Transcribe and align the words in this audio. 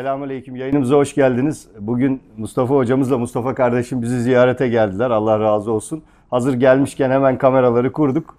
Selamünaleyküm. 0.00 0.56
Yayınımıza 0.56 0.96
hoş 0.96 1.14
geldiniz. 1.14 1.68
Bugün 1.80 2.22
Mustafa 2.36 2.74
hocamızla 2.74 3.18
Mustafa 3.18 3.54
kardeşim 3.54 4.02
bizi 4.02 4.22
ziyarete 4.22 4.68
geldiler. 4.68 5.10
Allah 5.10 5.40
razı 5.40 5.72
olsun. 5.72 6.02
Hazır 6.30 6.54
gelmişken 6.54 7.10
hemen 7.10 7.38
kameraları 7.38 7.92
kurduk. 7.92 8.36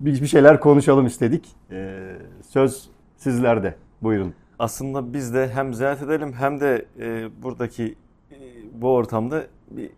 Bir, 0.00 0.22
bir 0.22 0.26
şeyler 0.26 0.60
konuşalım 0.60 1.06
istedik. 1.06 1.48
Ee, 1.70 2.16
söz 2.48 2.88
sizlerde. 3.16 3.74
Buyurun. 4.02 4.34
Aslında 4.58 5.12
biz 5.12 5.34
de 5.34 5.48
hem 5.48 5.74
ziyaret 5.74 6.02
edelim 6.02 6.32
hem 6.32 6.60
de 6.60 6.84
e, 7.00 7.28
buradaki 7.42 7.94
e, 8.30 8.36
bu 8.74 8.94
ortamda 8.94 9.42
bir, 9.70 9.90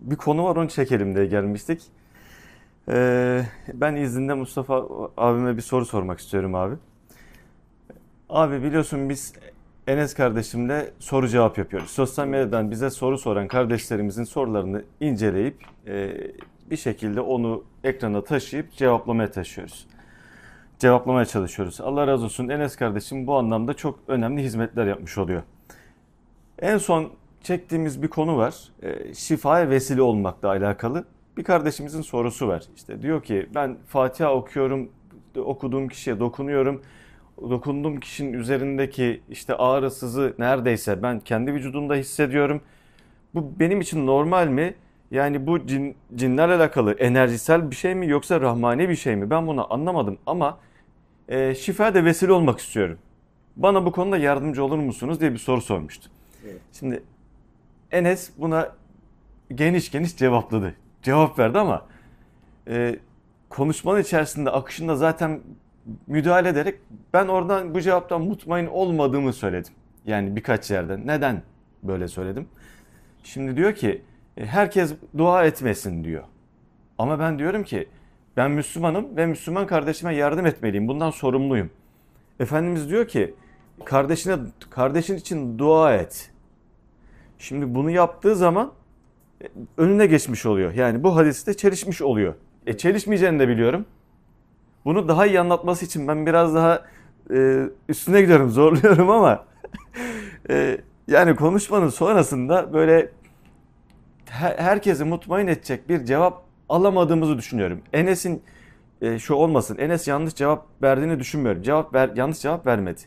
bir 0.00 0.16
konu 0.16 0.44
var 0.44 0.56
onu 0.56 0.68
çekelim 0.68 1.14
diye 1.14 1.26
gelmiştik. 1.26 1.82
E, 2.88 3.40
ben 3.74 3.96
izninde 3.96 4.34
Mustafa 4.34 4.84
abime 5.16 5.56
bir 5.56 5.62
soru 5.62 5.84
sormak 5.84 6.18
istiyorum 6.18 6.54
abi. 6.54 6.74
Abi 8.28 8.62
biliyorsun 8.62 9.08
biz 9.08 9.32
Enes 9.86 10.14
kardeşimle 10.14 10.90
soru 10.98 11.28
cevap 11.28 11.58
yapıyoruz. 11.58 11.90
Sosyal 11.90 12.26
medyadan 12.26 12.70
bize 12.70 12.90
soru 12.90 13.18
soran 13.18 13.48
kardeşlerimizin 13.48 14.24
sorularını 14.24 14.82
inceleyip 15.00 15.64
e, 15.86 16.16
bir 16.70 16.76
şekilde 16.76 17.20
onu 17.20 17.64
ekrana 17.84 18.24
taşıyıp 18.24 18.72
cevaplamaya 18.72 19.30
taşıyoruz. 19.30 19.86
Cevaplamaya 20.78 21.24
çalışıyoruz. 21.24 21.80
Allah 21.80 22.06
razı 22.06 22.24
olsun 22.24 22.48
Enes 22.48 22.76
kardeşim 22.76 23.26
bu 23.26 23.36
anlamda 23.36 23.74
çok 23.74 23.98
önemli 24.08 24.42
hizmetler 24.42 24.86
yapmış 24.86 25.18
oluyor. 25.18 25.42
En 26.58 26.78
son 26.78 27.10
çektiğimiz 27.42 28.02
bir 28.02 28.08
konu 28.08 28.36
var. 28.36 28.54
E, 28.82 29.14
şifaya 29.14 29.70
vesile 29.70 30.02
olmakla 30.02 30.48
alakalı. 30.48 31.04
Bir 31.36 31.44
kardeşimizin 31.44 32.02
sorusu 32.02 32.48
var. 32.48 32.64
İşte 32.76 33.02
diyor 33.02 33.22
ki 33.22 33.48
ben 33.54 33.76
Fatiha 33.86 34.34
okuyorum, 34.34 34.90
okuduğum 35.36 35.88
kişiye 35.88 36.20
dokunuyorum 36.20 36.82
dokunduğum 37.40 38.00
kişinin 38.00 38.32
üzerindeki 38.32 39.20
işte 39.30 39.54
ağrısızı 39.54 40.34
neredeyse 40.38 41.02
ben 41.02 41.20
kendi 41.20 41.54
vücudumda 41.54 41.94
hissediyorum. 41.94 42.60
Bu 43.34 43.52
benim 43.60 43.80
için 43.80 44.06
normal 44.06 44.48
mi? 44.48 44.74
Yani 45.10 45.46
bu 45.46 45.66
cin, 45.66 45.96
cinlerle 46.14 46.54
alakalı 46.54 46.92
enerjisel 46.92 47.70
bir 47.70 47.76
şey 47.76 47.94
mi 47.94 48.08
yoksa 48.08 48.40
rahmani 48.40 48.88
bir 48.88 48.96
şey 48.96 49.16
mi? 49.16 49.30
Ben 49.30 49.46
bunu 49.46 49.72
anlamadım 49.72 50.18
ama 50.26 50.58
e, 51.28 51.54
şifa 51.54 51.94
da 51.94 52.04
vesile 52.04 52.32
olmak 52.32 52.58
istiyorum. 52.58 52.98
Bana 53.56 53.86
bu 53.86 53.92
konuda 53.92 54.16
yardımcı 54.16 54.64
olur 54.64 54.78
musunuz 54.78 55.20
diye 55.20 55.32
bir 55.32 55.38
soru 55.38 55.60
sormuştu. 55.60 56.10
Evet. 56.44 56.60
Şimdi 56.72 57.02
Enes 57.92 58.30
buna 58.38 58.72
geniş 59.54 59.90
geniş 59.90 60.16
cevapladı. 60.16 60.74
Cevap 61.02 61.38
verdi 61.38 61.58
ama 61.58 61.86
e, 62.68 62.98
konuşmanın 63.48 64.02
içerisinde 64.02 64.50
akışında 64.50 64.96
zaten 64.96 65.40
müdahale 66.06 66.48
ederek 66.48 66.80
ben 67.12 67.28
oradan 67.28 67.74
bu 67.74 67.80
cevaptan 67.80 68.20
mutmain 68.20 68.66
olmadığımı 68.66 69.32
söyledim. 69.32 69.72
Yani 70.06 70.36
birkaç 70.36 70.70
yerden. 70.70 71.06
Neden 71.06 71.42
böyle 71.82 72.08
söyledim? 72.08 72.48
Şimdi 73.24 73.56
diyor 73.56 73.74
ki 73.74 74.02
e, 74.36 74.46
herkes 74.46 74.94
dua 75.18 75.44
etmesin 75.44 76.04
diyor. 76.04 76.24
Ama 76.98 77.18
ben 77.18 77.38
diyorum 77.38 77.64
ki 77.64 77.88
ben 78.36 78.50
Müslümanım 78.50 79.16
ve 79.16 79.26
Müslüman 79.26 79.66
kardeşime 79.66 80.14
yardım 80.14 80.46
etmeliyim. 80.46 80.88
Bundan 80.88 81.10
sorumluyum. 81.10 81.70
Efendimiz 82.40 82.90
diyor 82.90 83.08
ki 83.08 83.34
kardeşine 83.84 84.36
kardeşin 84.70 85.16
için 85.16 85.58
dua 85.58 85.94
et. 85.94 86.30
Şimdi 87.38 87.74
bunu 87.74 87.90
yaptığı 87.90 88.36
zaman 88.36 88.72
e, 89.42 89.46
önüne 89.76 90.06
geçmiş 90.06 90.46
oluyor. 90.46 90.74
Yani 90.74 91.02
bu 91.02 91.16
hadiste 91.16 91.54
çelişmiş 91.54 92.02
oluyor. 92.02 92.34
E 92.66 92.76
çelişmeyeceğini 92.76 93.38
de 93.38 93.48
biliyorum. 93.48 93.86
Bunu 94.84 95.08
daha 95.08 95.26
iyi 95.26 95.40
anlatması 95.40 95.84
için 95.84 96.08
ben 96.08 96.26
biraz 96.26 96.54
daha 96.54 96.82
e, 97.34 97.60
üstüne 97.88 98.20
gidiyorum, 98.20 98.50
zorluyorum 98.50 99.10
ama 99.10 99.44
e, 100.50 100.78
yani 101.08 101.36
konuşmanın 101.36 101.88
sonrasında 101.88 102.72
böyle 102.72 103.10
her, 104.26 104.58
herkesi 104.58 105.04
mutmain 105.04 105.46
edecek 105.46 105.88
bir 105.88 106.04
cevap 106.04 106.44
alamadığımızı 106.68 107.38
düşünüyorum. 107.38 107.80
Enes'in 107.92 108.42
e, 109.02 109.18
şu 109.18 109.34
olmasın, 109.34 109.78
Enes 109.78 110.08
yanlış 110.08 110.34
cevap 110.34 110.66
verdiğini 110.82 111.18
düşünmüyorum. 111.18 111.62
Cevap 111.62 111.94
ver, 111.94 112.10
yanlış 112.16 112.38
cevap 112.38 112.66
vermedi. 112.66 113.00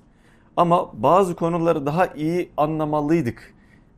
Ama 0.57 1.03
bazı 1.03 1.35
konuları 1.35 1.85
daha 1.85 2.07
iyi 2.07 2.51
anlamalıydık 2.57 3.53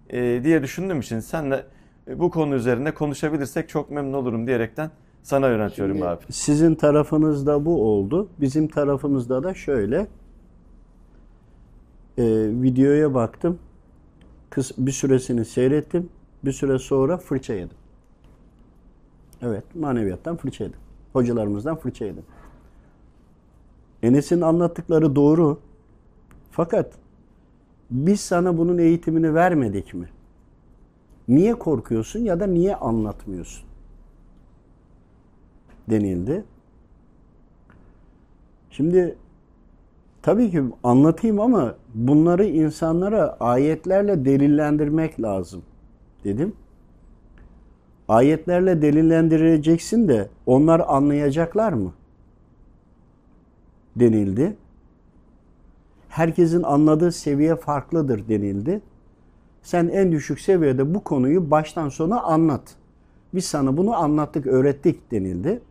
e, 0.09 0.43
diye 0.43 0.63
düşündüğüm 0.63 0.99
için 0.99 1.19
senle 1.19 1.65
e, 2.07 2.19
bu 2.19 2.31
konu 2.31 2.55
üzerine 2.55 2.93
konuşabilirsek 2.93 3.69
çok 3.69 3.91
memnun 3.91 4.13
olurum 4.13 4.47
diyerekten 4.47 4.91
sana 5.29 5.47
yöneltiyorum 5.47 5.95
Şimdi, 5.95 6.07
abi. 6.07 6.23
Sizin 6.29 6.75
tarafınızda 6.75 7.65
bu 7.65 7.83
oldu. 7.83 8.27
Bizim 8.41 8.67
tarafımızda 8.67 9.43
da 9.43 9.53
şöyle. 9.53 10.07
Ee, 12.17 12.23
videoya 12.61 13.13
baktım. 13.13 13.59
Kız 14.49 14.71
bir 14.77 14.91
süresini 14.91 15.45
seyrettim. 15.45 16.09
Bir 16.45 16.51
süre 16.51 16.79
sonra 16.79 17.17
fırça 17.17 17.53
yedim. 17.53 17.77
Evet, 19.41 19.63
maneviyattan 19.75 20.35
fırça 20.35 20.63
yedim. 20.63 20.79
Hocalarımızdan 21.13 21.75
fırça 21.75 22.05
yedim. 22.05 22.23
Enes'in 24.03 24.41
anlattıkları 24.41 25.15
doğru. 25.15 25.59
Fakat 26.51 26.91
biz 27.91 28.19
sana 28.19 28.57
bunun 28.57 28.77
eğitimini 28.77 29.33
vermedik 29.35 29.93
mi? 29.93 30.09
Niye 31.27 31.55
korkuyorsun 31.55 32.19
ya 32.19 32.39
da 32.39 32.47
niye 32.47 32.75
anlatmıyorsun? 32.75 33.68
Denildi. 35.89 36.43
Şimdi 38.69 39.15
tabii 40.21 40.51
ki 40.51 40.63
anlatayım 40.83 41.39
ama 41.39 41.75
bunları 41.93 42.45
insanlara 42.45 43.37
ayetlerle 43.39 44.25
delillendirmek 44.25 45.21
lazım 45.21 45.61
dedim. 46.23 46.53
Ayetlerle 48.07 48.81
delillendireceksin 48.81 50.07
de 50.07 50.29
onlar 50.45 50.81
anlayacaklar 50.87 51.73
mı? 51.73 51.93
denildi. 53.99 54.57
Herkesin 56.09 56.63
anladığı 56.63 57.11
seviye 57.11 57.55
farklıdır 57.55 58.27
denildi. 58.27 58.81
Sen 59.61 59.87
en 59.87 60.11
düşük 60.11 60.39
seviyede 60.39 60.95
bu 60.95 61.03
konuyu 61.03 61.51
baştan 61.51 61.89
sona 61.89 62.21
anlat. 62.21 62.75
Biz 63.33 63.45
sana 63.45 63.77
bunu 63.77 63.95
anlattık, 63.95 64.47
öğrettik 64.47 65.11
denildi. 65.11 65.61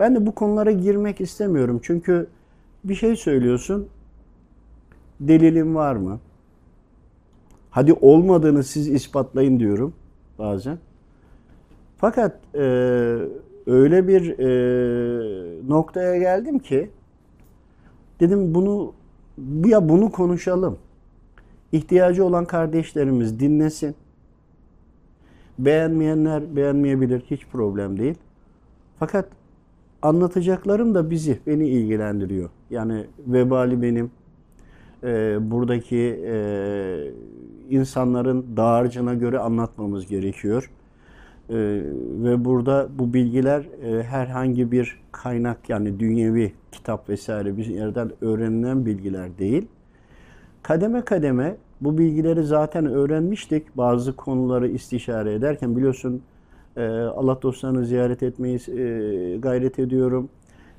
Ben 0.00 0.14
de 0.14 0.26
bu 0.26 0.34
konulara 0.34 0.70
girmek 0.70 1.20
istemiyorum. 1.20 1.80
Çünkü 1.82 2.26
bir 2.84 2.94
şey 2.94 3.16
söylüyorsun. 3.16 3.88
Delilin 5.20 5.74
var 5.74 5.96
mı? 5.96 6.20
Hadi 7.70 7.92
olmadığını 7.92 8.64
siz 8.64 8.88
ispatlayın 8.88 9.60
diyorum 9.60 9.94
bazen. 10.38 10.78
Fakat 11.98 12.40
e, 12.54 12.60
öyle 13.66 14.08
bir 14.08 14.38
e, 14.38 15.68
noktaya 15.68 16.18
geldim 16.18 16.58
ki 16.58 16.90
dedim 18.20 18.54
bunu 18.54 18.92
ya 19.64 19.88
bunu 19.88 20.12
konuşalım. 20.12 20.78
İhtiyacı 21.72 22.24
olan 22.24 22.44
kardeşlerimiz 22.44 23.40
dinlesin. 23.40 23.94
Beğenmeyenler 25.58 26.56
beğenmeyebilir 26.56 27.20
hiç 27.20 27.46
problem 27.46 27.98
değil. 27.98 28.14
Fakat 28.98 29.39
anlatacaklarım 30.02 30.94
da 30.94 31.10
bizi, 31.10 31.38
beni 31.46 31.68
ilgilendiriyor. 31.68 32.50
Yani 32.70 33.06
vebali 33.26 33.82
benim. 33.82 34.10
E, 35.04 35.38
buradaki 35.50 36.22
e, 36.26 36.34
insanların 37.70 38.46
dağarcığına 38.56 39.14
göre 39.14 39.38
anlatmamız 39.38 40.06
gerekiyor. 40.06 40.70
E, 41.48 41.56
ve 42.22 42.44
burada 42.44 42.88
bu 42.98 43.14
bilgiler 43.14 43.64
e, 43.84 44.02
herhangi 44.02 44.72
bir 44.72 45.00
kaynak 45.12 45.70
yani 45.70 46.00
dünyevi 46.00 46.52
kitap 46.72 47.08
vesaire 47.08 47.56
bir 47.56 47.66
yerden 47.66 48.10
öğrenilen 48.20 48.86
bilgiler 48.86 49.38
değil. 49.38 49.66
Kademe 50.62 51.04
kademe 51.04 51.56
bu 51.80 51.98
bilgileri 51.98 52.44
zaten 52.44 52.86
öğrenmiştik. 52.86 53.76
Bazı 53.76 54.16
konuları 54.16 54.68
istişare 54.68 55.34
ederken 55.34 55.76
biliyorsun 55.76 56.22
ee, 56.76 56.82
Allah 56.90 57.42
dostlarını 57.42 57.84
ziyaret 57.84 58.22
etmeyi 58.22 58.56
e, 58.56 59.36
gayret 59.36 59.78
ediyorum. 59.78 60.28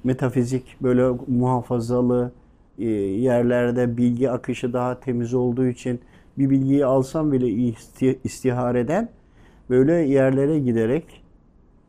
Metafizik 0.03 0.77
böyle 0.81 1.17
muhafazalı 1.27 2.31
e, 2.79 2.85
yerlerde 2.85 3.97
bilgi 3.97 4.31
akışı 4.31 4.73
daha 4.73 4.99
temiz 4.99 5.33
olduğu 5.33 5.65
için 5.65 5.99
bir 6.37 6.49
bilgiyi 6.49 6.85
alsam 6.85 7.31
bile 7.31 7.73
istihareden 8.23 9.09
böyle 9.69 9.93
yerlere 9.93 10.59
giderek 10.59 11.23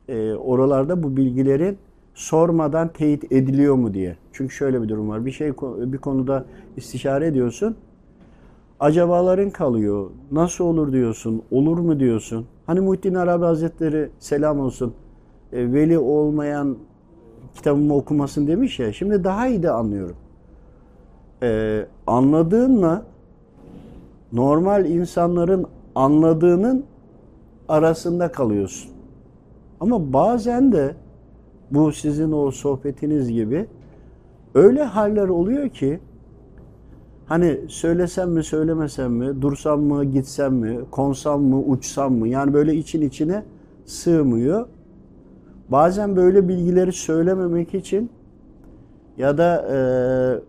e, 0.08 0.32
oralarda 0.32 1.02
bu 1.02 1.16
bilgilerin 1.16 1.78
sormadan 2.14 2.88
teyit 2.88 3.32
ediliyor 3.32 3.74
mu 3.74 3.94
diye. 3.94 4.16
Çünkü 4.32 4.54
şöyle 4.54 4.82
bir 4.82 4.88
durum 4.88 5.08
var. 5.08 5.26
Bir 5.26 5.30
şey 5.30 5.52
bir 5.92 5.98
konuda 5.98 6.44
istişare 6.76 7.26
ediyorsun. 7.26 7.76
Acabaların 8.80 9.50
kalıyor. 9.50 10.10
Nasıl 10.32 10.64
olur 10.64 10.92
diyorsun? 10.92 11.42
Olur 11.50 11.78
mu 11.78 12.00
diyorsun? 12.00 12.46
Hani 12.66 12.80
Muhittin 12.80 13.14
Arabi 13.14 13.44
Hazretleri 13.44 14.10
selam 14.18 14.60
olsun 14.60 14.94
e, 15.52 15.72
veli 15.72 15.98
olmayan 15.98 16.76
kitabımı 17.54 17.94
okumasın 17.94 18.46
demiş 18.46 18.78
ya. 18.78 18.92
Şimdi 18.92 19.24
daha 19.24 19.46
iyi 19.46 19.62
de 19.62 19.70
anlıyorum. 19.70 20.16
Ee, 21.42 21.86
anladığınla 22.06 23.02
normal 24.32 24.84
insanların 24.86 25.66
anladığının 25.94 26.84
arasında 27.68 28.32
kalıyorsun. 28.32 28.90
Ama 29.80 30.12
bazen 30.12 30.72
de 30.72 30.94
bu 31.70 31.92
sizin 31.92 32.32
o 32.32 32.50
sohbetiniz 32.50 33.32
gibi 33.32 33.66
öyle 34.54 34.82
haller 34.82 35.28
oluyor 35.28 35.68
ki 35.68 36.00
hani 37.26 37.60
söylesem 37.68 38.30
mi 38.30 38.44
söylemesem 38.44 39.12
mi, 39.12 39.42
dursam 39.42 39.80
mı 39.80 40.04
gitsem 40.04 40.54
mi, 40.54 40.78
konsam 40.90 41.42
mı 41.42 41.58
uçsam 41.60 42.14
mı 42.14 42.28
yani 42.28 42.54
böyle 42.54 42.74
için 42.74 43.00
içine 43.00 43.44
sığmıyor. 43.84 44.66
Bazen 45.68 46.16
böyle 46.16 46.48
bilgileri 46.48 46.92
söylememek 46.92 47.74
için 47.74 48.10
ya 49.18 49.38
da 49.38 49.66
e, 49.70 49.76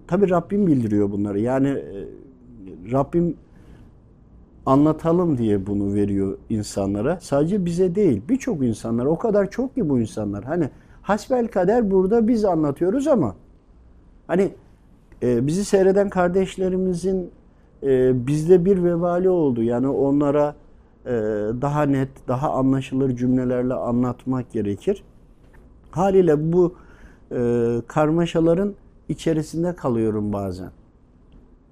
tabii 0.08 0.30
Rabbim 0.30 0.68
bildiriyor 0.68 1.12
bunları. 1.12 1.40
Yani 1.40 1.68
e, 1.68 2.08
Rabbim 2.92 3.38
anlatalım 4.66 5.38
diye 5.38 5.68
bunu 5.68 5.94
veriyor 5.94 6.38
insanlara. 6.50 7.20
Sadece 7.22 7.66
bize 7.66 7.96
değil, 7.96 8.22
birçok 8.30 8.64
insanlar. 8.64 9.06
O 9.06 9.18
kadar 9.18 9.50
çok 9.50 9.76
ki 9.76 9.90
bu 9.90 10.00
insanlar. 10.00 10.44
Hani 10.44 10.70
hasbel 11.02 11.48
kader 11.48 11.92
burada 11.92 12.28
biz 12.28 12.46
anlatıyoruz 12.46 13.08
ama 13.08 13.36
hani 14.28 14.52
e, 15.24 15.48
bizi 15.48 15.66
seyreden 15.66 16.10
kardeşlerimizin 16.10 17.32
e, 17.84 18.28
bizde 18.28 18.66
bir 18.66 18.84
vebali 18.84 19.30
oldu. 19.30 19.64
Yani 19.64 19.88
onlara 19.88 20.56
e, 21.06 21.12
daha 21.62 21.84
net, 21.84 22.10
daha 22.28 22.54
anlaşılır 22.54 23.16
cümlelerle 23.16 23.74
anlatmak 23.74 24.52
gerekir. 24.52 25.04
Haliyle 25.92 26.54
bu 26.54 26.76
e, 27.32 27.82
karmaşaların 27.88 28.74
içerisinde 29.10 29.76
kalıyorum 29.76 30.34
bazen. 30.34 30.72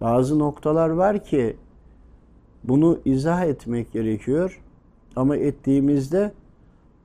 Bazı 0.02 0.40
noktalar 0.40 0.90
var 0.90 1.24
ki 1.24 1.56
bunu 2.64 3.00
izah 3.06 3.46
etmek 3.46 3.94
gerekiyor. 3.94 4.62
Ama 5.16 5.38
ettiğimizde 5.38 6.32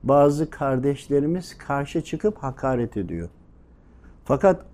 bazı 0.03 0.49
kardeşlerimiz 0.49 1.57
karşı 1.57 2.01
çıkıp 2.01 2.37
hakaret 2.37 2.97
ediyor. 2.97 3.29
Fakat 4.25 4.65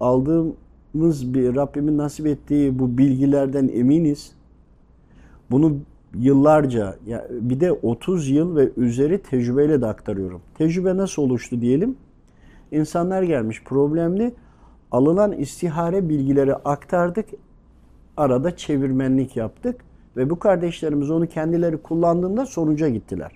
aldığımız 0.93 1.33
bir 1.33 1.55
Rabbimin 1.55 1.97
nasip 1.97 2.27
ettiği 2.27 2.79
bu 2.79 2.97
bilgilerden 2.97 3.67
eminiz. 3.67 4.31
Bunu 5.51 5.77
yıllarca 6.15 6.95
bir 7.29 7.59
de 7.59 7.71
30 7.71 8.29
yıl 8.29 8.55
ve 8.55 8.69
üzeri 8.77 9.21
tecrübeyle 9.21 9.81
de 9.81 9.85
aktarıyorum. 9.85 10.41
Tecrübe 10.57 10.97
nasıl 10.97 11.21
oluştu 11.21 11.61
diyelim? 11.61 11.95
İnsanlar 12.71 13.23
gelmiş 13.23 13.63
problemli. 13.63 14.33
Alınan 14.91 15.31
istihare 15.31 16.09
bilgileri 16.09 16.55
aktardık. 16.55 17.25
Arada 18.17 18.55
çevirmenlik 18.55 19.35
yaptık 19.35 19.75
ve 20.17 20.29
bu 20.29 20.39
kardeşlerimiz 20.39 21.11
onu 21.11 21.27
kendileri 21.27 21.77
kullandığında 21.77 22.45
sonuca 22.45 22.89
gittiler. 22.89 23.31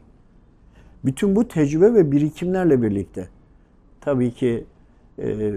Bütün 1.06 1.36
bu 1.36 1.48
tecrübe 1.48 1.94
ve 1.94 2.12
birikimlerle 2.12 2.82
birlikte 2.82 3.28
tabii 4.02 4.32
ki 4.32 4.66
e, 5.20 5.54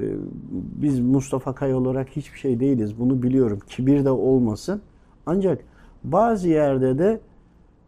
biz 0.52 1.00
Mustafa 1.00 1.54
Kaya 1.54 1.76
olarak 1.76 2.08
hiçbir 2.08 2.38
şey 2.38 2.60
değiliz. 2.60 2.98
Bunu 2.98 3.22
biliyorum. 3.22 3.58
Kibir 3.68 4.04
de 4.04 4.10
olmasın. 4.10 4.82
Ancak 5.26 5.64
bazı 6.04 6.48
yerde 6.48 6.98
de 6.98 7.20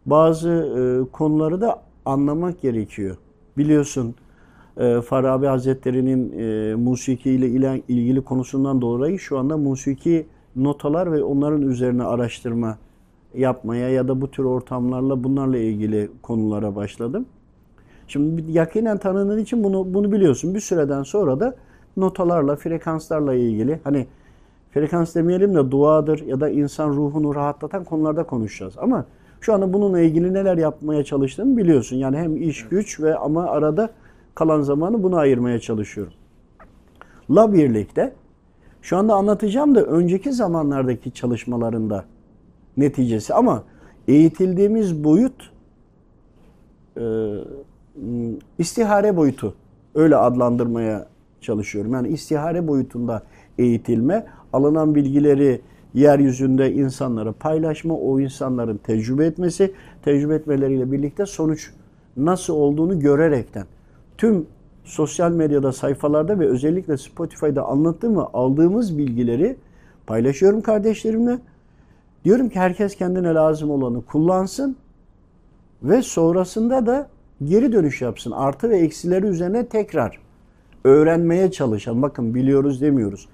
bazı 0.05 0.49
e, 0.49 1.11
konuları 1.11 1.61
da 1.61 1.81
anlamak 2.05 2.61
gerekiyor. 2.61 3.17
Biliyorsun 3.57 4.15
e, 4.77 5.01
Farabi 5.01 5.45
Hazretleri'nin 5.45 6.39
e, 6.39 6.75
musiki 6.75 7.31
ile 7.31 7.81
ilgili 7.87 8.21
konusundan 8.21 8.81
dolayı 8.81 9.19
şu 9.19 9.37
anda 9.37 9.57
musiki 9.57 10.25
notalar 10.55 11.11
ve 11.11 11.23
onların 11.23 11.61
üzerine 11.61 12.03
araştırma 12.03 12.77
yapmaya 13.35 13.89
ya 13.89 14.07
da 14.07 14.21
bu 14.21 14.31
tür 14.31 14.43
ortamlarla 14.43 15.23
bunlarla 15.23 15.57
ilgili 15.57 16.09
konulara 16.21 16.75
başladım. 16.75 17.25
Şimdi 18.13 18.51
yakinen 18.51 18.97
tanıdığın 18.97 19.37
için 19.37 19.63
bunu 19.63 19.93
bunu 19.93 20.11
biliyorsun. 20.11 20.55
Bir 20.55 20.59
süreden 20.59 21.03
sonra 21.03 21.39
da 21.39 21.55
notalarla, 21.97 22.55
frekanslarla 22.55 23.33
ilgili 23.33 23.79
hani 23.83 24.07
frekans 24.71 25.15
demeyelim 25.15 25.55
de 25.55 25.71
duadır 25.71 26.25
ya 26.25 26.39
da 26.39 26.49
insan 26.49 26.89
ruhunu 26.89 27.35
rahatlatan 27.35 27.83
konularda 27.83 28.23
konuşacağız. 28.23 28.73
Ama 28.77 29.05
şu 29.41 29.53
anda 29.53 29.73
bununla 29.73 29.99
ilgili 29.99 30.33
neler 30.33 30.57
yapmaya 30.57 31.03
çalıştığımı 31.03 31.57
biliyorsun. 31.57 31.95
Yani 31.95 32.17
hem 32.17 32.37
iş 32.37 32.67
güç 32.67 32.99
ve 32.99 33.15
ama 33.15 33.45
arada 33.45 33.89
kalan 34.35 34.61
zamanı 34.61 35.03
buna 35.03 35.17
ayırmaya 35.17 35.59
çalışıyorum. 35.59 36.13
La 37.29 37.53
birlikte 37.53 38.13
şu 38.81 38.97
anda 38.97 39.13
anlatacağım 39.15 39.75
da 39.75 39.83
önceki 39.83 40.31
zamanlardaki 40.31 41.11
çalışmalarında 41.11 42.05
neticesi 42.77 43.33
ama 43.33 43.63
eğitildiğimiz 44.07 45.03
boyut 45.03 45.51
e, 46.97 47.01
istihare 48.59 49.17
boyutu 49.17 49.55
öyle 49.95 50.15
adlandırmaya 50.15 51.07
çalışıyorum. 51.41 51.93
Yani 51.93 52.07
istihare 52.07 52.67
boyutunda 52.67 53.23
eğitilme, 53.57 54.25
alınan 54.53 54.95
bilgileri 54.95 55.61
yeryüzünde 55.93 56.73
insanlara 56.73 57.31
paylaşma, 57.31 57.93
o 57.93 58.19
insanların 58.19 58.77
tecrübe 58.77 59.25
etmesi, 59.25 59.73
tecrübe 60.05 60.35
etmeleriyle 60.35 60.91
birlikte 60.91 61.25
sonuç 61.25 61.71
nasıl 62.17 62.53
olduğunu 62.53 62.99
görerekten 62.99 63.65
tüm 64.17 64.45
sosyal 64.83 65.31
medyada, 65.31 65.71
sayfalarda 65.71 66.39
ve 66.39 66.47
özellikle 66.47 66.97
Spotify'da 66.97 67.65
anlattığım 67.65 68.17
ve 68.17 68.21
aldığımız 68.21 68.97
bilgileri 68.97 69.55
paylaşıyorum 70.07 70.61
kardeşlerimle. 70.61 71.39
Diyorum 72.25 72.49
ki 72.49 72.59
herkes 72.59 72.95
kendine 72.95 73.33
lazım 73.33 73.71
olanı 73.71 74.01
kullansın 74.01 74.75
ve 75.83 76.01
sonrasında 76.01 76.85
da 76.85 77.09
geri 77.45 77.71
dönüş 77.71 78.01
yapsın. 78.01 78.31
Artı 78.31 78.69
ve 78.69 78.77
eksileri 78.77 79.25
üzerine 79.25 79.65
tekrar 79.65 80.19
öğrenmeye 80.83 81.51
çalışalım. 81.51 82.01
Bakın 82.01 82.35
biliyoruz 82.35 82.81
demiyoruz. 82.81 83.27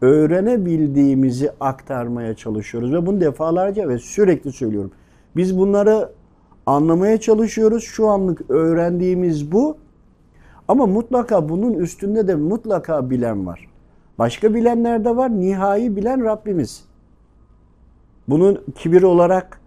Öğrenebildiğimizi 0.00 1.50
aktarmaya 1.60 2.34
çalışıyoruz 2.34 2.92
ve 2.92 3.06
bunu 3.06 3.20
defalarca 3.20 3.88
ve 3.88 3.98
sürekli 3.98 4.52
söylüyorum. 4.52 4.90
Biz 5.36 5.58
bunları 5.58 6.08
anlamaya 6.66 7.20
çalışıyoruz. 7.20 7.84
Şu 7.84 8.08
anlık 8.08 8.50
öğrendiğimiz 8.50 9.52
bu. 9.52 9.76
Ama 10.68 10.86
mutlaka 10.86 11.48
bunun 11.48 11.74
üstünde 11.74 12.28
de 12.28 12.34
mutlaka 12.34 13.10
bilen 13.10 13.46
var. 13.46 13.68
Başka 14.18 14.54
bilenler 14.54 15.04
de 15.04 15.16
var. 15.16 15.30
Nihai 15.30 15.96
bilen 15.96 16.24
Rabbimiz. 16.24 16.84
Bunu 18.28 18.60
kibir 18.76 19.02
olarak 19.02 19.60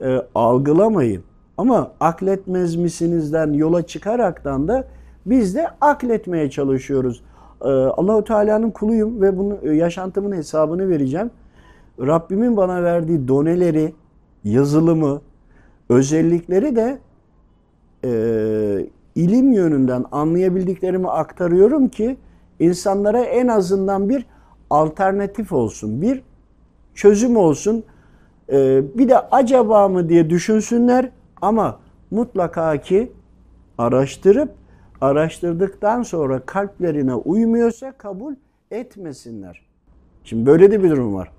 e, 0.00 0.22
algılamayın. 0.34 1.22
Ama 1.60 1.92
akletmez 2.00 2.76
misinizden 2.76 3.52
yola 3.52 3.86
çıkaraktan 3.86 4.68
da 4.68 4.84
biz 5.26 5.54
de 5.54 5.68
akletmeye 5.80 6.50
çalışıyoruz. 6.50 7.22
Ee, 7.62 7.68
Allahu 7.68 8.24
Teala'nın 8.24 8.70
kuluyum 8.70 9.22
ve 9.22 9.38
bunu 9.38 9.58
e, 9.62 9.74
yaşantımın 9.74 10.36
hesabını 10.36 10.88
vereceğim. 10.88 11.30
Rabbimin 12.00 12.56
bana 12.56 12.82
verdiği 12.82 13.28
doneleri, 13.28 13.94
yazılımı, 14.44 15.20
özellikleri 15.88 16.76
de 16.76 16.98
e, 18.04 18.10
ilim 19.14 19.52
yönünden 19.52 20.04
anlayabildiklerimi 20.12 21.10
aktarıyorum 21.10 21.88
ki 21.88 22.16
insanlara 22.60 23.20
en 23.20 23.48
azından 23.48 24.08
bir 24.08 24.26
alternatif 24.70 25.52
olsun, 25.52 26.02
bir 26.02 26.22
çözüm 26.94 27.36
olsun. 27.36 27.84
E, 28.52 28.82
bir 28.98 29.08
de 29.08 29.18
acaba 29.18 29.88
mı 29.88 30.08
diye 30.08 30.30
düşünsünler 30.30 31.10
ama 31.42 31.80
mutlaka 32.10 32.76
ki 32.76 33.12
araştırıp 33.78 34.54
araştırdıktan 35.00 36.02
sonra 36.02 36.40
kalplerine 36.40 37.14
uymuyorsa 37.14 37.92
kabul 37.92 38.34
etmesinler. 38.70 39.62
Şimdi 40.24 40.46
böyle 40.46 40.70
de 40.70 40.82
bir 40.82 40.90
durum 40.90 41.14
var. 41.14 41.32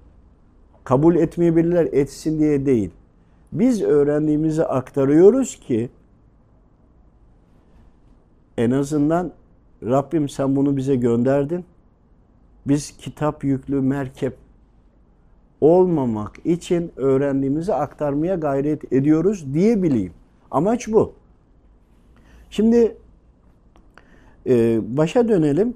Kabul 0.83 1.15
etmeyebilirler, 1.15 1.85
etsin 1.91 2.39
diye 2.39 2.65
değil. 2.65 2.91
Biz 3.51 3.81
öğrendiğimizi 3.81 4.65
aktarıyoruz 4.65 5.59
ki 5.59 5.89
en 8.57 8.71
azından 8.71 9.31
Rabbim 9.83 10.29
sen 10.29 10.55
bunu 10.55 10.77
bize 10.77 10.95
gönderdin. 10.95 11.65
Biz 12.67 12.97
kitap 12.97 13.43
yüklü 13.43 13.81
merkep 13.81 14.37
olmamak 15.61 16.45
için 16.45 16.91
öğrendiğimizi 16.95 17.73
aktarmaya 17.73 18.35
gayret 18.35 18.93
ediyoruz 18.93 19.53
diyebileyim. 19.53 20.13
Amaç 20.51 20.87
bu. 20.87 21.13
Şimdi 22.49 22.95
e, 24.47 24.79
başa 24.97 25.27
dönelim. 25.27 25.73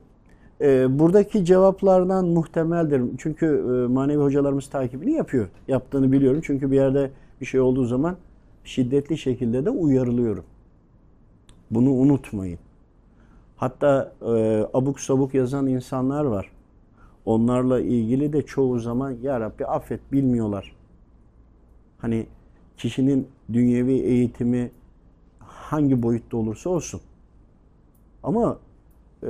E, 0.62 1.00
buradaki 1.00 1.46
cevaplardan 1.46 2.26
muhtemeldir. 2.26 3.02
Çünkü 3.18 3.46
e, 3.46 3.94
manevi 3.94 4.22
hocalarımız 4.22 4.70
takibini 4.70 5.12
yapıyor. 5.12 5.48
Yaptığını 5.68 6.12
biliyorum. 6.12 6.42
Çünkü 6.44 6.72
bir 6.72 6.76
yerde 6.76 7.12
bir 7.42 7.46
şey 7.46 7.60
olduğu 7.60 7.86
zaman 7.86 8.18
şiddetli 8.64 9.18
şekilde 9.18 9.66
de 9.66 9.70
uyarılıyorum. 9.70 10.44
Bunu 11.72 11.92
unutmayın. 11.92 12.60
Hatta 13.58 14.14
e, 14.22 14.66
abuk 14.74 15.00
sabuk 15.00 15.34
yazan 15.34 15.68
insanlar 15.68 16.26
var. 16.26 16.52
Onlarla 17.26 17.80
ilgili 17.80 18.34
de 18.34 18.42
çoğu 18.42 18.80
zaman 18.80 19.12
ya 19.12 19.40
Rabbi 19.40 19.66
affet 19.66 20.12
bilmiyorlar. 20.12 20.76
Hani 21.98 22.28
kişinin 22.78 23.28
dünyevi 23.54 23.94
eğitimi 23.94 24.72
hangi 25.40 26.04
boyutta 26.04 26.38
olursa 26.38 26.70
olsun. 26.70 27.02
Ama 28.24 28.58
e, 29.24 29.28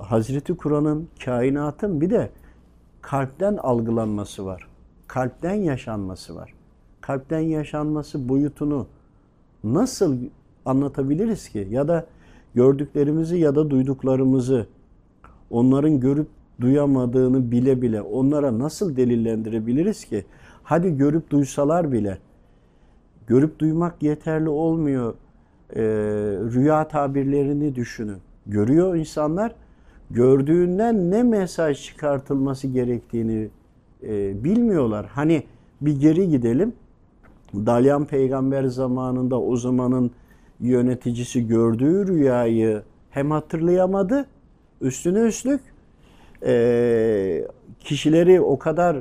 Hazreti 0.00 0.56
Kur'an'ın, 0.56 1.08
kainatın 1.24 2.00
bir 2.00 2.10
de 2.10 2.30
kalpten 3.02 3.56
algılanması 3.56 4.46
var. 4.46 4.68
Kalpten 5.06 5.54
yaşanması 5.54 6.36
var. 6.36 6.54
Kalpten 7.00 7.40
yaşanması 7.40 8.28
boyutunu 8.28 8.86
nasıl 9.64 10.16
anlatabiliriz 10.64 11.48
ki? 11.48 11.68
Ya 11.70 11.88
da 11.88 12.06
gördüklerimizi 12.54 13.38
ya 13.38 13.54
da 13.54 13.70
duyduklarımızı 13.70 14.66
onların 15.50 16.00
görüp 16.00 16.28
duyamadığını 16.62 17.50
bile 17.50 17.82
bile 17.82 18.02
onlara 18.02 18.58
nasıl 18.58 18.96
delillendirebiliriz 18.96 20.04
ki? 20.04 20.24
Hadi 20.62 20.96
görüp 20.96 21.30
duysalar 21.30 21.92
bile 21.92 22.18
görüp 23.26 23.58
duymak 23.58 24.02
yeterli 24.02 24.48
olmuyor. 24.48 25.14
Ee, 25.76 25.82
rüya 26.54 26.88
tabirlerini 26.88 27.74
düşünün. 27.74 28.18
Görüyor 28.46 28.96
insanlar. 28.96 29.54
Gördüğünden 30.10 31.10
ne 31.10 31.22
mesaj 31.22 31.84
çıkartılması 31.84 32.68
gerektiğini 32.68 33.48
e, 34.02 34.44
bilmiyorlar. 34.44 35.06
Hani 35.06 35.42
bir 35.80 36.00
geri 36.00 36.28
gidelim. 36.28 36.72
Dalyan 37.54 38.04
peygamber 38.04 38.64
zamanında 38.64 39.40
o 39.40 39.56
zamanın 39.56 40.10
yöneticisi 40.60 41.48
gördüğü 41.48 42.06
rüyayı 42.06 42.82
hem 43.10 43.30
hatırlayamadı, 43.30 44.26
üstüne 44.80 45.20
üstlük 45.20 45.60
e, 46.46 47.44
kişileri 47.80 48.40
o 48.40 48.58
kadar 48.58 48.96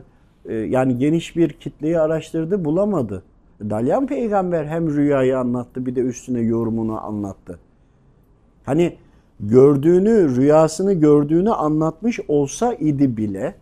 e, 0.46 0.54
yani 0.54 0.98
geniş 0.98 1.36
bir 1.36 1.50
kitleyi 1.50 2.00
araştırdı 2.00 2.66
bulamadı. 2.66 3.24
Dalyan 3.62 4.08
peygamber 4.08 4.66
hem 4.66 4.96
rüyayı 4.96 5.40
anlattı 5.40 5.86
bir 5.86 5.96
de 5.96 6.00
üstüne 6.00 6.40
yorumunu 6.40 7.06
anlattı. 7.06 7.60
Hani 8.64 8.98
gördüğünü, 9.40 10.36
rüyasını 10.36 10.94
gördüğünü 10.94 11.50
anlatmış 11.52 12.20
olsa 12.28 12.74
idi 12.74 13.18
bile 13.18 13.56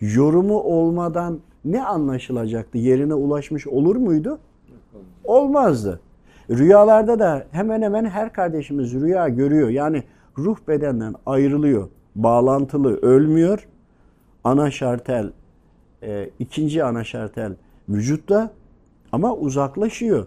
yorumu 0.00 0.60
olmadan 0.60 1.40
ne 1.64 1.84
anlaşılacaktı? 1.84 2.78
Yerine 2.78 3.14
ulaşmış 3.14 3.66
olur 3.66 3.96
muydu? 3.96 4.38
Olmazdı. 5.24 6.00
Rüyalarda 6.50 7.18
da 7.18 7.44
hemen 7.50 7.82
hemen 7.82 8.04
her 8.04 8.32
kardeşimiz 8.32 8.94
rüya 8.94 9.28
görüyor. 9.28 9.68
Yani 9.68 10.02
ruh 10.38 10.56
bedenden 10.68 11.14
ayrılıyor. 11.26 11.88
Bağlantılı, 12.14 12.96
ölmüyor. 12.96 13.68
Ana 14.44 14.70
şartel, 14.70 15.32
e, 16.02 16.30
ikinci 16.38 16.84
ana 16.84 17.04
şartel 17.04 17.52
vücutta 17.88 18.52
ama 19.12 19.34
uzaklaşıyor. 19.34 20.26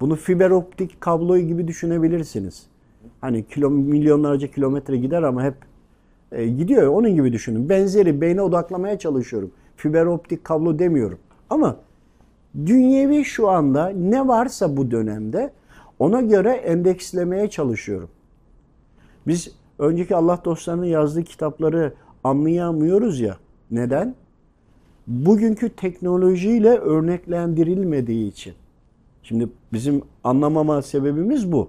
Bunu 0.00 0.16
fiber 0.16 0.50
optik 0.50 1.00
kabloyu 1.00 1.46
gibi 1.46 1.68
düşünebilirsiniz. 1.68 2.66
Hani 3.20 3.46
kilo, 3.46 3.70
milyonlarca 3.70 4.46
kilometre 4.46 4.96
gider 4.96 5.22
ama 5.22 5.44
hep 5.44 5.54
e, 6.32 6.46
gidiyor. 6.48 6.86
Onun 6.86 7.14
gibi 7.14 7.32
düşünün. 7.32 7.68
Benzeri 7.68 8.20
beyne 8.20 8.42
odaklamaya 8.42 8.98
çalışıyorum. 8.98 9.50
Fiber 9.76 10.06
optik 10.06 10.44
kablo 10.44 10.78
demiyorum. 10.78 11.18
Ama 11.50 11.76
dünyevi 12.66 13.24
şu 13.24 13.48
anda 13.48 13.88
ne 13.88 14.28
varsa 14.28 14.76
bu 14.76 14.90
dönemde 14.90 15.52
ona 15.98 16.20
göre 16.20 16.50
endekslemeye 16.50 17.50
çalışıyorum. 17.50 18.08
Biz 19.26 19.54
önceki 19.78 20.16
Allah 20.16 20.40
dostlarının 20.44 20.84
yazdığı 20.84 21.22
kitapları 21.22 21.92
anlayamıyoruz 22.24 23.20
ya. 23.20 23.36
Neden? 23.70 24.14
Bugünkü 25.06 25.68
teknolojiyle 25.68 26.68
örneklendirilmediği 26.68 28.30
için. 28.30 28.54
Şimdi 29.22 29.48
bizim 29.72 30.02
anlamama 30.24 30.82
sebebimiz 30.82 31.52
bu. 31.52 31.68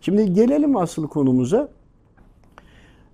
Şimdi 0.00 0.32
gelelim 0.32 0.76
asıl 0.76 1.08
konumuza. 1.08 1.68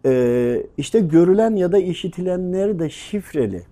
Ee, 0.06 0.66
işte 0.76 1.00
görülen 1.00 1.56
ya 1.56 1.72
da 1.72 1.78
işitilenleri 1.78 2.78
de 2.78 2.90
şifreli. 2.90 3.62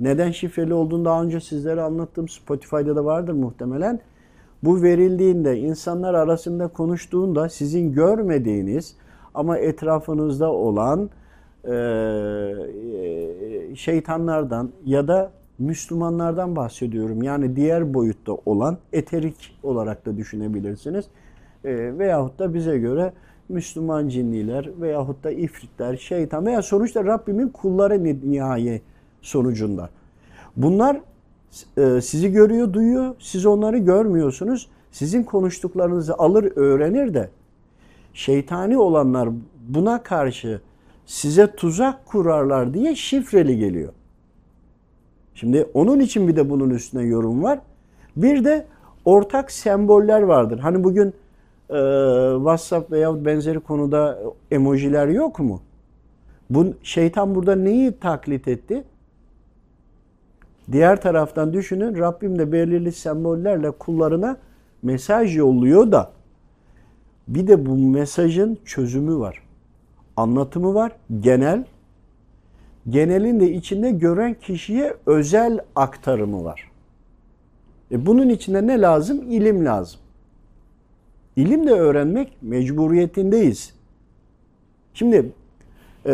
Neden 0.00 0.30
şifreli 0.30 0.74
olduğunu 0.74 1.04
daha 1.04 1.22
önce 1.22 1.40
sizlere 1.40 1.82
anlattım. 1.82 2.28
Spotify'da 2.28 2.96
da 2.96 3.04
vardır 3.04 3.32
muhtemelen. 3.32 4.00
Bu 4.62 4.82
verildiğinde, 4.82 5.58
insanlar 5.58 6.14
arasında 6.14 6.68
konuştuğunda 6.68 7.48
sizin 7.48 7.92
görmediğiniz 7.92 8.96
ama 9.34 9.58
etrafınızda 9.58 10.52
olan 10.52 11.10
e, 11.64 11.74
şeytanlardan 13.74 14.70
ya 14.84 15.08
da 15.08 15.30
Müslümanlardan 15.58 16.56
bahsediyorum. 16.56 17.22
Yani 17.22 17.56
diğer 17.56 17.94
boyutta 17.94 18.32
olan 18.46 18.78
eterik 18.92 19.58
olarak 19.62 20.06
da 20.06 20.16
düşünebilirsiniz. 20.16 21.04
E, 21.64 21.98
veyahut 21.98 22.38
da 22.38 22.54
bize 22.54 22.78
göre 22.78 23.12
Müslüman 23.48 24.08
cinniler 24.08 24.70
veyahut 24.80 25.24
da 25.24 25.30
ifritler, 25.30 25.96
şeytan 25.96 26.46
veya 26.46 26.62
sonuçta 26.62 27.04
Rabbimin 27.04 27.48
kulları 27.48 28.04
nihai 28.04 28.82
sonucunda. 29.22 29.90
Bunlar 30.56 31.00
e, 31.78 32.00
sizi 32.00 32.32
görüyor, 32.32 32.72
duyuyor. 32.72 33.14
Siz 33.18 33.46
onları 33.46 33.78
görmüyorsunuz. 33.78 34.68
Sizin 34.92 35.22
konuştuklarınızı 35.22 36.14
alır, 36.14 36.52
öğrenir 36.56 37.14
de 37.14 37.28
şeytani 38.14 38.78
olanlar 38.78 39.28
buna 39.68 40.02
karşı 40.02 40.60
size 41.06 41.54
tuzak 41.56 42.06
kurarlar 42.06 42.74
diye 42.74 42.94
şifreli 42.94 43.58
geliyor. 43.58 43.92
Şimdi 45.34 45.66
onun 45.74 46.00
için 46.00 46.28
bir 46.28 46.36
de 46.36 46.50
bunun 46.50 46.70
üstüne 46.70 47.02
yorum 47.02 47.42
var. 47.42 47.58
Bir 48.16 48.44
de 48.44 48.66
ortak 49.04 49.50
semboller 49.50 50.22
vardır. 50.22 50.58
Hani 50.58 50.84
bugün 50.84 51.08
e, 51.70 51.78
WhatsApp 52.36 52.92
veya 52.92 53.24
benzeri 53.24 53.60
konuda 53.60 54.18
emojiler 54.50 55.08
yok 55.08 55.38
mu? 55.38 55.62
Bu 56.50 56.66
şeytan 56.82 57.34
burada 57.34 57.56
neyi 57.56 57.98
taklit 57.98 58.48
etti? 58.48 58.84
Diğer 60.72 61.00
taraftan 61.00 61.52
düşünün 61.52 61.98
Rabbim 61.98 62.38
de 62.38 62.52
belirli 62.52 62.92
sembollerle 62.92 63.70
kullarına 63.70 64.36
mesaj 64.82 65.36
yolluyor 65.36 65.92
da 65.92 66.10
bir 67.30 67.46
de 67.46 67.66
bu 67.66 67.76
mesajın 67.76 68.58
çözümü 68.64 69.18
var. 69.18 69.42
Anlatımı 70.16 70.74
var. 70.74 70.92
Genel. 71.20 71.64
Genelin 72.88 73.40
de 73.40 73.52
içinde 73.52 73.90
gören 73.90 74.34
kişiye 74.34 74.96
özel 75.06 75.58
aktarımı 75.76 76.44
var. 76.44 76.70
E 77.92 78.06
bunun 78.06 78.28
içinde 78.28 78.66
ne 78.66 78.80
lazım? 78.80 79.22
İlim 79.30 79.64
lazım. 79.64 80.00
İlim 81.36 81.66
de 81.66 81.72
öğrenmek 81.72 82.36
mecburiyetindeyiz. 82.42 83.74
Şimdi 84.94 85.32
e, 86.06 86.12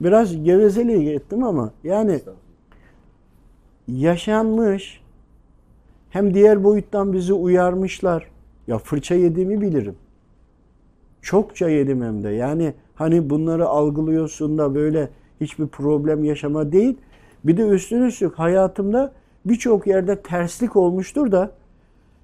biraz 0.00 0.44
gevezeliğe 0.44 1.14
ettim 1.14 1.44
ama 1.44 1.72
yani 1.84 2.20
yaşanmış 3.88 5.00
hem 6.10 6.34
diğer 6.34 6.64
boyuttan 6.64 7.12
bizi 7.12 7.32
uyarmışlar. 7.32 8.30
Ya 8.66 8.78
fırça 8.78 9.14
yediğimi 9.14 9.60
bilirim. 9.60 9.96
Çokça 11.24 11.68
yedim 11.68 12.02
hem 12.02 12.24
de. 12.24 12.28
Yani 12.28 12.74
hani 12.94 13.30
bunları 13.30 13.66
algılıyorsun 13.66 14.58
da 14.58 14.74
böyle 14.74 15.08
hiçbir 15.40 15.66
problem 15.66 16.24
yaşama 16.24 16.72
değil. 16.72 16.96
Bir 17.44 17.56
de 17.56 17.68
üstüne 17.68 18.06
üstlük 18.06 18.38
hayatımda 18.38 19.12
birçok 19.44 19.86
yerde 19.86 20.22
terslik 20.22 20.76
olmuştur 20.76 21.32
da 21.32 21.50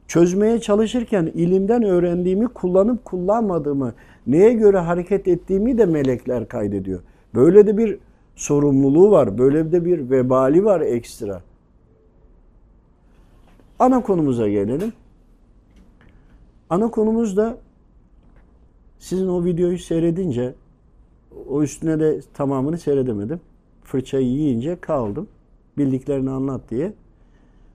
çözmeye 0.09 0.61
çalışırken 0.61 1.31
ilimden 1.35 1.83
öğrendiğimi 1.83 2.49
kullanıp 2.49 3.05
kullanmadığımı, 3.05 3.95
neye 4.27 4.53
göre 4.53 4.79
hareket 4.79 5.29
ettiğimi 5.29 5.79
de 5.79 5.87
melekler 5.87 6.49
kaydediyor. 6.49 7.01
Böyle 7.35 7.67
de 7.67 7.79
bir 7.79 7.99
sorumluluğu 8.37 9.11
var. 9.11 9.39
Böyle 9.39 9.73
de 9.73 9.85
bir 9.85 10.11
vebali 10.11 10.65
var 10.65 10.81
ekstra. 10.81 11.43
Ana 13.79 14.03
konumuza 14.03 14.49
gelelim. 14.49 14.93
Ana 16.71 16.91
konumuz 16.91 17.37
da 17.37 17.57
sizin 19.01 19.29
o 19.29 19.45
videoyu 19.45 19.79
seyredince 19.79 20.55
o 21.49 21.63
üstüne 21.63 22.01
de 22.01 22.21
tamamını 22.35 22.79
seyredemedim. 22.79 23.41
Fırçayı 23.85 24.27
yiyince 24.27 24.81
kaldım. 24.81 25.29
Bildiklerini 25.79 26.31
anlat 26.31 26.61
diye. 26.71 26.93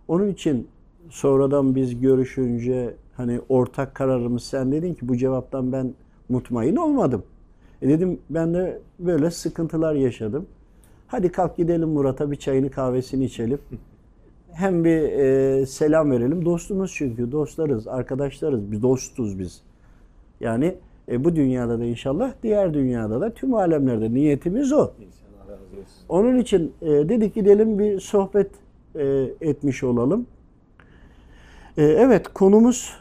Onun 0.07 0.27
için 0.27 0.67
sonradan 1.09 1.75
biz 1.75 2.01
görüşünce 2.01 2.95
hani 3.17 3.41
ortak 3.49 3.95
kararımız 3.95 4.43
sen 4.43 4.71
dedin 4.71 4.93
ki 4.93 5.07
bu 5.07 5.17
cevaptan 5.17 5.71
ben 5.71 5.93
mutmain 6.29 6.75
olmadım. 6.75 7.23
E 7.81 7.89
dedim 7.89 8.19
ben 8.29 8.53
de 8.53 8.81
böyle 8.99 9.31
sıkıntılar 9.31 9.93
yaşadım. 9.93 10.45
Hadi 11.07 11.31
kalk 11.31 11.57
gidelim 11.57 11.89
Murat'a 11.89 12.31
bir 12.31 12.35
çayını 12.35 12.71
kahvesini 12.71 13.25
içelim. 13.25 13.59
Hem 14.51 14.85
bir 14.85 15.01
e, 15.01 15.65
selam 15.65 16.11
verelim. 16.11 16.45
Dostumuz 16.45 16.93
çünkü 16.95 17.31
dostlarız, 17.31 17.87
arkadaşlarız. 17.87 18.71
Biz 18.71 18.81
dostuz 18.81 19.39
biz. 19.39 19.61
Yani 20.39 20.75
e, 21.11 21.23
bu 21.23 21.35
dünyada 21.35 21.79
da 21.79 21.85
inşallah, 21.85 22.33
diğer 22.43 22.73
dünyada 22.73 23.21
da 23.21 23.33
tüm 23.33 23.53
alemlerde 23.53 24.13
niyetimiz 24.13 24.73
o. 24.73 24.91
Onun 26.09 26.39
için 26.39 26.73
e, 26.81 26.87
dedik 26.87 27.35
gidelim 27.35 27.79
bir 27.79 27.99
sohbet 27.99 28.51
e, 28.95 29.29
etmiş 29.41 29.83
olalım. 29.83 30.27
E, 31.77 31.83
evet 31.83 32.27
konumuz 32.27 32.97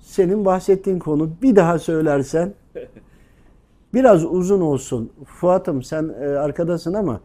senin 0.00 0.44
bahsettiğin 0.44 0.98
konu. 0.98 1.30
Bir 1.42 1.56
daha 1.56 1.78
söylersen 1.78 2.54
biraz 3.94 4.24
uzun 4.24 4.60
olsun. 4.60 5.12
Fuat'ım 5.24 5.82
sen 5.82 6.14
e, 6.20 6.26
arkadasın 6.26 6.94
ama 6.94 7.20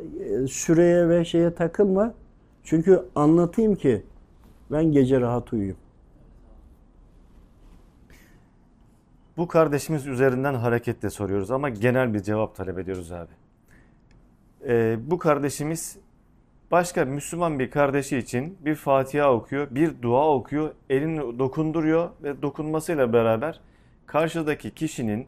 e, 0.00 0.46
süreye 0.46 1.08
ve 1.08 1.24
şeye 1.24 1.54
takılma. 1.54 2.14
Çünkü 2.64 3.02
anlatayım 3.14 3.74
ki 3.74 4.02
ben 4.72 4.92
gece 4.92 5.20
rahat 5.20 5.52
uyuyayım. 5.52 5.76
Bu 9.38 9.48
kardeşimiz 9.48 10.06
üzerinden 10.06 10.54
hareketle 10.54 11.10
soruyoruz 11.10 11.50
ama 11.50 11.68
genel 11.68 12.14
bir 12.14 12.22
cevap 12.22 12.56
talep 12.56 12.78
ediyoruz 12.78 13.12
abi. 13.12 13.32
Ee, 14.66 14.98
bu 15.00 15.18
kardeşimiz 15.18 15.96
başka 16.70 17.04
Müslüman 17.04 17.58
bir 17.58 17.70
kardeşi 17.70 18.18
için 18.18 18.58
bir 18.60 18.74
Fatiha 18.74 19.32
okuyor, 19.32 19.68
bir 19.70 20.02
dua 20.02 20.34
okuyor, 20.34 20.70
elini 20.90 21.38
dokunduruyor 21.38 22.10
ve 22.22 22.42
dokunmasıyla 22.42 23.12
beraber 23.12 23.60
karşıdaki 24.06 24.70
kişinin 24.70 25.26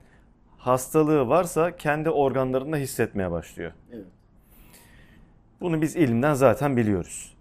hastalığı 0.58 1.28
varsa 1.28 1.76
kendi 1.76 2.10
organlarında 2.10 2.76
hissetmeye 2.76 3.30
başlıyor. 3.30 3.72
Evet. 3.92 4.06
Bunu 5.60 5.82
biz 5.82 5.96
ilimden 5.96 6.34
zaten 6.34 6.76
biliyoruz. 6.76 7.36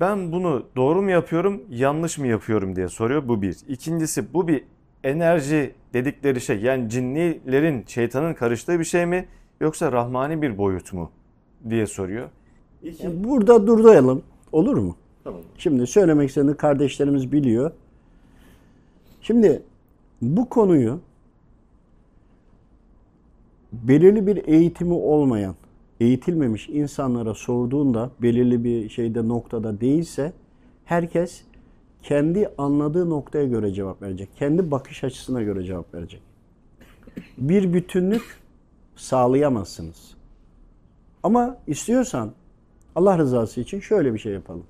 Ben 0.00 0.32
bunu 0.32 0.66
doğru 0.76 1.02
mu 1.02 1.10
yapıyorum, 1.10 1.62
yanlış 1.68 2.18
mı 2.18 2.26
yapıyorum 2.26 2.76
diye 2.76 2.88
soruyor. 2.88 3.28
Bu 3.28 3.42
bir. 3.42 3.56
İkincisi 3.68 4.34
bu 4.34 4.48
bir 4.48 4.64
enerji 5.06 5.72
dedikleri 5.94 6.40
şey 6.40 6.60
yani 6.60 6.90
cinnilerin, 6.90 7.84
şeytanın 7.86 8.34
karıştığı 8.34 8.78
bir 8.78 8.84
şey 8.84 9.06
mi 9.06 9.26
yoksa 9.60 9.92
rahmani 9.92 10.42
bir 10.42 10.58
boyut 10.58 10.92
mu 10.92 11.10
diye 11.70 11.86
soruyor. 11.86 12.28
İki. 12.82 13.24
Burada 13.24 13.66
durduralım. 13.66 14.22
Olur 14.52 14.76
mu? 14.76 14.96
Tamam. 15.24 15.40
Şimdi 15.58 15.86
söylemek 15.86 16.28
istediğini 16.28 16.56
kardeşlerimiz 16.56 17.32
biliyor. 17.32 17.70
Şimdi 19.20 19.62
bu 20.22 20.48
konuyu 20.48 21.00
belirli 23.72 24.26
bir 24.26 24.48
eğitimi 24.48 24.94
olmayan, 24.94 25.54
eğitilmemiş 26.00 26.68
insanlara 26.68 27.34
sorduğunda 27.34 28.10
belirli 28.22 28.64
bir 28.64 28.88
şeyde 28.88 29.28
noktada 29.28 29.80
değilse 29.80 30.32
herkes 30.84 31.42
kendi 32.06 32.50
anladığı 32.58 33.10
noktaya 33.10 33.44
göre 33.44 33.72
cevap 33.72 34.02
verecek. 34.02 34.28
Kendi 34.36 34.70
bakış 34.70 35.04
açısına 35.04 35.42
göre 35.42 35.64
cevap 35.64 35.94
verecek. 35.94 36.22
Bir 37.38 37.72
bütünlük 37.72 38.22
sağlayamazsınız. 38.96 40.14
Ama 41.22 41.58
istiyorsan 41.66 42.32
Allah 42.94 43.18
rızası 43.18 43.60
için 43.60 43.80
şöyle 43.80 44.14
bir 44.14 44.18
şey 44.18 44.32
yapalım. 44.32 44.64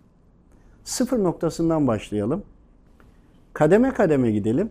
Sıfır 0.85 1.19
noktasından 1.19 1.87
başlayalım. 1.87 2.43
Kademe 3.53 3.95
kademe 3.95 4.31
gidelim. 4.31 4.71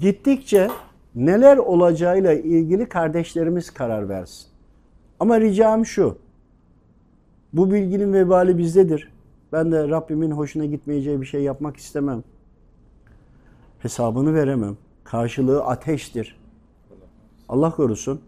Gittikçe 0.00 0.68
neler 1.14 1.56
olacağıyla 1.56 2.32
ilgili 2.32 2.88
kardeşlerimiz 2.88 3.70
karar 3.70 4.08
versin. 4.08 4.46
Ama 5.20 5.40
ricam 5.40 5.86
şu. 5.86 6.18
Bu 7.52 7.72
bilginin 7.72 8.12
vebali 8.12 8.58
bizdedir. 8.58 9.17
Ben 9.52 9.72
de 9.72 9.88
Rabbimin 9.88 10.30
hoşuna 10.30 10.64
gitmeyeceği 10.64 11.20
bir 11.20 11.26
şey 11.26 11.42
yapmak 11.42 11.76
istemem. 11.76 12.22
Hesabını 13.78 14.34
veremem. 14.34 14.76
Karşılığı 15.04 15.64
ateştir. 15.64 16.36
Allah 17.48 17.70
korusun. 17.70 18.20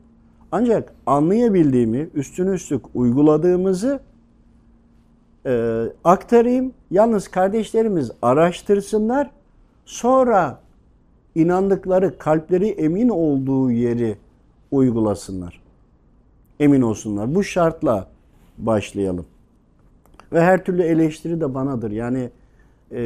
Ancak 0.53 0.93
anlayabildiğimi, 1.07 2.11
üstüne 2.15 2.51
üstlük 2.51 2.85
uyguladığımızı 2.95 4.01
e, 5.47 5.85
aktarayım. 6.05 6.73
Yalnız 6.91 7.29
kardeşlerimiz 7.29 8.11
araştırsınlar. 8.23 9.31
Sonra 9.85 10.61
inandıkları, 11.35 12.19
kalpleri 12.19 12.69
emin 12.69 13.09
olduğu 13.09 13.71
yeri 13.71 14.17
uygulasınlar. 14.71 15.61
Emin 16.61 16.83
olsunlar. 16.83 17.35
Bu 17.35 17.45
şartla 17.45 18.09
başlayalım. 18.59 19.27
Ve 20.33 20.41
her 20.41 20.65
türlü 20.65 20.83
eleştiri 20.83 21.41
de 21.41 21.55
banadır. 21.55 21.91
Yani 21.91 22.31
e, 22.93 22.97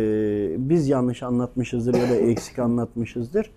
biz 0.58 0.88
yanlış 0.88 1.22
anlatmışızdır 1.22 1.94
ya 1.94 2.10
da 2.10 2.14
eksik 2.14 2.58
anlatmışızdır. 2.58 3.50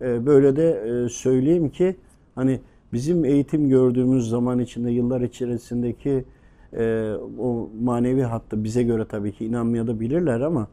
E, 0.00 0.26
böyle 0.26 0.56
de 0.56 0.70
e, 0.70 1.08
söyleyeyim 1.08 1.68
ki 1.68 1.96
hani 2.34 2.60
bizim 2.92 3.24
eğitim 3.24 3.68
gördüğümüz 3.68 4.28
zaman 4.28 4.58
içinde 4.58 4.90
yıllar 4.90 5.20
içerisindeki 5.20 6.24
e, 6.72 7.14
o 7.38 7.70
manevi 7.82 8.22
hattı 8.22 8.64
bize 8.64 8.82
göre 8.82 9.04
tabii 9.08 9.32
ki 9.32 9.46
inanmaya 9.46 9.86
da 9.86 10.00
bilirler 10.00 10.40
ama 10.40 10.68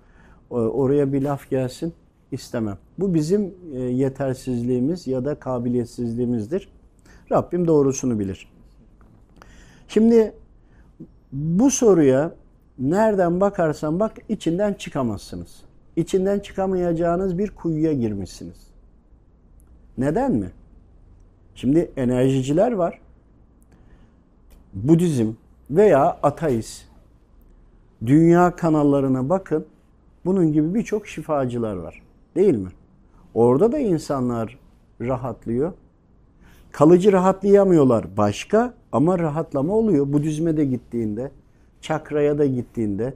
e, 0.52 0.54
oraya 0.54 1.14
bir 1.14 1.22
laf 1.22 1.50
gelsin 1.50 1.94
istemem. 2.32 2.78
Bu 3.00 3.14
bizim 3.14 3.54
e, 3.74 3.80
yetersizliğimiz 3.80 5.08
ya 5.08 5.26
da 5.26 5.36
kabiliyetsizliğimizdir. 5.36 6.70
Rabbim 7.32 7.68
doğrusunu 7.68 8.20
bilir. 8.20 8.48
Şimdi 9.88 10.34
bu 11.32 11.72
soruya 11.72 12.36
nereden 12.80 13.42
bakarsan 13.42 14.00
bak 14.00 14.18
içinden 14.30 14.74
çıkamazsınız. 14.74 15.64
İçinden 15.96 16.40
çıkamayacağınız 16.40 17.38
bir 17.38 17.50
kuyuya 17.50 17.94
girmişsiniz. 17.94 18.68
Neden 19.98 20.32
mi? 20.32 20.52
Şimdi 21.56 21.92
enerjiciler 21.98 22.72
var. 22.72 23.02
Budizm 24.74 25.32
veya 25.70 26.20
ateist 26.24 26.86
dünya 28.06 28.56
kanallarına 28.56 29.30
bakın. 29.30 29.66
Bunun 30.26 30.54
gibi 30.54 30.74
birçok 30.74 31.08
şifacılar 31.08 31.76
var. 31.76 32.02
Değil 32.36 32.56
mi? 32.56 32.70
Orada 33.34 33.72
da 33.72 33.80
insanlar 33.80 34.58
rahatlıyor. 35.02 35.74
Kalıcı 36.72 37.12
rahatlayamıyorlar 37.12 38.18
başka 38.18 38.74
ama 38.92 39.20
rahatlama 39.20 39.74
oluyor. 39.74 40.14
Budizme 40.14 40.58
de 40.58 40.66
gittiğinde, 40.66 41.32
çakraya 41.82 42.38
da 42.38 42.46
gittiğinde 42.46 43.14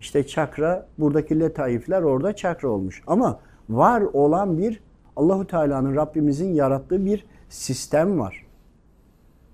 işte 0.00 0.26
çakra 0.26 0.86
buradaki 0.98 1.40
letaifler 1.40 2.02
orada 2.02 2.36
çakra 2.36 2.68
olmuş. 2.68 3.02
Ama 3.06 3.40
var 3.68 4.00
olan 4.00 4.58
bir 4.58 4.80
Allahu 5.16 5.46
Teala'nın 5.46 5.96
Rabbimizin 5.96 6.54
yarattığı 6.54 7.06
bir 7.06 7.24
sistem 7.48 8.18
var. 8.18 8.46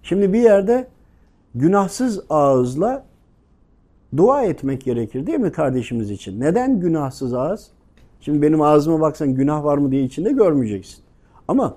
Şimdi 0.03 0.33
bir 0.33 0.40
yerde 0.40 0.88
günahsız 1.55 2.24
ağızla 2.31 3.05
dua 4.16 4.42
etmek 4.42 4.85
gerekir 4.85 5.27
değil 5.27 5.38
mi 5.38 5.53
kardeşimiz 5.53 6.11
için? 6.11 6.40
Neden 6.40 6.81
günahsız 6.81 7.35
ağız? 7.35 7.70
Şimdi 8.20 8.42
benim 8.42 8.62
ağzıma 8.62 9.00
baksan 9.00 9.35
günah 9.35 9.64
var 9.64 9.79
mı 9.79 9.90
diye 9.90 10.03
içinde 10.03 10.33
görmeyeceksin. 10.33 11.05
Ama 11.48 11.77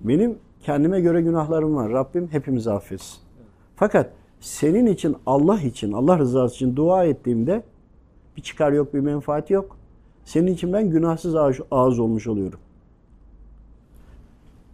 benim 0.00 0.38
kendime 0.68 1.00
göre 1.00 1.22
günahlarım 1.22 1.76
var. 1.76 1.90
Rabbim 1.92 2.28
hepimizi 2.32 2.70
affetsin. 2.70 3.18
Fakat 3.76 4.10
senin 4.40 4.86
için, 4.86 5.16
Allah 5.26 5.60
için, 5.60 5.92
Allah 5.92 6.18
rızası 6.18 6.54
için 6.54 6.76
dua 6.76 7.04
ettiğimde 7.04 7.62
bir 8.36 8.42
çıkar 8.42 8.72
yok, 8.72 8.94
bir 8.94 9.00
menfaat 9.00 9.50
yok. 9.50 9.76
Senin 10.24 10.52
için 10.52 10.72
ben 10.72 10.90
günahsız 10.90 11.36
ağız, 11.36 11.56
ağız 11.70 11.98
olmuş 11.98 12.26
oluyorum. 12.26 12.58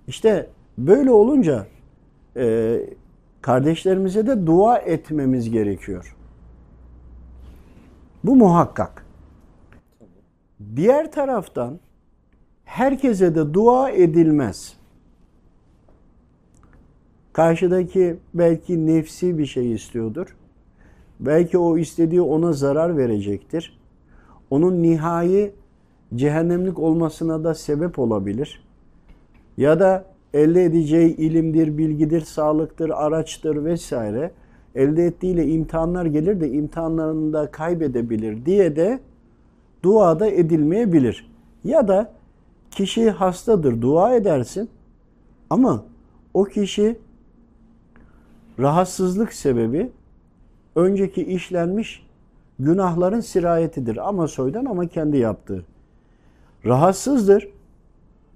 İşte 0.07 0.51
böyle 0.79 1.11
olunca 1.11 1.67
e, 2.37 2.77
kardeşlerimize 3.43 4.27
de 4.27 4.47
dua 4.47 4.79
etmemiz 4.79 5.51
gerekiyor. 5.51 6.17
Bu 8.25 8.37
muhakkak. 8.37 9.07
Diğer 10.77 11.13
taraftan 11.13 11.81
herkese 12.65 13.35
de 13.35 13.55
dua 13.55 13.91
edilmez. 13.91 14.84
Karşıdaki 17.35 18.17
belki 18.35 18.87
nefsi 18.87 19.39
bir 19.39 19.47
şey 19.47 19.73
istiyordur. 19.73 20.37
Belki 21.21 21.59
o 21.59 21.79
istediği 21.79 22.21
ona 22.21 22.53
zarar 22.53 22.97
verecektir. 22.97 23.79
Onun 24.51 24.83
nihai 24.83 25.53
cehennemlik 26.15 26.79
olmasına 26.79 27.45
da 27.45 27.55
sebep 27.55 27.99
olabilir. 27.99 28.65
Ya 29.57 29.81
da 29.81 30.05
elde 30.35 30.65
edeceği 30.65 31.17
ilimdir, 31.17 31.79
bilgidir, 31.79 32.21
sağlıktır, 32.21 32.91
araçtır 32.91 33.65
vesaire. 33.65 34.31
Elde 34.75 35.07
ettiğiyle 35.07 35.47
imtihanlar 35.47 36.07
gelir 36.07 36.41
de 36.41 36.51
imtihanlarında 36.51 37.51
kaybedebilir 37.51 38.47
diye 38.47 38.77
de 38.77 39.01
duada 39.83 40.27
edilmeyebilir. 40.27 41.31
Ya 41.65 41.89
da 41.89 42.13
kişi 42.71 43.11
hastadır, 43.11 43.83
dua 43.83 44.15
edersin 44.15 44.69
ama 45.51 45.85
o 46.35 46.45
kişi 46.45 47.04
rahatsızlık 48.59 49.33
sebebi 49.33 49.91
önceki 50.77 51.25
işlenmiş 51.25 52.07
günahların 52.59 53.21
sirayetidir. 53.21 54.09
Ama 54.09 54.29
soydan 54.29 54.65
ama 54.65 54.87
kendi 54.87 55.17
yaptığı. 55.17 55.65
Rahatsızdır. 56.65 57.49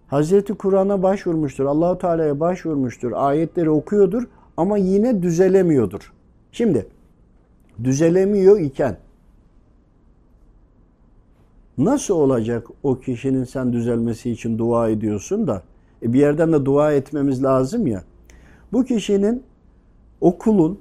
Hazreti 0.09 0.54
Kur'an'a 0.54 1.02
başvurmuştur. 1.02 1.64
Allahu 1.64 1.98
Teala'ya 1.98 2.40
başvurmuştur. 2.40 3.12
Ayetleri 3.12 3.70
okuyordur 3.70 4.24
ama 4.57 4.78
yine 4.78 5.22
düzelemiyordur. 5.22 6.12
Şimdi 6.52 6.87
düzelemiyor 7.85 8.61
iken 8.61 8.96
nasıl 11.78 12.14
olacak 12.14 12.66
o 12.83 12.98
kişinin 12.98 13.44
sen 13.44 13.72
düzelmesi 13.72 14.31
için 14.31 14.59
dua 14.59 14.88
ediyorsun 14.88 15.46
da 15.46 15.62
e 16.02 16.12
bir 16.12 16.18
yerden 16.18 16.52
de 16.52 16.64
dua 16.64 16.92
etmemiz 16.92 17.44
lazım 17.44 17.87
ya. 17.87 18.04
Bu 18.72 18.85
kişinin 18.85 19.42
o 20.20 20.38
kulun 20.38 20.78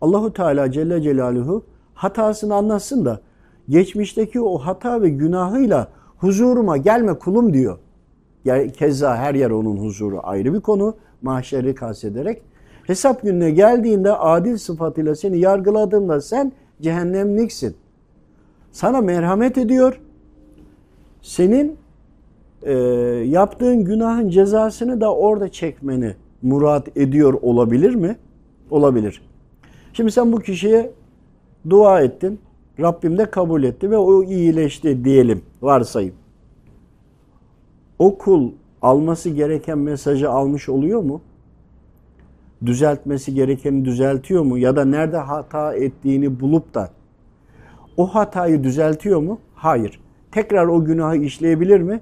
Allahu 0.00 0.32
Teala 0.32 0.72
Celle 0.72 1.02
Celaluhu 1.02 1.64
hatasını 1.94 2.54
anlatsın 2.54 3.04
da 3.04 3.20
geçmişteki 3.68 4.40
o 4.40 4.58
hata 4.58 5.02
ve 5.02 5.08
günahıyla 5.08 5.88
huzuruma 6.18 6.76
gelme 6.76 7.18
kulum 7.18 7.52
diyor. 7.52 7.78
Yani 8.44 8.72
keza 8.72 9.16
her 9.16 9.34
yer 9.34 9.50
onun 9.50 9.76
huzuru 9.76 10.20
ayrı 10.22 10.54
bir 10.54 10.60
konu. 10.60 10.94
Mahşeri 11.22 11.74
kastederek. 11.74 12.42
Hesap 12.86 13.22
gününe 13.22 13.50
geldiğinde 13.50 14.12
adil 14.12 14.56
sıfatıyla 14.56 15.14
seni 15.14 15.38
yargıladığında 15.38 16.20
sen 16.20 16.52
cehennemliksin. 16.80 17.76
Sana 18.72 19.00
merhamet 19.00 19.58
ediyor. 19.58 20.00
Senin 21.22 21.76
e, 22.62 22.72
yaptığın 23.26 23.84
günahın 23.84 24.28
cezasını 24.28 25.00
da 25.00 25.14
orada 25.14 25.48
çekmeni 25.48 26.14
murat 26.42 26.96
ediyor 26.96 27.34
olabilir 27.42 27.94
mi? 27.94 28.16
Olabilir. 28.72 29.22
Şimdi 29.92 30.12
sen 30.12 30.32
bu 30.32 30.38
kişiye 30.38 30.90
dua 31.70 32.00
ettin. 32.00 32.40
Rabbim 32.80 33.18
de 33.18 33.30
kabul 33.30 33.62
etti 33.62 33.90
ve 33.90 33.96
o 33.96 34.22
iyileşti 34.22 35.04
diyelim 35.04 35.42
varsayım. 35.62 36.14
O 37.98 38.18
kul 38.18 38.50
alması 38.82 39.30
gereken 39.30 39.78
mesajı 39.78 40.30
almış 40.30 40.68
oluyor 40.68 41.02
mu? 41.02 41.20
Düzeltmesi 42.66 43.34
gerekeni 43.34 43.84
düzeltiyor 43.84 44.42
mu? 44.42 44.58
Ya 44.58 44.76
da 44.76 44.84
nerede 44.84 45.16
hata 45.16 45.74
ettiğini 45.74 46.40
bulup 46.40 46.74
da 46.74 46.90
o 47.96 48.06
hatayı 48.06 48.64
düzeltiyor 48.64 49.20
mu? 49.20 49.38
Hayır. 49.54 50.00
Tekrar 50.30 50.66
o 50.66 50.84
günahı 50.84 51.16
işleyebilir 51.16 51.80
mi? 51.80 52.00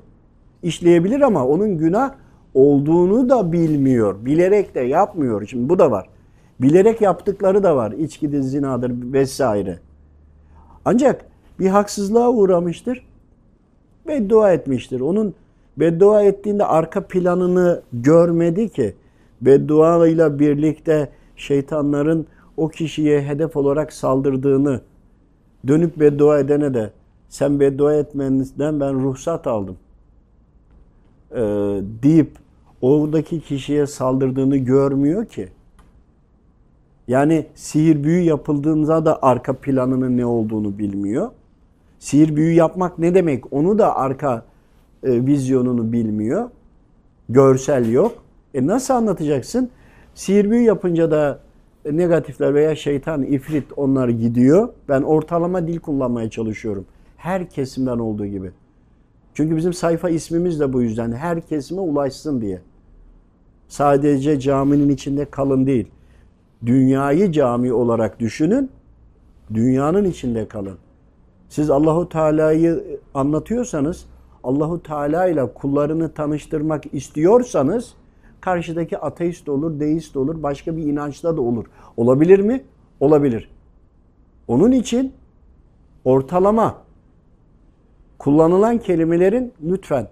İşleyebilir 0.62 1.20
ama 1.20 1.46
onun 1.46 1.78
günah 1.78 2.14
olduğunu 2.54 3.28
da 3.28 3.52
bilmiyor. 3.52 4.24
Bilerek 4.24 4.74
de 4.74 4.80
yapmıyor. 4.80 5.46
Şimdi 5.46 5.68
bu 5.68 5.78
da 5.78 5.90
var. 5.90 6.19
Bilerek 6.62 7.00
yaptıkları 7.00 7.62
da 7.62 7.76
var. 7.76 7.92
İçkidir, 7.92 8.40
zinadır 8.40 8.92
vesaire. 9.12 9.78
Ancak 10.84 11.24
bir 11.58 11.68
haksızlığa 11.68 12.30
uğramıştır. 12.30 13.06
Beddua 14.06 14.52
etmiştir. 14.52 15.00
Onun 15.00 15.34
beddua 15.76 16.22
ettiğinde 16.22 16.64
arka 16.64 17.06
planını 17.06 17.82
görmedi 17.92 18.68
ki. 18.68 18.94
Beddua 19.40 20.08
ile 20.08 20.38
birlikte 20.38 21.08
şeytanların 21.36 22.26
o 22.56 22.68
kişiye 22.68 23.22
hedef 23.22 23.56
olarak 23.56 23.92
saldırdığını 23.92 24.80
dönüp 25.68 26.00
beddua 26.00 26.38
edene 26.38 26.74
de 26.74 26.90
sen 27.28 27.60
beddua 27.60 27.94
etmenizden 27.94 28.80
ben 28.80 28.94
ruhsat 28.94 29.46
aldım 29.46 29.76
e, 31.30 31.40
deyip 32.02 32.30
oradaki 32.80 33.40
kişiye 33.40 33.86
saldırdığını 33.86 34.56
görmüyor 34.56 35.26
ki. 35.26 35.48
Yani 37.10 37.46
sihir 37.54 38.04
büyü 38.04 38.22
yapıldığında 38.22 39.04
da 39.04 39.22
arka 39.22 39.52
planının 39.52 40.16
ne 40.16 40.26
olduğunu 40.26 40.78
bilmiyor. 40.78 41.30
Sihir 41.98 42.36
büyü 42.36 42.54
yapmak 42.54 42.98
ne 42.98 43.14
demek 43.14 43.52
onu 43.52 43.78
da 43.78 43.96
arka 43.96 44.44
e, 45.02 45.26
vizyonunu 45.26 45.92
bilmiyor. 45.92 46.50
Görsel 47.28 47.88
yok. 47.92 48.12
E 48.54 48.66
nasıl 48.66 48.94
anlatacaksın? 48.94 49.70
Sihir 50.14 50.50
büyü 50.50 50.62
yapınca 50.62 51.10
da 51.10 51.40
negatifler 51.90 52.54
veya 52.54 52.76
şeytan, 52.76 53.22
ifrit 53.22 53.64
onlar 53.76 54.08
gidiyor. 54.08 54.68
Ben 54.88 55.02
ortalama 55.02 55.66
dil 55.66 55.78
kullanmaya 55.78 56.30
çalışıyorum. 56.30 56.84
Her 57.16 57.50
kesimden 57.50 57.98
olduğu 57.98 58.26
gibi. 58.26 58.50
Çünkü 59.34 59.56
bizim 59.56 59.72
sayfa 59.72 60.10
ismimiz 60.10 60.60
de 60.60 60.72
bu 60.72 60.82
yüzden. 60.82 61.12
Her 61.12 61.40
kesime 61.40 61.80
ulaşsın 61.80 62.40
diye. 62.40 62.60
Sadece 63.68 64.40
caminin 64.40 64.88
içinde 64.88 65.24
kalın 65.24 65.66
değil. 65.66 65.88
Dünyayı 66.66 67.32
cami 67.32 67.72
olarak 67.72 68.20
düşünün. 68.20 68.70
Dünyanın 69.54 70.04
içinde 70.04 70.48
kalın. 70.48 70.78
Siz 71.48 71.70
Allahu 71.70 72.08
Teala'yı 72.08 73.00
anlatıyorsanız, 73.14 74.06
Allahu 74.44 74.82
Teala 74.82 75.26
ile 75.26 75.54
kullarını 75.54 76.12
tanıştırmak 76.12 76.94
istiyorsanız 76.94 77.94
karşıdaki 78.40 78.98
ateist 78.98 79.48
olur, 79.48 79.80
deist 79.80 80.16
olur, 80.16 80.42
başka 80.42 80.76
bir 80.76 80.82
inançta 80.82 81.36
da 81.36 81.40
olur. 81.40 81.66
Olabilir 81.96 82.38
mi? 82.40 82.64
Olabilir. 83.00 83.50
Onun 84.48 84.72
için 84.72 85.12
ortalama 86.04 86.76
kullanılan 88.18 88.78
kelimelerin 88.78 89.52
lütfen 89.62 90.08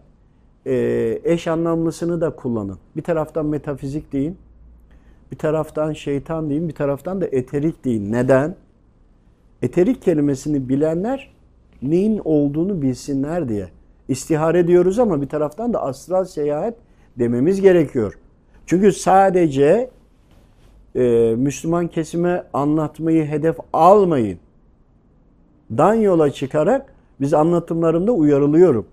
eş 1.24 1.48
anlamlısını 1.48 2.20
da 2.20 2.36
kullanın. 2.36 2.78
Bir 2.96 3.02
taraftan 3.02 3.46
metafizik 3.46 4.12
deyin, 4.12 4.36
bir 5.32 5.38
taraftan 5.38 5.92
şeytan 5.92 6.50
deyin, 6.50 6.68
bir 6.68 6.74
taraftan 6.74 7.20
da 7.20 7.26
eterik 7.26 7.84
deyin. 7.84 8.12
Neden? 8.12 8.54
Eterik 9.62 10.02
kelimesini 10.02 10.68
bilenler 10.68 11.30
neyin 11.82 12.20
olduğunu 12.24 12.82
bilsinler 12.82 13.48
diye. 13.48 13.68
İstihare 14.08 14.66
diyoruz 14.66 14.98
ama 14.98 15.22
bir 15.22 15.28
taraftan 15.28 15.72
da 15.72 15.82
astral 15.82 16.24
seyahat 16.24 16.74
dememiz 17.18 17.60
gerekiyor. 17.60 18.18
Çünkü 18.66 18.92
sadece 18.92 19.90
e, 20.94 21.34
Müslüman 21.38 21.88
kesime 21.88 22.44
anlatmayı 22.52 23.26
hedef 23.26 23.56
almayın. 23.72 24.38
Dan 25.70 25.94
yola 25.94 26.32
çıkarak 26.32 26.94
biz 27.20 27.34
anlatımlarımda 27.34 28.12
uyarılıyorum. 28.12 28.86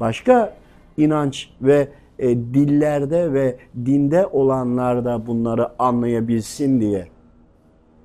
Başka 0.00 0.54
inanç 0.96 1.50
ve 1.62 1.88
e, 2.18 2.36
dillerde 2.36 3.32
ve 3.32 3.56
dinde 3.84 4.26
olanlar 4.26 5.04
da 5.04 5.26
bunları 5.26 5.82
anlayabilsin 5.82 6.80
diye. 6.80 7.08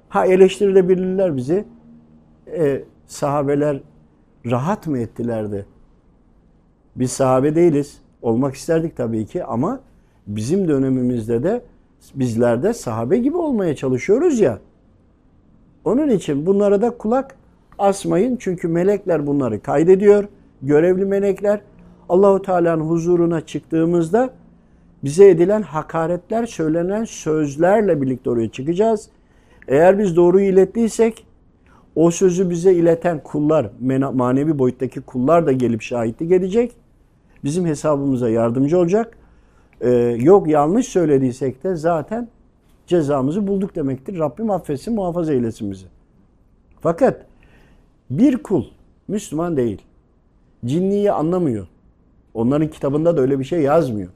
Ha 0.10 0.26
eleştirilebilirler 0.26 1.38
bizi. 1.38 1.65
E, 2.47 2.84
sahabeler 3.08 3.80
rahat 4.45 4.88
mı 4.88 4.99
ettilerdi? 4.99 5.65
Biz 6.95 7.12
sahabe 7.12 7.56
değiliz. 7.56 8.02
Olmak 8.21 8.56
isterdik 8.56 8.97
tabii 8.97 9.26
ki 9.26 9.43
ama 9.43 9.80
bizim 10.28 10.67
dönemimizde 10.67 11.43
de 11.43 11.62
bizler 12.15 12.63
de 12.63 12.73
sahabe 12.73 13.17
gibi 13.17 13.38
olmaya 13.38 13.76
çalışıyoruz 13.76 14.39
ya. 14.39 14.60
Onun 15.86 16.10
için 16.10 16.45
bunlara 16.45 16.82
da 16.82 16.97
kulak 16.97 17.36
asmayın. 17.78 18.38
Çünkü 18.39 18.67
melekler 18.67 19.28
bunları 19.28 19.62
kaydediyor. 19.62 20.28
Görevli 20.62 21.06
melekler 21.06 21.62
Allahu 22.13 22.41
Teala'nın 22.41 22.84
huzuruna 22.84 23.41
çıktığımızda 23.41 24.30
bize 25.04 25.30
edilen 25.30 25.62
hakaretler, 25.62 26.45
söylenen 26.45 27.06
sözlerle 27.06 28.02
birlikte 28.02 28.30
oraya 28.30 28.49
çıkacağız. 28.49 29.10
Eğer 29.67 29.99
biz 29.99 30.15
doğruyu 30.15 30.45
ilettiysek 30.45 31.26
o 31.95 32.12
sözü 32.12 32.49
bize 32.49 32.73
ileten 32.73 33.23
kullar, 33.23 33.69
manevi 34.13 34.60
boyuttaki 34.60 35.02
kullar 35.02 35.45
da 35.45 35.52
gelip 35.52 35.82
şahitlik 35.82 36.32
edecek. 36.32 36.71
Bizim 37.43 37.65
hesabımıza 37.65 38.30
yardımcı 38.30 38.78
olacak. 38.78 39.17
Ee, 39.82 39.89
yok 40.19 40.47
yanlış 40.47 40.88
söylediysek 40.88 41.63
de 41.63 41.76
zaten 41.76 42.28
cezamızı 42.88 43.47
bulduk 43.47 43.76
demektir. 43.76 44.19
Rabbim 44.19 44.52
affetsin, 44.52 44.95
muhafaza 44.95 45.34
eylesin 45.34 45.71
bizi. 45.71 45.86
Fakat 46.82 47.26
bir 48.10 48.38
kul 48.38 48.65
Müslüman 49.08 49.58
değil. 49.58 49.82
Cinniyi 50.65 51.12
anlamıyor. 51.12 51.67
Onların 52.34 52.67
kitabında 52.67 53.17
da 53.17 53.22
öyle 53.22 53.39
bir 53.39 53.43
şey 53.43 53.62
yazmıyor. 53.62 54.10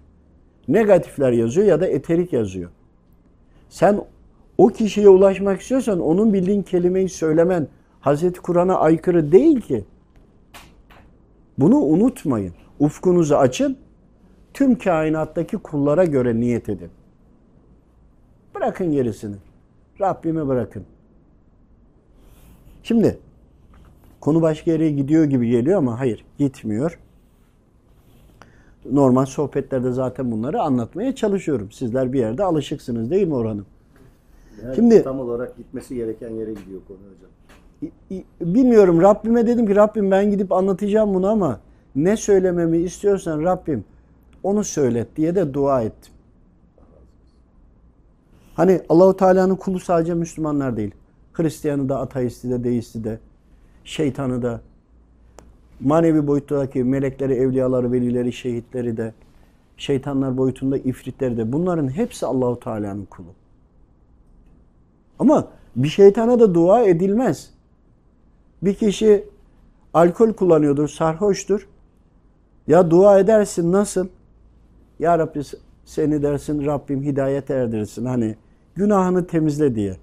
Negatifler 0.67 1.31
yazıyor 1.31 1.67
ya 1.67 1.81
da 1.81 1.87
eterik 1.87 2.33
yazıyor. 2.33 2.69
Sen 3.69 4.01
o 4.57 4.67
kişiye 4.67 5.09
ulaşmak 5.09 5.61
istiyorsan 5.61 5.99
onun 5.99 6.33
bildiğin 6.33 6.63
kelimeyi 6.63 7.09
söylemen 7.09 7.67
Hazreti 7.99 8.39
Kur'an'a 8.41 8.75
aykırı 8.79 9.31
değil 9.31 9.61
ki. 9.61 9.85
Bunu 11.57 11.77
unutmayın. 11.77 12.53
Ufkunuzu 12.79 13.35
açın. 13.35 13.77
Tüm 14.53 14.77
kainattaki 14.77 15.57
kullara 15.57 16.05
göre 16.05 16.39
niyet 16.39 16.69
edin. 16.69 16.89
Bırakın 18.55 18.91
gerisini. 18.91 19.35
Rabbime 20.01 20.47
bırakın. 20.47 20.83
Şimdi 22.83 23.19
konu 24.21 24.41
başka 24.41 24.71
yere 24.71 24.89
gidiyor 24.91 25.25
gibi 25.25 25.49
geliyor 25.49 25.77
ama 25.77 25.99
hayır 25.99 26.25
gitmiyor. 26.37 26.99
Normal 28.91 29.25
sohbetlerde 29.25 29.91
zaten 29.91 30.31
bunları 30.31 30.61
anlatmaya 30.61 31.15
çalışıyorum. 31.15 31.71
Sizler 31.71 32.13
bir 32.13 32.19
yerde 32.19 32.43
alışıksınız 32.43 33.11
değil 33.11 33.27
mi 33.27 33.35
Orhan'ım? 33.35 33.65
Yani 34.63 34.75
Şimdi- 34.75 35.03
tam 35.03 35.19
olarak 35.19 35.57
gitmesi 35.57 35.95
gereken 35.95 36.29
yere 36.29 36.53
gidiyor 36.53 36.81
konu 36.87 36.97
hocam. 36.97 38.23
Bilmiyorum 38.41 39.01
Rabbime 39.01 39.47
dedim 39.47 39.67
ki 39.67 39.75
Rabbim 39.75 40.11
ben 40.11 40.31
gidip 40.31 40.51
anlatacağım 40.51 41.13
bunu 41.13 41.27
ama 41.27 41.59
ne 41.95 42.17
söylememi 42.17 42.77
istiyorsan 42.77 43.43
Rabbim 43.43 43.85
onu 44.43 44.63
söylet 44.63 45.15
diye 45.15 45.35
de 45.35 45.53
dua 45.53 45.81
ettim. 45.81 46.13
Hani 48.55 48.81
Allahu 48.89 49.17
Teala'nın 49.17 49.55
kulu 49.55 49.79
sadece 49.79 50.13
Müslümanlar 50.13 50.77
değil. 50.77 50.91
Hristiyanı 51.33 51.89
da, 51.89 51.99
ateisti 51.99 52.49
de, 52.49 52.63
deisti 52.63 53.03
de, 53.03 53.19
şeytanı 53.83 54.41
da, 54.41 54.61
manevi 55.79 56.27
boyuttaki 56.27 56.83
melekleri, 56.83 57.33
evliyaları, 57.33 57.91
velileri, 57.91 58.33
şehitleri 58.33 58.97
de, 58.97 59.13
şeytanlar 59.77 60.37
boyutunda 60.37 60.77
ifritleri 60.77 61.37
de 61.37 61.51
bunların 61.51 61.89
hepsi 61.89 62.25
Allahu 62.25 62.59
Teala'nın 62.59 63.05
kulu. 63.05 63.27
Ama 65.19 65.47
bir 65.75 65.87
şeytana 65.87 66.39
da 66.39 66.55
dua 66.55 66.83
edilmez. 66.83 67.49
Bir 68.61 68.73
kişi 68.73 69.23
alkol 69.93 70.33
kullanıyordur, 70.33 70.87
sarhoştur. 70.87 71.67
Ya 72.67 72.91
dua 72.91 73.19
edersin 73.19 73.71
nasıl? 73.71 74.07
Ya 74.99 75.19
Rabbi 75.19 75.41
seni 75.85 76.23
dersin 76.23 76.65
Rabbim 76.65 77.03
hidayet 77.03 77.49
erdirsin 77.49 78.05
hani 78.05 78.35
günahını 78.75 79.27
temizle 79.27 79.75
diye. 79.75 79.97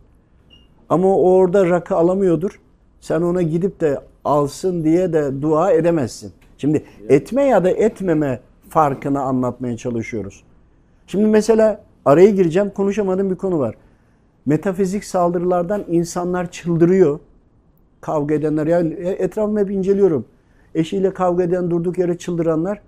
Ama 0.89 1.17
o 1.17 1.33
orada 1.33 1.71
rakı 1.71 1.97
alamıyordur. 1.97 2.61
Sen 3.01 3.23
ona 3.23 3.43
gidip 3.43 3.81
de 3.81 4.01
alsın 4.25 4.85
diye 4.85 5.13
de 5.13 5.43
dua 5.43 5.73
edemezsin. 5.73 6.33
Şimdi 6.59 6.85
etme 7.09 7.45
ya 7.45 7.65
da 7.65 7.71
etmeme 7.71 8.41
farkını 8.69 9.23
anlatmaya 9.23 9.77
çalışıyoruz. 9.77 10.45
Şimdi 11.07 11.27
mesela 11.27 11.81
araya 12.05 12.31
gireceğim 12.31 12.71
konuşamadığım 12.71 13.31
bir 13.31 13.37
konu 13.37 13.59
var. 13.59 13.75
Metafizik 14.47 15.05
saldırılardan 15.05 15.85
insanlar 15.89 16.51
çıldırıyor. 16.51 17.19
Kavga 18.01 18.35
edenler 18.35 18.67
yani 18.67 18.93
etrafımı 18.93 19.61
hep 19.61 19.71
inceliyorum. 19.71 20.25
Eşiyle 20.75 21.15
kavga 21.15 21.43
eden 21.43 21.71
durduk 21.71 21.99
yere 21.99 22.19
çıldıranlar. 22.19 22.81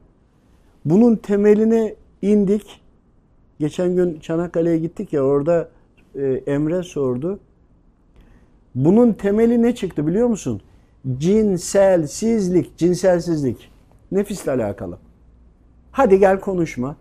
Bunun 0.84 1.16
temeline 1.16 1.94
indik. 2.22 2.80
Geçen 3.58 3.96
gün 3.96 4.20
Çanakkale'ye 4.20 4.78
gittik 4.78 5.12
ya 5.12 5.22
orada 5.22 5.68
e, 6.14 6.42
Emre 6.46 6.82
sordu. 6.82 7.38
Bunun 8.74 9.12
temeli 9.12 9.62
ne 9.62 9.74
çıktı 9.74 10.06
biliyor 10.06 10.28
musun? 10.28 10.60
Cinselsizlik, 11.18 12.76
cinselsizlik. 12.76 13.70
Nefisle 14.12 14.52
alakalı. 14.52 14.98
Hadi 15.92 16.18
gel 16.18 16.40
konuşma. 16.40 16.96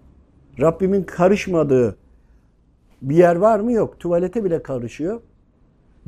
Rabbimin 0.59 1.03
karışmadığı 1.03 1.97
bir 3.01 3.15
yer 3.15 3.35
var 3.35 3.59
mı? 3.59 3.71
Yok. 3.71 3.99
Tuvalete 3.99 4.43
bile 4.43 4.63
karışıyor. 4.63 5.21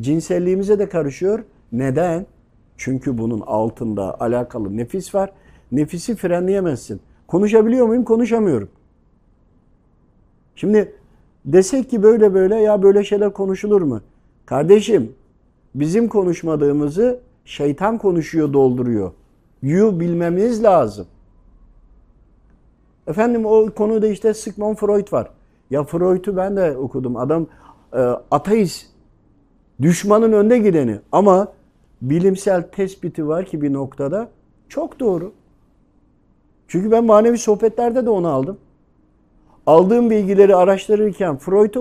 Cinselliğimize 0.01 0.79
de 0.79 0.89
karışıyor. 0.89 1.43
Neden? 1.71 2.25
Çünkü 2.77 3.17
bunun 3.17 3.41
altında 3.41 4.19
alakalı 4.21 4.77
nefis 4.77 5.15
var. 5.15 5.31
Nefisi 5.71 6.15
frenleyemezsin. 6.15 7.01
Konuşabiliyor 7.27 7.87
muyum? 7.87 8.03
Konuşamıyorum. 8.03 8.69
Şimdi 10.55 10.95
desek 11.45 11.89
ki 11.89 12.03
böyle 12.03 12.33
böyle 12.33 12.55
ya 12.55 12.83
böyle 12.83 13.03
şeyler 13.03 13.33
konuşulur 13.33 13.81
mu? 13.81 14.01
Kardeşim 14.45 15.11
bizim 15.75 16.07
konuşmadığımızı 16.07 17.26
şeytan 17.47 17.97
konuşuyor 17.97 18.53
dolduruyor. 18.53 19.11
Yu 19.61 19.99
bilmemiz 19.99 20.63
lazım. 20.63 21.07
Efendim 23.07 23.45
o 23.45 23.69
konuda 23.75 24.07
işte 24.07 24.33
Sigmund 24.33 24.75
Freud 24.75 25.13
var. 25.13 25.31
Ya 25.69 25.83
Freud'u 25.83 26.37
ben 26.37 26.57
de 26.57 26.77
okudum. 26.77 27.17
Adam 27.17 27.47
e, 27.93 27.99
ateist. 28.31 28.85
Düşmanın 29.81 30.31
önde 30.31 30.57
gideni. 30.57 30.99
Ama 31.11 31.47
bilimsel 32.01 32.67
tespiti 32.71 33.27
var 33.27 33.45
ki 33.45 33.61
bir 33.61 33.73
noktada 33.73 34.29
çok 34.69 34.99
doğru. 34.99 35.31
Çünkü 36.67 36.91
ben 36.91 37.05
manevi 37.05 37.37
sohbetlerde 37.37 38.05
de 38.05 38.09
onu 38.09 38.27
aldım. 38.27 38.57
Aldığım 39.65 40.09
bilgileri 40.09 40.55
araştırırken 40.55 41.37
Freud'a 41.37 41.79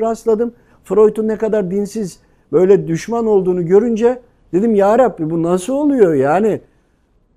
rastladım. 0.00 0.52
Freud'un 0.84 1.28
ne 1.28 1.38
kadar 1.38 1.70
dinsiz, 1.70 2.20
böyle 2.52 2.88
düşman 2.88 3.26
olduğunu 3.26 3.66
görünce 3.66 4.22
dedim 4.52 4.74
ya 4.74 4.98
Rabbi 4.98 5.30
bu 5.30 5.42
nasıl 5.42 5.72
oluyor? 5.72 6.14
Yani 6.14 6.60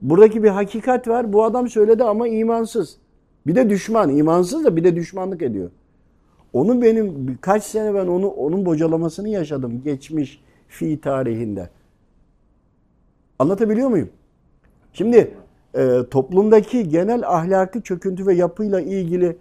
buradaki 0.01 0.43
bir 0.43 0.49
hakikat 0.49 1.07
var. 1.07 1.33
Bu 1.33 1.43
adam 1.43 1.69
söyledi 1.69 2.03
ama 2.03 2.27
imansız. 2.27 2.97
Bir 3.47 3.55
de 3.55 3.69
düşman, 3.69 4.09
imansız 4.09 4.65
da 4.65 4.75
bir 4.75 4.83
de 4.83 4.95
düşmanlık 4.95 5.41
ediyor. 5.41 5.69
Onu 6.53 6.81
benim 6.81 7.27
birkaç 7.27 7.63
sene 7.63 7.93
ben 7.93 8.07
onu 8.07 8.27
onun 8.27 8.65
bocalamasını 8.65 9.29
yaşadım 9.29 9.81
geçmiş 9.83 10.43
fi 10.67 11.01
tarihinde. 11.01 11.69
Anlatabiliyor 13.39 13.89
muyum? 13.89 14.09
Şimdi 14.93 15.33
e, 15.75 15.99
toplumdaki 16.11 16.89
genel 16.89 17.27
ahlaki 17.27 17.83
çöküntü 17.83 18.27
ve 18.27 18.33
yapıyla 18.33 18.81
ilgili 18.81 19.37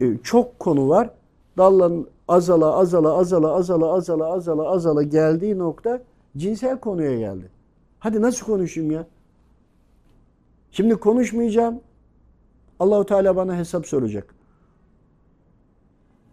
e, 0.00 0.16
çok 0.22 0.58
konu 0.58 0.88
var. 0.88 1.10
Dallan 1.58 2.06
azala 2.28 2.76
azala 2.76 3.12
azala 3.12 3.52
azala 3.52 3.92
azala 3.92 4.26
azala 4.26 4.68
azala 4.68 5.02
geldiği 5.02 5.58
nokta 5.58 6.02
cinsel 6.36 6.80
konuya 6.80 7.18
geldi. 7.18 7.50
Hadi 7.98 8.22
nasıl 8.22 8.46
konuşayım 8.46 8.90
ya? 8.90 9.06
Şimdi 10.70 10.94
konuşmayacağım. 10.94 11.80
Allahu 12.78 13.06
Teala 13.06 13.36
bana 13.36 13.56
hesap 13.56 13.86
soracak. 13.86 14.34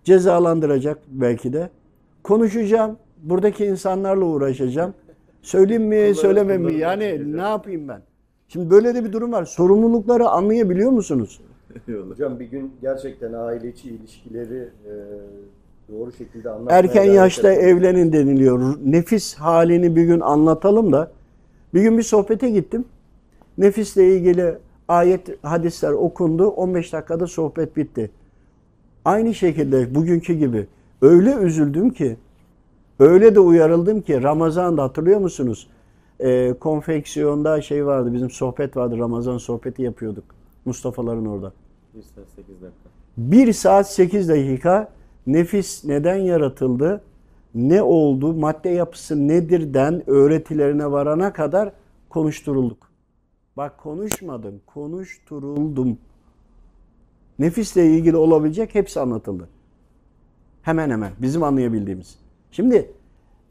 Cezalandıracak 0.03 0.99
belki 1.07 1.53
de. 1.53 1.69
Konuşacağım. 2.23 2.97
Buradaki 3.23 3.65
insanlarla 3.65 4.25
uğraşacağım. 4.25 4.93
Söyleyeyim 5.41 5.83
mi, 5.83 6.15
söylemem 6.15 6.61
mi? 6.61 6.73
Yani 6.73 7.37
ne 7.37 7.41
yapayım 7.41 7.87
ben? 7.87 8.01
Şimdi 8.47 8.69
böyle 8.69 8.95
de 8.95 9.03
bir 9.03 9.13
durum 9.13 9.31
var. 9.31 9.45
Sorumlulukları 9.45 10.29
anlayabiliyor 10.29 10.91
musunuz? 10.91 11.41
Hocam 12.09 12.39
bir 12.39 12.45
gün 12.45 12.73
gerçekten 12.81 13.33
aile 13.33 13.69
içi 13.69 13.89
ilişkileri 13.89 14.69
e, 14.85 14.93
doğru 15.91 16.11
şekilde 16.11 16.49
anlatmaya 16.49 16.79
Erken 16.79 17.03
yaşta 17.03 17.51
etmek- 17.53 17.63
evlenin 17.69 18.13
deniliyor. 18.13 18.77
Nefis 18.85 19.35
halini 19.35 19.95
bir 19.95 20.03
gün 20.03 20.19
anlatalım 20.19 20.91
da. 20.93 21.11
Bir 21.73 21.81
gün 21.81 21.97
bir 21.97 22.03
sohbete 22.03 22.49
gittim. 22.49 22.85
Nefisle 23.57 24.15
ilgili 24.15 24.57
ayet, 24.87 25.45
hadisler 25.45 25.91
okundu. 25.91 26.47
15 26.47 26.93
dakikada 26.93 27.27
sohbet 27.27 27.77
bitti. 27.77 28.11
Aynı 29.05 29.33
şekilde 29.33 29.95
bugünkü 29.95 30.33
gibi 30.33 30.67
öyle 31.01 31.33
üzüldüm 31.33 31.89
ki, 31.89 32.17
öyle 32.99 33.35
de 33.35 33.39
uyarıldım 33.39 34.01
ki 34.01 34.23
Ramazan'da 34.23 34.83
hatırlıyor 34.83 35.19
musunuz? 35.19 35.67
Ee, 36.19 36.53
konfeksiyonda 36.59 37.61
şey 37.61 37.85
vardı, 37.85 38.13
bizim 38.13 38.29
sohbet 38.29 38.77
vardı. 38.77 38.97
Ramazan 38.97 39.37
sohbeti 39.37 39.81
yapıyorduk. 39.81 40.23
Mustafa'ların 40.65 41.25
orada. 41.25 41.53
1 41.95 42.01
saat 42.03 42.25
8 42.35 42.61
dakika. 42.61 42.89
1 43.17 43.53
saat 43.53 43.91
8 43.91 44.29
dakika 44.29 44.87
nefis 45.33 45.85
neden 45.85 46.15
yaratıldı, 46.15 47.01
ne 47.55 47.81
oldu, 47.81 48.33
madde 48.33 48.69
yapısı 48.69 49.27
nedirden 49.27 50.09
öğretilerine 50.09 50.91
varana 50.91 51.33
kadar 51.33 51.71
konuşturulduk. 52.09 52.89
Bak 53.57 53.77
konuşmadım, 53.77 54.61
konuşturuldum. 54.65 55.97
Nefisle 57.39 57.85
ilgili 57.87 58.17
olabilecek 58.17 58.75
hepsi 58.75 58.99
anlatıldı. 58.99 59.49
Hemen 60.61 60.89
hemen 60.89 61.11
bizim 61.21 61.43
anlayabildiğimiz. 61.43 62.19
Şimdi 62.51 62.91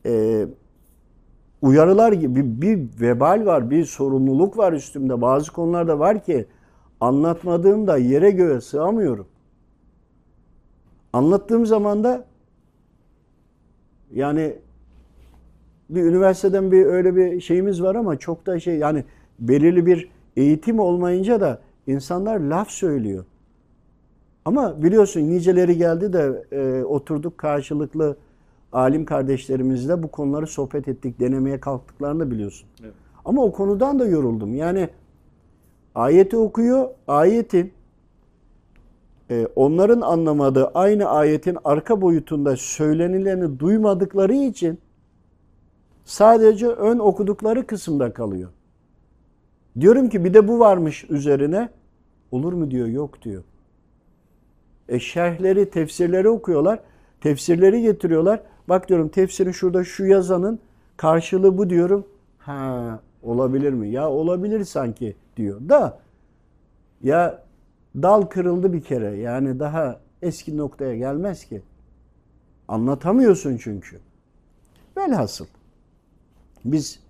e, 0.07 0.47
uyarılar 1.63 2.13
gibi 2.13 2.63
bir 2.63 3.01
vebal 3.01 3.47
var, 3.47 3.71
bir 3.71 3.85
sorumluluk 3.85 4.59
var 4.59 4.73
üstümde. 4.73 5.21
Bazı 5.21 5.53
konularda 5.53 5.99
var 5.99 6.25
ki 6.25 6.47
anlatmadığımda 7.01 7.97
yere 7.97 8.31
göğe 8.31 8.61
sığamıyorum. 8.61 9.27
Anlattığım 11.13 11.67
zaman 11.67 12.05
da 12.05 12.25
yani 14.15 14.57
bir 15.91 16.03
üniversiteden 16.03 16.73
bir 16.73 16.87
öyle 16.87 17.17
bir 17.17 17.41
şeyimiz 17.41 17.83
var 17.83 17.95
ama 17.95 18.19
çok 18.19 18.47
da 18.47 18.61
şey 18.61 18.77
yani 18.77 19.05
belirli 19.39 19.87
bir 19.87 20.11
eğitim 20.37 20.79
olmayınca 20.79 21.41
da 21.41 21.61
insanlar 21.87 22.41
laf 22.41 22.71
söylüyor. 22.71 23.25
Ama 24.45 24.83
biliyorsun 24.83 25.31
niceleri 25.31 25.77
geldi 25.77 26.13
de 26.13 26.45
e, 26.53 26.85
oturduk 26.85 27.39
karşılıklı 27.39 28.17
alim 28.73 29.05
kardeşlerimizle 29.05 30.03
bu 30.03 30.11
konuları 30.11 30.47
sohbet 30.47 30.89
ettik, 30.89 31.21
denemeye 31.21 31.61
kalktıklarını 31.61 32.21
da 32.21 32.31
biliyorsun. 32.31 32.69
Evet. 32.83 32.95
Ama 33.25 33.45
o 33.45 33.53
konudan 33.53 33.99
da 33.99 34.07
yoruldum. 34.07 34.55
Yani 34.55 34.89
ayeti 35.95 36.37
okuyor, 36.37 36.89
ayetin 37.09 37.73
e, 39.31 39.49
onların 39.57 40.01
anlamadığı 40.01 40.67
aynı 40.67 41.09
ayetin 41.09 41.59
arka 41.65 42.01
boyutunda 42.01 42.57
söylenileni 42.57 43.59
duymadıkları 43.59 44.35
için 44.35 44.79
sadece 46.05 46.67
ön 46.67 46.99
okudukları 46.99 47.67
kısımda 47.67 48.13
kalıyor. 48.13 48.51
Diyorum 49.81 50.09
ki 50.09 50.25
bir 50.25 50.35
de 50.35 50.49
bu 50.49 50.59
varmış 50.59 51.05
üzerine. 51.11 51.69
Olur 52.31 52.53
mu 52.53 52.71
diyor, 52.71 52.87
yok 52.87 53.23
diyor. 53.23 53.43
E 54.89 55.01
şerhleri, 55.01 55.71
tefsirleri 55.71 56.29
okuyorlar. 56.29 56.81
Tefsirleri 57.21 57.83
getiriyorlar. 57.83 58.43
Bak 58.69 58.89
diyorum 58.89 59.09
tefsirin 59.09 59.53
şurada 59.53 59.85
şu 59.85 60.07
yazanın 60.07 60.59
karşılığı 60.97 61.59
bu 61.59 61.71
diyorum. 61.71 62.07
Ha 62.39 63.01
olabilir 63.23 63.73
mi? 63.73 63.89
Ya 63.89 64.11
olabilir 64.11 64.65
sanki 64.65 65.17
diyor. 65.37 65.69
Da 65.69 65.99
ya 67.03 67.43
dal 68.03 68.23
kırıldı 68.23 68.73
bir 68.73 68.81
kere. 68.81 69.17
Yani 69.17 69.59
daha 69.59 70.01
eski 70.23 70.57
noktaya 70.57 70.97
gelmez 70.97 71.45
ki. 71.45 71.63
Anlatamıyorsun 72.69 73.57
çünkü. 73.57 73.99
Velhasıl 74.97 75.47
biz 76.65 77.01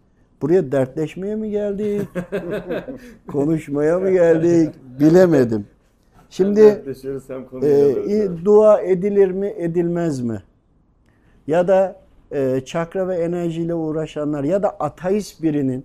buraya 0.42 0.72
dertleşmeye 0.72 1.37
mi 1.37 1.51
geldik? 1.51 2.09
konuşmaya 3.29 3.98
mı 3.98 4.11
geldik? 4.11 4.74
Bilemedim. 5.01 5.66
Şimdi 6.31 6.61
e, 7.62 8.29
dua 8.44 8.81
edilir 8.81 9.31
mi, 9.31 9.55
edilmez 9.57 10.20
mi? 10.20 10.42
Ya 11.46 11.68
da 11.68 12.01
e, 12.31 12.61
çakra 12.64 13.09
ve 13.09 13.16
enerjiyle 13.16 13.74
uğraşanlar 13.74 14.44
ya 14.44 14.62
da 14.62 14.70
ateist 14.70 15.42
birinin 15.42 15.85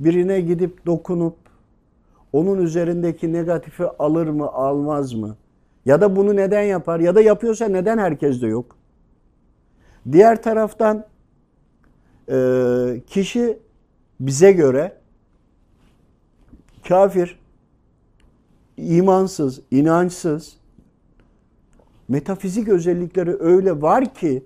birine 0.00 0.40
gidip 0.40 0.86
dokunup 0.86 1.36
onun 2.32 2.62
üzerindeki 2.62 3.32
negatifi 3.32 3.84
alır 3.84 4.26
mı, 4.26 4.46
almaz 4.46 5.12
mı? 5.14 5.36
Ya 5.84 6.00
da 6.00 6.16
bunu 6.16 6.36
neden 6.36 6.62
yapar? 6.62 7.00
Ya 7.00 7.14
da 7.14 7.20
yapıyorsa 7.20 7.68
neden 7.68 7.98
herkeste 7.98 8.46
yok? 8.46 8.76
Diğer 10.12 10.42
taraftan 10.42 11.04
e, 12.30 13.02
kişi 13.06 13.58
bize 14.20 14.52
göre 14.52 14.96
kafir, 16.88 17.38
imansız, 18.76 19.60
inançsız, 19.70 20.56
metafizik 22.08 22.68
özellikleri 22.68 23.36
öyle 23.40 23.82
var 23.82 24.14
ki 24.14 24.44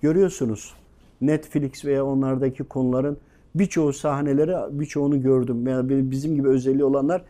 görüyorsunuz 0.00 0.74
Netflix 1.20 1.84
veya 1.84 2.06
onlardaki 2.06 2.64
konuların 2.64 3.18
birçoğu 3.54 3.92
sahneleri 3.92 4.80
birçoğunu 4.80 5.22
gördüm. 5.22 5.66
Yani 5.66 6.10
bizim 6.10 6.34
gibi 6.34 6.48
özelliği 6.48 6.84
olanlar 6.84 7.22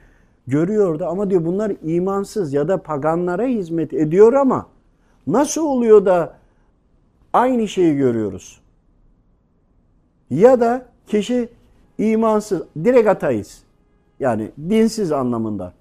görüyordu 0.47 1.05
ama 1.07 1.31
diyor 1.31 1.45
bunlar 1.45 1.73
imansız 1.83 2.53
ya 2.53 2.69
da 2.69 2.83
paganlara 2.83 3.45
hizmet 3.45 3.93
ediyor 3.93 4.33
ama 4.33 4.67
nasıl 5.27 5.63
oluyor 5.63 6.07
da 6.07 6.37
aynı 7.33 7.69
şeyi 7.69 7.97
görüyoruz? 7.97 8.61
Ya 10.31 10.61
da 10.61 10.87
kişi 11.07 11.49
imansız, 11.99 12.63
direkt 12.85 13.09
ateist. 13.09 13.63
Yani 14.21 14.51
dinsiz 14.69 15.13
anlamında. 15.13 15.73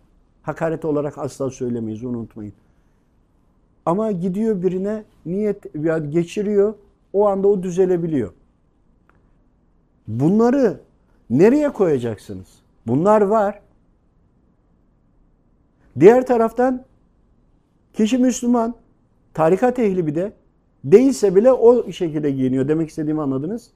Hakaret 0.41 0.85
olarak 0.85 1.17
asla 1.17 1.49
söylemeyiz, 1.49 2.03
unutmayın. 2.03 2.53
Ama 3.85 4.11
gidiyor 4.11 4.61
birine 4.61 5.03
niyet 5.25 5.63
geçiriyor, 6.11 6.73
o 7.13 7.27
anda 7.27 7.47
o 7.47 7.63
düzelebiliyor. 7.63 8.31
Bunları 10.09 10.79
nereye 11.29 11.69
koyacaksınız? 11.69 12.47
Bunlar 12.87 13.21
var. 13.21 13.61
Diğer 15.99 16.25
taraftan 16.25 16.85
kişi 17.93 18.17
Müslüman, 18.17 18.75
tarikat 19.33 19.79
ehli 19.79 20.07
bir 20.07 20.15
de 20.15 20.33
değilse 20.83 21.35
bile 21.35 21.51
o 21.51 21.91
şekilde 21.91 22.31
giyiniyor. 22.31 22.67
Demek 22.67 22.89
istediğimi 22.89 23.21
anladınız? 23.21 23.71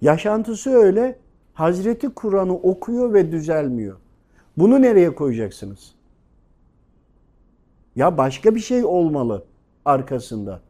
Yaşantısı 0.00 0.70
öyle. 0.70 1.18
Hazreti 1.54 2.08
Kur'an'ı 2.08 2.54
okuyor 2.54 3.14
ve 3.14 3.32
düzelmiyor. 3.32 3.96
Bunu 4.56 4.82
nereye 4.82 5.14
koyacaksınız? 5.14 5.94
Ya 7.96 8.18
başka 8.18 8.54
bir 8.54 8.60
şey 8.60 8.84
olmalı 8.84 9.44
arkasında. 9.84 10.60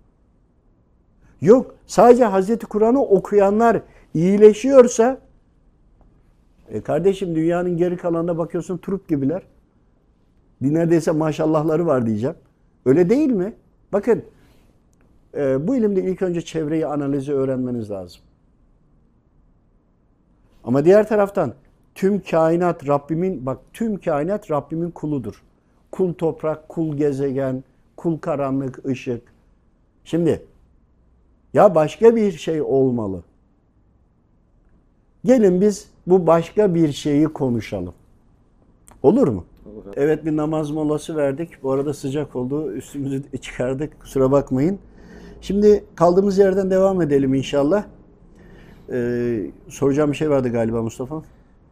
Yok 1.41 1.75
sadece 1.87 2.25
Hazreti 2.25 2.67
Kur'an'ı 2.67 3.03
okuyanlar 3.03 3.83
iyileşiyorsa 4.17 5.21
e 6.69 6.81
kardeşim 6.81 7.35
dünyanın 7.35 7.77
geri 7.77 7.97
kalanına 7.97 8.39
bakıyorsun 8.39 8.79
trup 8.79 9.09
gibiler. 9.09 9.43
Neredeyse 10.61 11.11
maşallahları 11.11 11.87
var 11.87 12.07
diyeceğim. 12.07 12.37
Öyle 12.87 13.11
değil 13.11 13.31
mi? 13.31 13.55
Bakın 13.93 14.25
e, 15.35 15.67
bu 15.67 15.77
ilimde 15.77 16.03
ilk 16.03 16.23
önce 16.23 16.43
çevreyi 16.43 16.87
analizi 16.87 17.33
öğrenmeniz 17.33 17.91
lazım. 17.91 18.21
Ama 20.65 20.85
diğer 20.85 21.09
taraftan 21.09 21.55
tüm 21.95 22.21
kainat 22.21 22.89
Rabbimin 22.89 23.47
bak 23.47 23.59
tüm 23.73 24.01
kainat 24.01 24.51
Rabbimin 24.51 24.91
kuludur. 24.91 25.43
Kul 25.93 26.15
toprak, 26.15 26.69
kul 26.69 26.97
gezegen, 26.97 27.65
kul 27.97 28.19
karanlık, 28.19 28.87
ışık. 28.87 29.23
Şimdi 30.05 30.47
ya 31.55 31.75
başka 31.75 32.17
bir 32.17 32.33
şey 32.33 32.63
olmalı. 32.63 33.23
Gelin 35.27 35.61
biz 35.61 35.89
bu 36.07 36.27
başka 36.27 36.75
bir 36.75 36.93
şeyi 36.93 37.25
konuşalım. 37.25 37.95
Olur 39.03 39.29
mu? 39.29 39.45
Olur. 39.67 39.95
Evet 39.97 40.25
bir 40.25 40.37
namaz 40.37 40.71
molası 40.71 41.17
verdik. 41.17 41.63
Bu 41.63 41.73
arada 41.73 41.95
sıcak 41.95 42.37
oldu. 42.37 42.73
Üstümüzü 42.73 43.23
çıkardık. 43.41 44.01
Kusura 44.01 44.33
bakmayın. 44.33 44.79
Şimdi 45.41 45.85
kaldığımız 45.95 46.39
yerden 46.39 46.71
devam 46.71 47.03
edelim 47.03 47.35
inşallah. 47.35 47.85
Ee, 48.93 49.51
soracağım 49.69 50.11
bir 50.13 50.17
şey 50.17 50.31
vardı 50.31 50.53
galiba 50.53 50.83
Mustafa. 50.83 51.23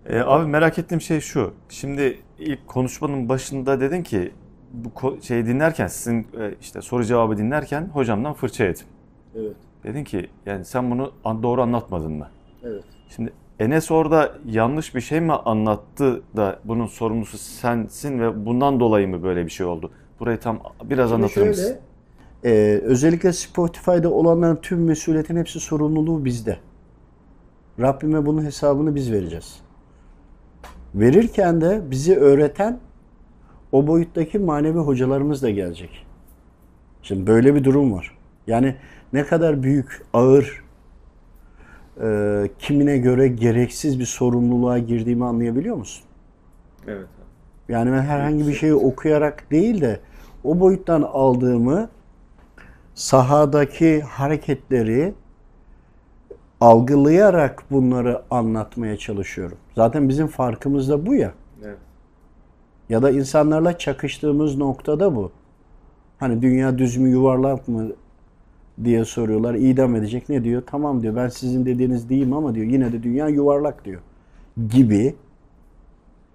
Ee, 0.06 0.18
abi 0.18 0.46
merak 0.46 0.78
ettiğim 0.78 1.00
şey 1.00 1.20
şu. 1.20 1.52
Şimdi 1.68 2.18
ilk 2.38 2.66
konuşmanın 2.66 3.28
başında 3.28 3.80
dedin 3.80 4.02
ki 4.02 4.32
bu 4.72 5.16
şeyi 5.22 5.46
dinlerken 5.46 5.86
sizin 5.86 6.20
e, 6.20 6.54
işte 6.60 6.82
soru 6.82 7.04
cevabı 7.04 7.36
dinlerken 7.36 7.90
hocamdan 7.92 8.32
fırça 8.32 8.64
yedim. 8.64 8.86
Evet. 9.36 9.56
Dedin 9.84 10.04
ki 10.04 10.28
yani 10.46 10.64
sen 10.64 10.90
bunu 10.90 11.12
doğru 11.42 11.62
anlatmadın 11.62 12.12
mı? 12.12 12.28
Evet. 12.64 12.84
Şimdi 13.16 13.32
Enes 13.58 13.90
orada 13.90 14.32
yanlış 14.46 14.94
bir 14.94 15.00
şey 15.00 15.20
mi 15.20 15.32
anlattı 15.32 16.22
da 16.36 16.58
bunun 16.64 16.86
sorumlusu 16.86 17.38
sensin 17.38 18.20
ve 18.20 18.46
bundan 18.46 18.80
dolayı 18.80 19.08
mı 19.08 19.22
böyle 19.22 19.44
bir 19.44 19.50
şey 19.50 19.66
oldu? 19.66 19.90
Burayı 20.20 20.38
tam 20.38 20.60
biraz 20.84 21.10
Şimdi 21.10 21.14
anlatır 21.14 21.34
şöyle, 21.34 21.48
mısın? 21.48 21.76
E, 22.44 22.50
özellikle 22.82 23.32
Spotify'da 23.32 24.10
olanların 24.10 24.56
tüm 24.56 24.84
mesuliyetin 24.84 25.36
hepsi 25.36 25.60
sorumluluğu 25.60 26.24
bizde. 26.24 26.58
Rabbime 27.80 28.26
bunun 28.26 28.44
hesabını 28.44 28.94
biz 28.94 29.12
vereceğiz. 29.12 29.60
Verirken 30.94 31.60
de 31.60 31.82
bizi 31.90 32.16
öğreten 32.16 32.78
o 33.72 33.86
boyuttaki 33.86 34.38
manevi 34.38 34.78
hocalarımız 34.78 35.42
da 35.42 35.50
gelecek. 35.50 36.06
Şimdi 37.02 37.26
böyle 37.26 37.54
bir 37.54 37.64
durum 37.64 37.92
var. 37.92 38.18
Yani 38.46 38.76
ne 39.12 39.26
kadar 39.26 39.62
büyük, 39.62 40.02
ağır, 40.12 40.63
e, 42.02 42.50
kimine 42.58 42.98
göre 42.98 43.28
gereksiz 43.28 44.00
bir 44.00 44.06
sorumluluğa 44.06 44.78
girdiğimi 44.78 45.24
anlayabiliyor 45.24 45.76
musun? 45.76 46.04
Evet. 46.86 47.06
Yani 47.68 47.92
ben 47.92 48.02
herhangi 48.02 48.46
bir 48.48 48.52
şeyi 48.52 48.74
okuyarak 48.74 49.50
değil 49.50 49.80
de 49.80 50.00
o 50.44 50.60
boyuttan 50.60 51.02
aldığımı 51.02 51.88
sahadaki 52.94 54.00
hareketleri 54.00 55.14
algılayarak 56.60 57.64
bunları 57.70 58.22
anlatmaya 58.30 58.96
çalışıyorum. 58.96 59.58
Zaten 59.74 60.08
bizim 60.08 60.26
farkımız 60.26 60.88
da 60.88 61.06
bu 61.06 61.14
ya. 61.14 61.32
Evet. 61.64 61.78
Ya 62.88 63.02
da 63.02 63.10
insanlarla 63.10 63.78
çakıştığımız 63.78 64.56
noktada 64.56 65.16
bu. 65.16 65.32
Hani 66.18 66.42
dünya 66.42 66.78
düz 66.78 66.96
mü 66.96 67.08
yuvarlak 67.08 67.68
mı 67.68 67.88
diye 68.84 69.04
soruyorlar. 69.04 69.54
İdam 69.54 69.96
edecek 69.96 70.28
ne 70.28 70.44
diyor? 70.44 70.62
Tamam 70.66 71.02
diyor 71.02 71.16
ben 71.16 71.28
sizin 71.28 71.66
dediğiniz 71.66 72.08
değilim 72.08 72.32
ama 72.32 72.54
diyor 72.54 72.66
yine 72.66 72.92
de 72.92 73.02
dünya 73.02 73.28
yuvarlak 73.28 73.84
diyor. 73.84 74.00
Gibi. 74.70 75.14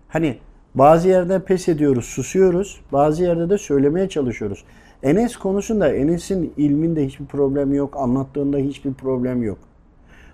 Hani 0.07 0.37
bazı 0.75 1.09
yerde 1.09 1.43
pes 1.43 1.69
ediyoruz, 1.69 2.05
susuyoruz. 2.05 2.81
Bazı 2.91 3.23
yerde 3.23 3.49
de 3.49 3.57
söylemeye 3.57 4.09
çalışıyoruz. 4.09 4.63
Enes 5.03 5.37
konusunda 5.37 5.93
Enes'in 5.93 6.53
ilminde 6.57 7.05
hiçbir 7.05 7.25
problem 7.25 7.73
yok. 7.73 7.97
Anlattığında 7.97 8.57
hiçbir 8.57 8.93
problem 8.93 9.43
yok. 9.43 9.57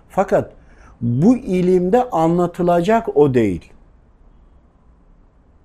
Fakat 0.08 0.52
bu 1.00 1.36
ilimde 1.36 2.10
anlatılacak 2.10 3.16
o 3.16 3.34
değil. 3.34 3.72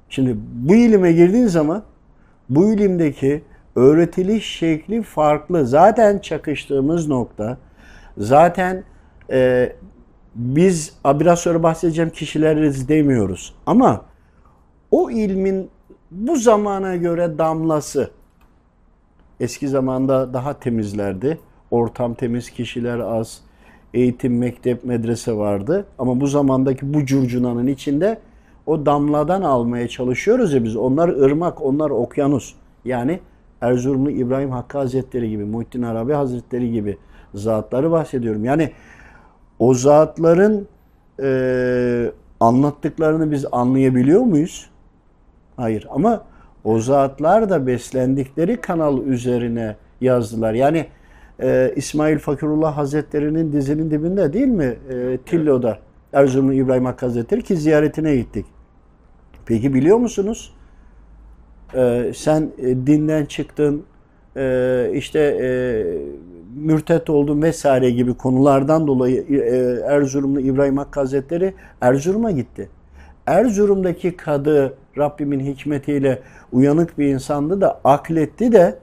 Şimdi 0.09 0.37
bu 0.53 0.75
ilime 0.75 1.11
girdiğin 1.11 1.47
zaman 1.47 1.83
bu 2.49 2.73
ilimdeki 2.73 3.43
öğretiliş 3.75 4.45
şekli 4.45 5.03
farklı. 5.03 5.65
Zaten 5.65 6.19
çakıştığımız 6.19 7.07
nokta, 7.07 7.57
zaten 8.17 8.83
e, 9.31 9.73
biz 10.35 10.93
biraz 11.05 11.39
sonra 11.39 11.63
bahsedeceğim 11.63 12.09
kişileriz 12.09 12.89
demiyoruz. 12.89 13.53
Ama 13.65 14.05
o 14.91 15.11
ilmin 15.11 15.69
bu 16.11 16.35
zamana 16.35 16.95
göre 16.95 17.37
damlası 17.37 18.11
eski 19.39 19.67
zamanda 19.67 20.33
daha 20.33 20.59
temizlerdi. 20.59 21.39
Ortam 21.71 22.13
temiz, 22.13 22.49
kişiler 22.49 22.99
az, 22.99 23.41
eğitim, 23.93 24.37
mektep, 24.37 24.83
medrese 24.85 25.33
vardı. 25.33 25.85
Ama 25.99 26.21
bu 26.21 26.27
zamandaki 26.27 26.93
bu 26.93 27.05
curcunanın 27.05 27.67
içinde 27.67 28.19
o 28.65 28.85
damladan 28.85 29.41
almaya 29.41 29.87
çalışıyoruz 29.87 30.53
ya 30.53 30.63
biz. 30.63 30.75
Onlar 30.75 31.09
ırmak, 31.09 31.61
onlar 31.61 31.89
okyanus. 31.89 32.53
Yani 32.85 33.19
Erzurumlu 33.61 34.11
İbrahim 34.11 34.51
Hakkı 34.51 34.77
Hazretleri 34.77 35.29
gibi, 35.29 35.43
Muhittin 35.43 35.81
Arabi 35.81 36.13
Hazretleri 36.13 36.71
gibi 36.71 36.97
zatları 37.33 37.91
bahsediyorum. 37.91 38.45
Yani 38.45 38.71
o 39.59 39.73
zatların 39.73 40.67
e, 41.23 42.11
anlattıklarını 42.39 43.31
biz 43.31 43.45
anlayabiliyor 43.51 44.21
muyuz? 44.21 44.69
Hayır 45.55 45.87
ama 45.89 46.23
O 46.63 46.79
zatlar 46.79 47.49
da 47.49 47.67
beslendikleri 47.67 48.61
kanal 48.61 49.03
üzerine 49.03 49.75
yazdılar. 50.01 50.53
Yani 50.53 50.85
e, 51.41 51.73
İsmail 51.75 52.19
Fakirullah 52.19 52.77
Hazretleri'nin 52.77 53.53
dizinin 53.53 53.91
dibinde 53.91 54.33
değil 54.33 54.47
mi? 54.47 54.77
E, 54.89 55.17
Tillo'da. 55.25 55.77
Erzurumlu 56.13 56.53
İbrahim 56.53 56.85
Hakkı 56.85 57.05
Hazretleri 57.05 57.41
ki 57.41 57.57
ziyaretine 57.57 58.15
gittik. 58.15 58.45
Peki 59.45 59.73
biliyor 59.73 59.97
musunuz? 59.97 60.53
E, 61.75 62.11
sen 62.15 62.49
e, 62.57 62.67
dinden 62.67 63.25
çıktın, 63.25 63.83
e, 64.37 64.91
işte 64.93 65.19
e, 65.19 65.49
mürtet 66.55 67.09
oldun 67.09 67.41
vesaire 67.41 67.91
gibi 67.91 68.13
konulardan 68.13 68.87
dolayı 68.87 69.25
e, 69.29 69.93
Erzurumlu 69.93 70.39
İbrahim 70.39 70.77
Hakkı 70.77 70.99
Hazretleri 70.99 71.53
Erzurum'a 71.81 72.31
gitti. 72.31 72.69
Erzurum'daki 73.27 74.17
kadı 74.17 74.73
Rabbimin 74.97 75.39
hikmetiyle 75.39 76.19
uyanık 76.51 76.99
bir 76.99 77.07
insandı 77.07 77.61
da 77.61 77.81
akletti 77.83 78.51
de 78.51 78.79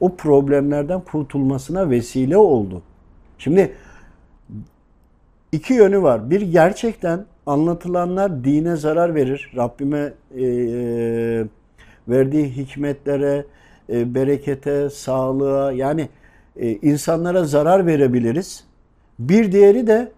o 0.00 0.16
problemlerden 0.16 1.00
kurtulmasına 1.00 1.90
vesile 1.90 2.36
oldu. 2.36 2.82
Şimdi 3.38 3.72
iki 5.52 5.74
yönü 5.74 6.02
var. 6.02 6.30
Bir 6.30 6.40
gerçekten 6.40 7.24
anlatılanlar 7.46 8.44
dine 8.44 8.76
zarar 8.76 9.14
verir. 9.14 9.52
Rabbime 9.56 10.12
e, 10.36 10.44
e, 10.44 11.44
verdiği 12.08 12.56
hikmetlere, 12.56 13.44
e, 13.90 14.14
berekete, 14.14 14.90
sağlığa 14.90 15.72
yani 15.72 16.08
e, 16.56 16.70
insanlara 16.72 17.44
zarar 17.44 17.86
verebiliriz. 17.86 18.64
Bir 19.18 19.52
diğeri 19.52 19.86
de 19.86 20.12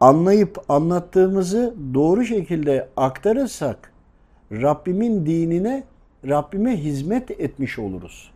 anlayıp 0.00 0.58
anlattığımızı 0.68 1.74
doğru 1.94 2.24
şekilde 2.24 2.88
aktarırsak 2.96 3.92
Rabbimin 4.52 5.26
dinine, 5.26 5.84
Rabbime 6.28 6.76
hizmet 6.76 7.30
etmiş 7.30 7.78
oluruz. 7.78 8.30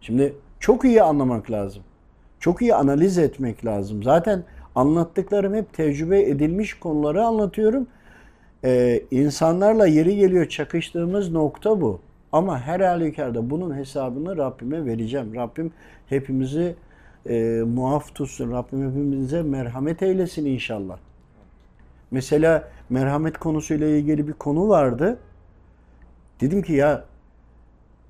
Şimdi 0.00 0.34
çok 0.60 0.84
iyi 0.84 1.02
anlamak 1.02 1.50
lazım. 1.50 1.82
Çok 2.40 2.62
iyi 2.62 2.74
analiz 2.74 3.18
etmek 3.18 3.64
lazım. 3.64 4.02
Zaten 4.02 4.44
anlattıklarım 4.74 5.54
hep 5.54 5.72
tecrübe 5.72 6.22
edilmiş 6.22 6.74
konuları 6.74 7.24
anlatıyorum. 7.24 7.86
Ee, 8.64 9.02
insanlarla 9.10 9.86
yeri 9.86 10.16
geliyor 10.16 10.48
çakıştığımız 10.48 11.32
nokta 11.32 11.80
bu. 11.80 12.00
Ama 12.32 12.60
her 12.60 12.80
halükarda 12.80 13.50
bunun 13.50 13.76
hesabını 13.76 14.36
Rabbime 14.36 14.86
vereceğim. 14.86 15.34
Rabbim 15.34 15.72
hepimizi 16.08 16.74
e, 17.28 17.62
muaf 17.66 18.14
tutsun. 18.14 18.52
Rabbim 18.52 18.88
hepimize 18.88 19.42
merhamet 19.42 20.02
eylesin 20.02 20.46
inşallah. 20.46 20.98
Mesela 22.10 22.68
merhamet 22.90 23.38
konusuyla 23.38 23.88
ilgili 23.88 24.28
bir 24.28 24.32
konu 24.32 24.68
vardı. 24.68 25.18
Dedim 26.40 26.62
ki 26.62 26.72
ya 26.72 27.04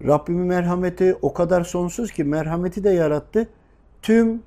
Rabbimin 0.07 0.46
merhameti 0.46 1.16
o 1.22 1.34
kadar 1.34 1.64
sonsuz 1.64 2.12
ki 2.12 2.24
merhameti 2.24 2.84
de 2.84 2.90
yarattı. 2.90 3.48
Tüm 4.02 4.42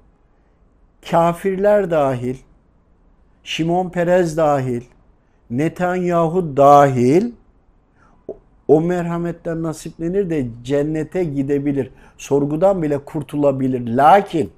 kafirler 1.12 1.92
dahil, 1.92 2.36
Şimon 3.44 3.90
Perez 3.90 4.38
dahil, 4.38 4.82
Netanyahu 5.50 6.58
dahil 6.58 7.32
o 8.68 8.82
merhametten 8.82 9.64
nasiplenir 9.64 10.30
de 10.30 10.48
cennete 10.64 11.24
gidebilir. 11.24 11.92
Sorgudan 12.18 12.82
bile 12.82 12.98
kurtulabilir. 12.98 13.88
Lakin 13.88 14.52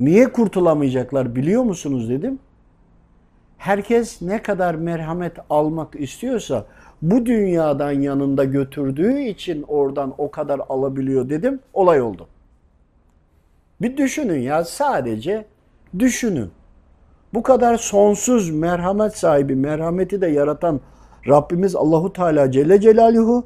niye 0.00 0.32
kurtulamayacaklar 0.32 1.36
biliyor 1.36 1.62
musunuz 1.62 2.10
dedim. 2.10 2.38
Herkes 3.58 4.22
ne 4.22 4.42
kadar 4.42 4.74
merhamet 4.74 5.36
almak 5.50 6.00
istiyorsa 6.00 6.66
bu 7.02 7.26
dünyadan 7.26 7.92
yanında 7.92 8.44
götürdüğü 8.44 9.20
için 9.20 9.64
oradan 9.68 10.14
o 10.18 10.30
kadar 10.30 10.60
alabiliyor 10.68 11.28
dedim. 11.28 11.60
Olay 11.72 12.02
oldu. 12.02 12.28
Bir 13.80 13.96
düşünün 13.96 14.40
ya 14.40 14.64
sadece 14.64 15.44
düşünün. 15.98 16.50
Bu 17.34 17.42
kadar 17.42 17.76
sonsuz 17.76 18.50
merhamet 18.50 19.16
sahibi, 19.16 19.54
merhameti 19.54 20.20
de 20.20 20.26
yaratan 20.26 20.80
Rabbimiz 21.28 21.76
Allahu 21.76 22.12
Teala 22.12 22.50
Celle 22.50 22.80
Celaluhu 22.80 23.44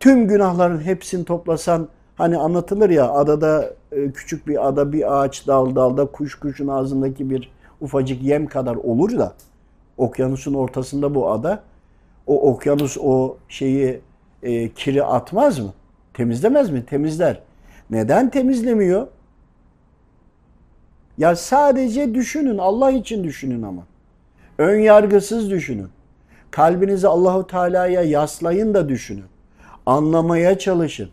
tüm 0.00 0.28
günahların 0.28 0.80
hepsini 0.80 1.24
toplasan 1.24 1.88
hani 2.16 2.38
anlatılır 2.38 2.90
ya 2.90 3.12
adada 3.12 3.74
e, 3.92 4.12
küçük 4.12 4.48
bir 4.48 4.68
ada 4.68 4.92
bir 4.92 5.22
ağaç 5.22 5.46
dal 5.46 5.74
dalda 5.74 6.06
kuş 6.06 6.34
kuşun 6.34 6.68
ağzındaki 6.68 7.30
bir 7.30 7.52
ufacık 7.80 8.22
yem 8.22 8.46
kadar 8.46 8.76
olur 8.76 9.18
da 9.18 9.32
okyanusun 9.96 10.54
ortasında 10.54 11.14
bu 11.14 11.30
ada 11.30 11.62
o 12.26 12.50
okyanus 12.50 12.98
o 13.00 13.36
şeyi 13.48 14.00
e, 14.42 14.68
kiri 14.68 15.04
atmaz 15.04 15.58
mı? 15.58 15.72
Temizlemez 16.14 16.70
mi? 16.70 16.86
Temizler. 16.86 17.40
Neden 17.90 18.30
temizlemiyor? 18.30 19.06
Ya 21.18 21.36
sadece 21.36 22.14
düşünün. 22.14 22.58
Allah 22.58 22.90
için 22.90 23.24
düşünün 23.24 23.62
ama. 23.62 23.86
Ön 24.58 24.80
yargısız 24.80 25.50
düşünün. 25.50 25.88
Kalbinizi 26.50 27.08
Allahu 27.08 27.46
Teala'ya 27.46 28.02
yaslayın 28.02 28.74
da 28.74 28.88
düşünün. 28.88 29.24
Anlamaya 29.86 30.58
çalışın. 30.58 31.08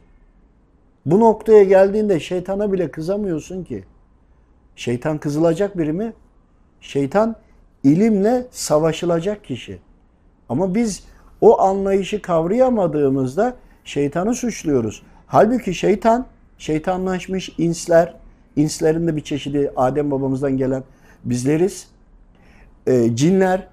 Bu 1.06 1.20
noktaya 1.20 1.64
geldiğinde 1.64 2.20
şeytana 2.20 2.74
bile 2.74 2.92
kızamıyorsun 2.92 3.64
ki. 3.64 3.84
Şeytan 4.76 5.18
kızılacak 5.18 5.78
biri 5.78 5.94
mi? 5.94 6.14
Şeytan 6.82 7.36
ilimle 7.84 8.48
savaşılacak 8.52 9.44
kişi. 9.44 9.80
Ama 10.50 10.76
biz 10.76 11.04
o 11.42 11.62
anlayışı 11.62 12.22
kavrayamadığımızda 12.22 13.56
şeytanı 13.84 14.36
suçluyoruz. 14.36 15.04
Halbuki 15.28 15.74
şeytan, 15.74 16.26
şeytanlaşmış 16.58 17.50
insler, 17.58 18.14
inslerin 18.60 19.08
de 19.08 19.16
bir 19.16 19.22
çeşidi 19.22 19.72
Adem 19.76 20.12
babamızdan 20.12 20.58
gelen 20.58 20.84
bizleriz. 21.26 21.88
E, 22.88 23.16
cinler, 23.16 23.68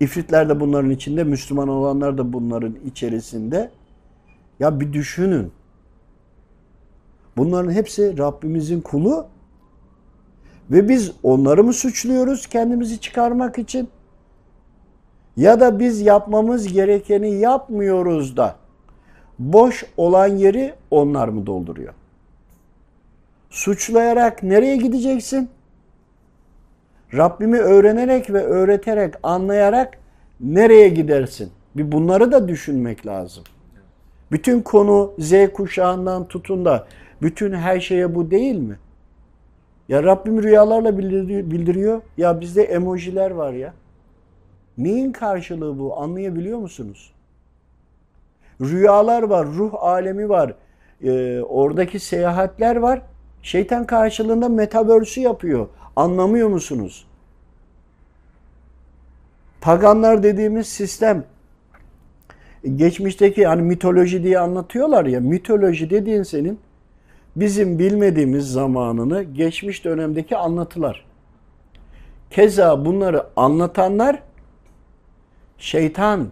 ifritler 0.00 0.48
de 0.48 0.60
bunların 0.60 0.90
içinde, 0.90 1.24
Müslüman 1.24 1.68
olanlar 1.68 2.18
da 2.18 2.32
bunların 2.32 2.76
içerisinde. 2.86 3.70
Ya 4.60 4.80
bir 4.80 4.92
düşünün. 4.92 5.52
Bunların 7.36 7.70
hepsi 7.70 8.18
Rabbimizin 8.18 8.80
kulu 8.80 9.26
ve 10.70 10.88
biz 10.88 11.12
onları 11.22 11.64
mı 11.64 11.72
suçluyoruz 11.72 12.46
kendimizi 12.46 13.00
çıkarmak 13.00 13.58
için? 13.58 13.88
Ya 15.36 15.60
da 15.60 15.78
biz 15.78 16.00
yapmamız 16.00 16.72
gerekeni 16.72 17.34
yapmıyoruz 17.34 18.36
da 18.36 18.56
boş 19.38 19.84
olan 19.96 20.26
yeri 20.26 20.74
onlar 20.90 21.28
mı 21.28 21.46
dolduruyor? 21.46 21.94
Suçlayarak 23.52 24.42
nereye 24.42 24.76
gideceksin? 24.76 25.50
Rabbimi 27.14 27.58
öğrenerek 27.58 28.30
ve 28.30 28.42
öğreterek, 28.42 29.14
anlayarak 29.22 29.98
nereye 30.40 30.88
gidersin? 30.88 31.50
Bir 31.76 31.92
bunları 31.92 32.32
da 32.32 32.48
düşünmek 32.48 33.06
lazım. 33.06 33.44
Bütün 34.30 34.60
konu 34.60 35.12
Z 35.18 35.32
kuşağından 35.54 36.28
tutun 36.28 36.64
da 36.64 36.86
bütün 37.22 37.52
her 37.52 37.80
şeye 37.80 38.14
bu 38.14 38.30
değil 38.30 38.56
mi? 38.56 38.78
Ya 39.88 40.02
Rabbim 40.02 40.42
rüyalarla 40.42 40.98
bildiriyor. 40.98 42.02
Ya 42.16 42.40
bizde 42.40 42.62
emojiler 42.62 43.30
var 43.30 43.52
ya. 43.52 43.74
Neyin 44.78 45.12
karşılığı 45.12 45.78
bu? 45.78 46.00
Anlayabiliyor 46.00 46.58
musunuz? 46.58 47.12
Rüyalar 48.60 49.22
var, 49.22 49.46
ruh 49.46 49.74
alemi 49.74 50.28
var. 50.28 50.54
Ee, 51.04 51.40
oradaki 51.40 52.00
seyahatler 52.00 52.76
var. 52.76 53.02
Şeytan 53.42 53.86
karşılığında 53.86 54.48
metaverse'ü 54.48 55.24
yapıyor. 55.24 55.68
Anlamıyor 55.96 56.48
musunuz? 56.48 57.06
Paganlar 59.60 60.22
dediğimiz 60.22 60.66
sistem 60.66 61.24
geçmişteki 62.76 63.46
hani 63.46 63.62
mitoloji 63.62 64.22
diye 64.22 64.38
anlatıyorlar 64.38 65.06
ya 65.06 65.20
mitoloji 65.20 65.90
dediğin 65.90 66.22
senin 66.22 66.60
bizim 67.36 67.78
bilmediğimiz 67.78 68.52
zamanını 68.52 69.22
geçmiş 69.22 69.84
dönemdeki 69.84 70.36
anlatılar. 70.36 71.04
Keza 72.30 72.84
bunları 72.84 73.26
anlatanlar 73.36 74.22
şeytan. 75.58 76.28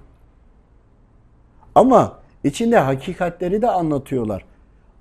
Ama 1.74 2.18
içinde 2.44 2.78
hakikatleri 2.78 3.62
de 3.62 3.70
anlatıyorlar. 3.70 4.44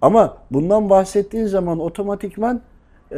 Ama 0.02 0.38
bundan 0.52 0.90
bahsettiğin 0.90 1.46
zaman 1.46 1.80
otomatikman 1.80 2.62
e, 3.12 3.18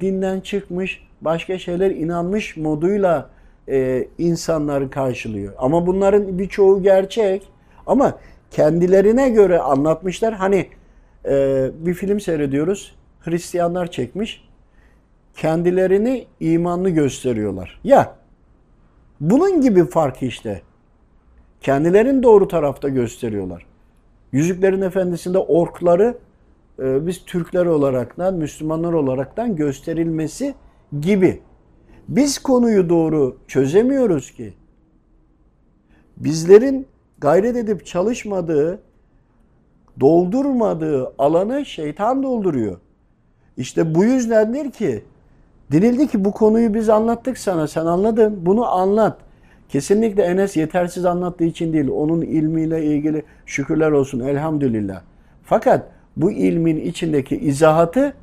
dinden 0.00 0.40
çıkmış, 0.40 1.08
başka 1.20 1.58
şeyler 1.58 1.90
inanmış 1.90 2.56
moduyla 2.56 3.30
e, 3.68 4.08
insanları 4.18 4.90
karşılıyor. 4.90 5.52
Ama 5.58 5.86
bunların 5.86 6.38
birçoğu 6.38 6.82
gerçek. 6.82 7.48
Ama 7.86 8.18
kendilerine 8.50 9.30
göre 9.30 9.58
anlatmışlar. 9.58 10.34
Hani 10.34 10.66
e, 11.28 11.70
bir 11.74 11.94
film 11.94 12.20
seyrediyoruz. 12.20 12.94
Hristiyanlar 13.20 13.90
çekmiş. 13.90 14.48
Kendilerini 15.36 16.26
imanlı 16.40 16.90
gösteriyorlar. 16.90 17.80
Ya 17.84 18.14
bunun 19.20 19.60
gibi 19.60 19.86
fark 19.86 20.22
işte. 20.22 20.62
Kendilerini 21.60 22.22
doğru 22.22 22.48
tarafta 22.48 22.88
gösteriyorlar. 22.88 23.71
Yüzüklerin 24.32 24.80
Efendisi'nde 24.80 25.38
orkları 25.38 26.18
e, 26.78 27.06
biz 27.06 27.24
Türkler 27.24 27.66
olaraktan, 27.66 28.34
Müslümanlar 28.34 28.92
olaraktan 28.92 29.56
gösterilmesi 29.56 30.54
gibi. 31.00 31.40
Biz 32.08 32.38
konuyu 32.38 32.88
doğru 32.88 33.36
çözemiyoruz 33.48 34.30
ki. 34.30 34.54
Bizlerin 36.16 36.86
gayret 37.18 37.56
edip 37.56 37.86
çalışmadığı, 37.86 38.78
doldurmadığı 40.00 41.12
alanı 41.18 41.66
şeytan 41.66 42.22
dolduruyor. 42.22 42.76
İşte 43.56 43.94
bu 43.94 44.04
yüzdendir 44.04 44.70
ki 44.70 45.04
denildi 45.72 46.08
ki 46.08 46.24
bu 46.24 46.32
konuyu 46.32 46.74
biz 46.74 46.88
anlattık 46.88 47.38
sana, 47.38 47.68
sen 47.68 47.86
anladın, 47.86 48.46
bunu 48.46 48.66
anlat. 48.66 49.18
Kesinlikle 49.72 50.22
Enes 50.22 50.56
yetersiz 50.56 51.04
anlattığı 51.04 51.44
için 51.44 51.72
değil, 51.72 51.88
onun 51.88 52.20
ilmiyle 52.20 52.84
ilgili 52.84 53.22
şükürler 53.46 53.90
olsun 53.90 54.20
elhamdülillah. 54.20 55.02
Fakat 55.44 55.88
bu 56.16 56.32
ilmin 56.32 56.76
içindeki 56.76 57.36
izahatı 57.36 58.14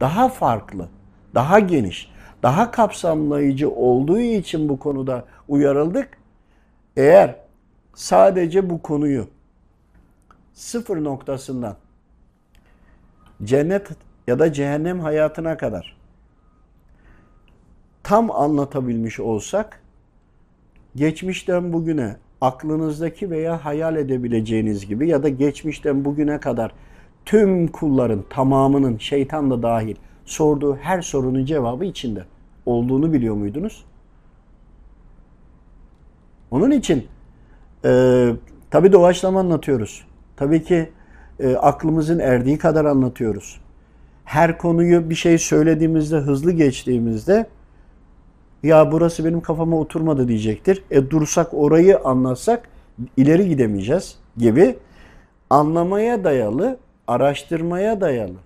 daha 0.00 0.28
farklı, 0.28 0.88
daha 1.34 1.58
geniş, 1.58 2.10
daha 2.42 2.70
kapsamlayıcı 2.70 3.70
olduğu 3.70 4.20
için 4.20 4.68
bu 4.68 4.78
konuda 4.78 5.24
uyarıldık. 5.48 6.08
Eğer 6.96 7.36
sadece 7.94 8.70
bu 8.70 8.82
konuyu 8.82 9.26
sıfır 10.52 11.04
noktasından 11.04 11.76
cennet 13.44 13.88
ya 14.26 14.38
da 14.38 14.52
cehennem 14.52 15.00
hayatına 15.00 15.56
kadar 15.56 15.96
tam 18.02 18.30
anlatabilmiş 18.30 19.20
olsak 19.20 19.82
geçmişten 20.98 21.72
bugüne 21.72 22.16
aklınızdaki 22.40 23.30
veya 23.30 23.64
hayal 23.64 23.96
edebileceğiniz 23.96 24.86
gibi 24.86 25.08
ya 25.08 25.22
da 25.22 25.28
geçmişten 25.28 26.04
bugüne 26.04 26.40
kadar 26.40 26.72
tüm 27.24 27.68
kulların 27.68 28.24
tamamının 28.30 28.98
şeytan 28.98 29.50
da 29.50 29.62
dahil 29.62 29.96
sorduğu 30.24 30.76
her 30.76 31.02
sorunun 31.02 31.44
cevabı 31.44 31.84
içinde 31.84 32.24
olduğunu 32.66 33.12
biliyor 33.12 33.34
muydunuz? 33.34 33.84
Onun 36.50 36.70
için 36.70 37.06
e, 37.84 38.32
tabii 38.70 38.92
doğaçlama 38.92 39.40
anlatıyoruz. 39.40 40.04
Tabii 40.36 40.62
ki 40.62 40.88
e, 41.40 41.56
aklımızın 41.56 42.18
erdiği 42.18 42.58
kadar 42.58 42.84
anlatıyoruz. 42.84 43.60
Her 44.24 44.58
konuyu 44.58 45.10
bir 45.10 45.14
şey 45.14 45.38
söylediğimizde, 45.38 46.16
hızlı 46.16 46.52
geçtiğimizde 46.52 47.46
ya 48.62 48.92
burası 48.92 49.24
benim 49.24 49.40
kafama 49.40 49.78
oturmadı 49.78 50.28
diyecektir. 50.28 50.82
E 50.90 51.10
dursak 51.10 51.54
orayı 51.54 51.98
anlatsak 51.98 52.68
ileri 53.16 53.48
gidemeyeceğiz 53.48 54.18
gibi 54.36 54.76
anlamaya 55.50 56.24
dayalı, 56.24 56.78
araştırmaya 57.06 58.00
dayalı. 58.00 58.36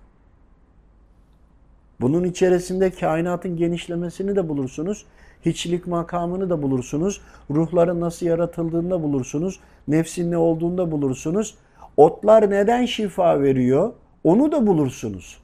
Bunun 2.01 2.23
içerisinde 2.23 2.91
kainatın 2.91 3.57
genişlemesini 3.57 4.35
de 4.35 4.49
bulursunuz. 4.49 5.05
Hiçlik 5.45 5.87
makamını 5.87 6.49
da 6.49 6.61
bulursunuz. 6.61 7.21
Ruhların 7.51 8.01
nasıl 8.01 8.25
yaratıldığını 8.25 8.91
da 8.91 9.03
bulursunuz. 9.03 9.59
Nefsin 9.87 10.31
ne 10.31 10.37
olduğunu 10.37 10.77
da 10.77 10.91
bulursunuz. 10.91 11.55
Otlar 11.97 12.49
neden 12.49 12.85
şifa 12.85 13.41
veriyor? 13.41 13.93
Onu 14.23 14.51
da 14.51 14.67
bulursunuz. 14.67 15.37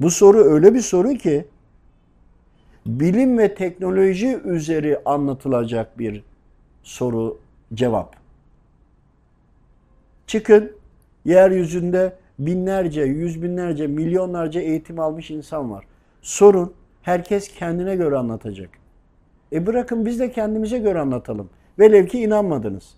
Bu 0.00 0.10
soru 0.10 0.44
öyle 0.44 0.74
bir 0.74 0.80
soru 0.80 1.14
ki 1.14 1.44
bilim 2.86 3.38
ve 3.38 3.54
teknoloji 3.54 4.40
üzeri 4.44 4.98
anlatılacak 5.04 5.98
bir 5.98 6.22
soru 6.82 7.38
cevap. 7.74 8.16
Çıkın 10.26 10.72
yeryüzünde 11.24 12.16
binlerce, 12.38 13.02
yüz 13.02 13.42
binlerce, 13.42 13.86
milyonlarca 13.86 14.60
eğitim 14.60 15.00
almış 15.00 15.30
insan 15.30 15.70
var. 15.70 15.84
Sorun 16.22 16.72
herkes 17.02 17.48
kendine 17.48 17.96
göre 17.96 18.16
anlatacak. 18.16 18.70
E 19.52 19.66
bırakın 19.66 20.06
biz 20.06 20.20
de 20.20 20.32
kendimize 20.32 20.78
göre 20.78 21.00
anlatalım. 21.00 21.50
Velev 21.78 22.06
ki 22.06 22.20
inanmadınız. 22.20 22.94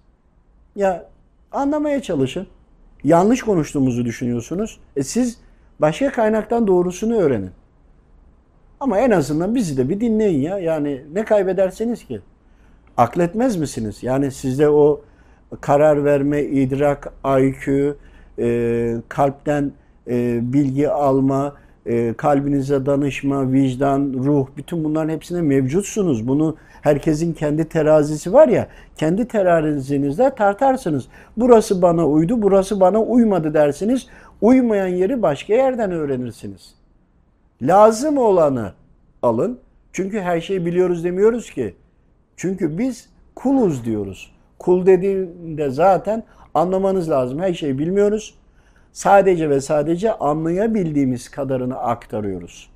Ya 0.77 1.09
anlamaya 1.53 2.03
çalışın. 2.03 2.47
Yanlış 3.05 3.43
konuştuğumuzu 3.43 4.05
düşünüyorsunuz. 4.05 4.81
E 4.97 5.03
siz 5.03 5.39
başka 5.81 6.13
kaynaktan 6.13 6.67
doğrusunu 6.67 7.17
öğrenin. 7.17 7.51
Ama 8.81 8.99
en 8.99 9.11
azından 9.11 9.55
bizi 9.55 9.77
de 9.77 9.89
bir 9.89 10.01
dinleyin 10.01 10.41
ya. 10.41 10.59
Yani 10.59 11.03
ne 11.13 11.25
kaybederseniz 11.25 12.05
ki? 12.05 12.21
Akletmez 12.97 13.57
misiniz? 13.57 14.03
Yani 14.03 14.31
sizde 14.31 14.71
o 14.71 15.01
karar 15.61 16.05
verme, 16.05 16.43
idrak, 16.43 17.13
IQ, 17.41 17.97
e, 18.39 18.97
kalpten 19.09 19.73
e, 20.09 20.41
bilgi 20.53 20.89
alma, 20.89 21.55
e, 21.87 22.15
kalbinize 22.17 22.87
danışma, 22.87 23.53
vicdan, 23.53 24.15
ruh 24.25 24.47
bütün 24.57 24.85
bunların 24.85 25.09
hepsine 25.13 25.43
mevcutsunuz. 25.43 26.29
Bunu 26.29 26.57
herkesin 26.83 27.33
kendi 27.33 27.69
terazisi 27.69 28.33
var 28.33 28.49
ya, 28.49 28.69
kendi 28.97 29.29
terazinizde 29.29 30.35
tartarsınız. 30.35 31.09
Burası 31.37 31.83
bana 31.83 32.07
uydu, 32.09 32.43
burası 32.43 32.81
bana 32.81 33.03
uymadı 33.03 33.55
dersiniz. 33.55 34.07
Uymayan 34.41 34.89
yeri 34.89 35.23
başka 35.23 35.55
yerden 35.55 35.93
öğrenirsiniz. 35.93 36.78
Lazım 37.63 38.19
olanı 38.19 38.73
alın. 39.23 39.61
Çünkü 39.93 40.21
her 40.21 40.41
şeyi 40.41 40.67
biliyoruz 40.67 41.05
demiyoruz 41.05 41.51
ki. 41.51 41.77
Çünkü 42.37 42.79
biz 42.79 43.09
kuluz 43.35 43.85
diyoruz. 43.85 44.33
Kul 44.59 44.87
dediğinde 44.87 45.71
zaten 45.71 46.25
anlamanız 46.55 47.11
lazım. 47.11 47.39
Her 47.39 47.55
şeyi 47.55 47.79
bilmiyoruz. 47.79 48.35
Sadece 48.93 49.51
ve 49.51 49.61
sadece 49.61 50.13
anlayabildiğimiz 50.15 51.31
kadarını 51.31 51.79
aktarıyoruz. 51.79 52.71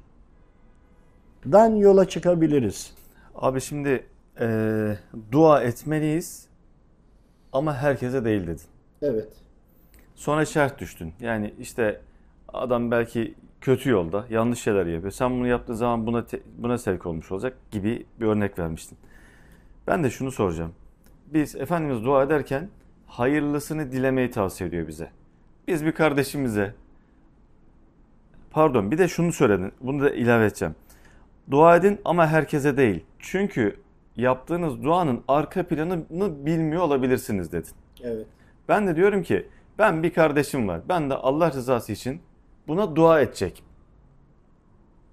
Dan 1.53 1.74
yola 1.74 2.09
çıkabiliriz. 2.09 2.95
Abi 3.35 3.61
şimdi 3.61 4.07
eee, 4.41 4.99
dua 5.33 5.62
etmeliyiz 5.62 6.47
ama 7.53 7.74
herkese 7.76 8.24
değil 8.24 8.43
dedin. 8.47 8.62
Evet. 9.03 9.28
Sonra 10.14 10.45
şart 10.45 10.78
düştün. 10.80 11.12
Yani 11.20 11.55
işte 11.61 12.01
adam 12.53 12.91
belki 12.91 13.35
kötü 13.62 13.90
yolda 13.90 14.26
yanlış 14.30 14.60
şeyler 14.60 14.86
yapıyor. 14.86 15.12
Sen 15.12 15.30
bunu 15.30 15.46
yaptığın 15.46 15.74
zaman 15.74 16.06
buna 16.06 16.26
te- 16.26 16.42
buna 16.58 16.78
sevk 16.78 17.06
olmuş 17.06 17.32
olacak 17.32 17.56
gibi 17.70 18.06
bir 18.20 18.26
örnek 18.26 18.58
vermiştin. 18.58 18.98
Ben 19.86 20.04
de 20.04 20.10
şunu 20.10 20.32
soracağım. 20.32 20.72
Biz 21.26 21.56
Efendimiz 21.56 22.04
dua 22.04 22.22
ederken 22.22 22.68
hayırlısını 23.06 23.92
dilemeyi 23.92 24.30
tavsiye 24.30 24.68
ediyor 24.68 24.88
bize. 24.88 25.10
Biz 25.68 25.84
bir 25.84 25.92
kardeşimize 25.92 26.74
pardon 28.50 28.90
bir 28.90 28.98
de 28.98 29.08
şunu 29.08 29.32
söyledin. 29.32 29.72
Bunu 29.80 30.02
da 30.02 30.10
ilave 30.10 30.46
edeceğim. 30.46 30.74
Dua 31.50 31.76
edin 31.76 32.00
ama 32.04 32.26
herkese 32.26 32.76
değil. 32.76 33.04
Çünkü 33.18 33.76
yaptığınız 34.16 34.82
duanın 34.82 35.22
arka 35.28 35.66
planını 35.66 36.46
bilmiyor 36.46 36.82
olabilirsiniz 36.82 37.52
dedin. 37.52 37.70
Evet. 38.02 38.26
Ben 38.68 38.86
de 38.86 38.96
diyorum 38.96 39.22
ki 39.22 39.46
ben 39.78 40.02
bir 40.02 40.12
kardeşim 40.12 40.68
var. 40.68 40.80
Ben 40.88 41.10
de 41.10 41.14
Allah 41.14 41.52
rızası 41.52 41.92
için 41.92 42.20
buna 42.68 42.96
dua 42.96 43.20
edecek. 43.20 43.62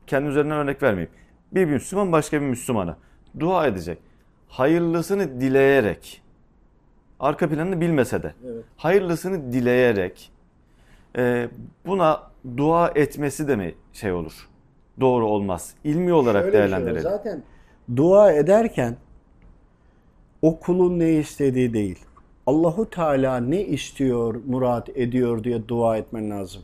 Kendi 0.08 0.30
üzerinden 0.30 0.58
örnek 0.58 0.84
vermeyeyim. 0.84 1.12
Bir 1.52 1.66
Müslüman 1.66 2.12
başka 2.12 2.42
bir 2.42 2.46
Müslümana 2.46 2.98
dua 3.40 3.68
edecek. 3.68 3.98
Hayırlısını 4.48 5.42
dileyerek. 5.42 6.22
Arka 7.20 7.50
planını 7.50 7.82
bilmese 7.82 8.24
de. 8.24 8.34
Evet. 8.46 8.64
Hayırlısını 8.78 9.52
dileyerek 9.52 10.32
e, 11.18 11.50
buna 11.86 12.24
dua 12.58 12.92
etmesi 12.96 13.48
de 13.48 13.56
mi 13.56 13.76
şey 13.94 14.12
olur? 14.12 14.50
Doğru 15.00 15.28
olmaz. 15.28 15.74
İlmi 15.84 16.14
olarak 16.14 16.44
Şöyle 16.44 16.52
şey 16.52 16.62
değerlendirelim. 16.62 17.02
Zaten 17.02 17.44
dua 17.96 18.32
ederken 18.32 18.98
o 20.42 20.60
kulun 20.60 21.00
ne 21.00 21.12
istediği 21.12 21.74
değil. 21.74 22.00
Allahu 22.46 22.90
Teala 22.90 23.38
ne 23.38 23.62
istiyor, 23.62 24.36
murat 24.48 24.90
ediyor 24.90 25.44
diye 25.44 25.68
dua 25.68 25.98
etmen 25.98 26.30
lazım. 26.30 26.64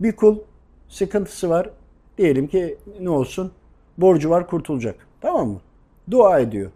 Bir 0.00 0.16
kul 0.16 0.38
sıkıntısı 0.88 1.50
var. 1.50 1.70
Diyelim 2.18 2.46
ki 2.46 2.78
ne 3.00 3.10
olsun? 3.10 3.52
Borcu 3.98 4.30
var 4.30 4.46
kurtulacak. 4.46 5.06
Tamam 5.20 5.48
mı? 5.48 5.60
Dua 6.10 6.38
ediyor. 6.38 6.70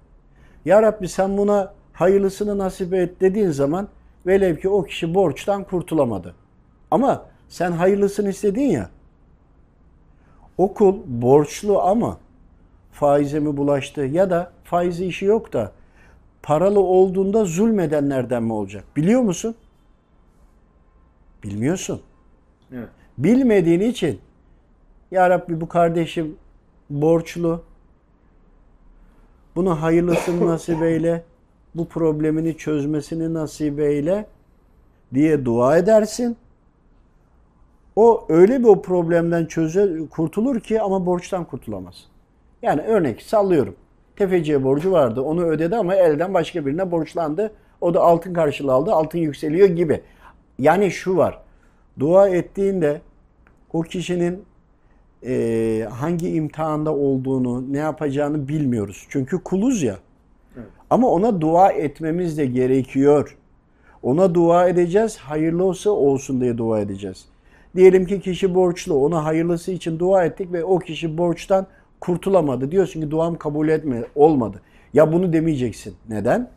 Ya 0.65 0.83
Rabbi 0.83 1.09
sen 1.09 1.39
buna 1.39 1.75
hayırlısını 1.93 2.59
nasip 2.59 2.95
et 2.95 3.21
dediğin 3.21 3.51
zaman 3.51 3.89
velev 4.27 4.57
ki 4.57 4.69
o 4.69 4.83
kişi 4.85 5.15
borçtan 5.15 5.65
kurtulamadı. 5.65 6.35
Ama 6.91 7.27
sen 7.49 7.73
hayırlısını 7.73 8.29
istedin 8.31 8.71
ya. 8.71 8.91
O 10.59 10.75
kul 10.75 10.97
borçlu 11.07 11.81
ama 11.83 12.19
faize 12.93 13.41
mi 13.41 13.57
bulaştı 13.57 14.01
ya 14.01 14.31
da 14.31 14.53
faizi 14.65 15.07
işi 15.07 15.25
yok 15.25 15.53
da 15.53 15.73
paralı 16.43 16.81
olduğunda 16.81 17.45
zulmedenlerden 17.45 18.43
mi 18.43 18.53
olacak? 18.53 18.85
Biliyor 18.97 19.21
musun? 19.21 19.55
Bilmiyorsun. 21.45 22.01
Evet. 22.73 22.89
Bilmediğin 23.19 23.81
için 23.81 24.21
ya 25.11 25.31
Rabbi 25.31 25.61
bu 25.61 25.69
kardeşim 25.69 26.37
borçlu. 26.91 27.63
Bunu 29.57 29.83
hayırlısını 29.83 30.47
nasip 30.51 30.83
eyle. 30.83 31.25
bu 31.75 31.89
problemini 31.89 32.57
çözmesini 32.57 33.35
nasip 33.35 33.81
eyle 33.81 34.27
diye 35.15 35.45
dua 35.45 35.79
edersin. 35.79 36.37
O 37.97 38.27
öyle 38.29 38.59
bir 38.59 38.65
o 38.65 38.83
problemden 38.83 39.47
çöze, 39.47 39.99
kurtulur 40.11 40.61
ki 40.61 40.81
ama 40.83 41.07
borçtan 41.07 41.45
kurtulamaz. 41.45 42.05
Yani 42.63 42.81
örnek 42.81 43.23
sallıyorum. 43.23 43.75
Tefeciye 44.17 44.65
borcu 44.65 44.93
vardı. 44.93 45.21
Onu 45.21 45.45
ödedi 45.45 45.77
ama 45.77 45.95
elden 45.95 46.35
başka 46.35 46.67
birine 46.67 46.91
borçlandı. 46.91 47.53
O 47.81 47.95
da 47.95 48.01
altın 48.01 48.35
karşılığı 48.35 48.73
aldı. 48.73 48.93
Altın 48.93 49.19
yükseliyor 49.19 49.69
gibi. 49.69 50.01
Yani 50.59 50.91
şu 50.91 51.17
var. 51.17 51.43
Dua 51.99 52.29
ettiğinde 52.29 53.01
o 53.73 53.83
kişinin 53.83 54.45
e, 55.27 55.89
hangi 55.91 56.31
imtihanda 56.31 56.95
olduğunu, 56.95 57.73
ne 57.73 57.79
yapacağını 57.79 58.49
bilmiyoruz. 58.49 59.07
Çünkü 59.09 59.43
kuluz 59.43 59.83
ya. 59.83 59.97
Ama 60.91 61.09
ona 61.09 61.41
dua 61.41 61.71
etmemiz 61.71 62.39
de 62.39 62.47
gerekiyor. 62.47 63.37
Ona 64.03 64.35
dua 64.35 64.69
edeceğiz. 64.69 65.17
Hayırlı 65.17 65.65
olsa 65.65 65.91
olsun 65.91 66.41
diye 66.41 66.59
dua 66.59 66.81
edeceğiz. 66.81 67.25
Diyelim 67.77 68.07
ki 68.07 68.21
kişi 68.21 68.55
borçlu. 68.55 68.95
Ona 68.95 69.25
hayırlısı 69.25 69.73
için 69.73 69.99
dua 69.99 70.25
ettik 70.25 70.53
ve 70.53 70.65
o 70.65 70.79
kişi 70.79 71.19
borçtan 71.19 71.67
kurtulamadı. 72.01 72.71
Diyorsun 72.71 73.01
ki 73.01 73.11
duam 73.11 73.39
kabul 73.39 73.69
etme 73.69 74.05
olmadı. 74.15 74.63
Ya 74.95 75.13
bunu 75.13 75.33
demeyeceksin. 75.33 75.95
Neden? 76.09 76.51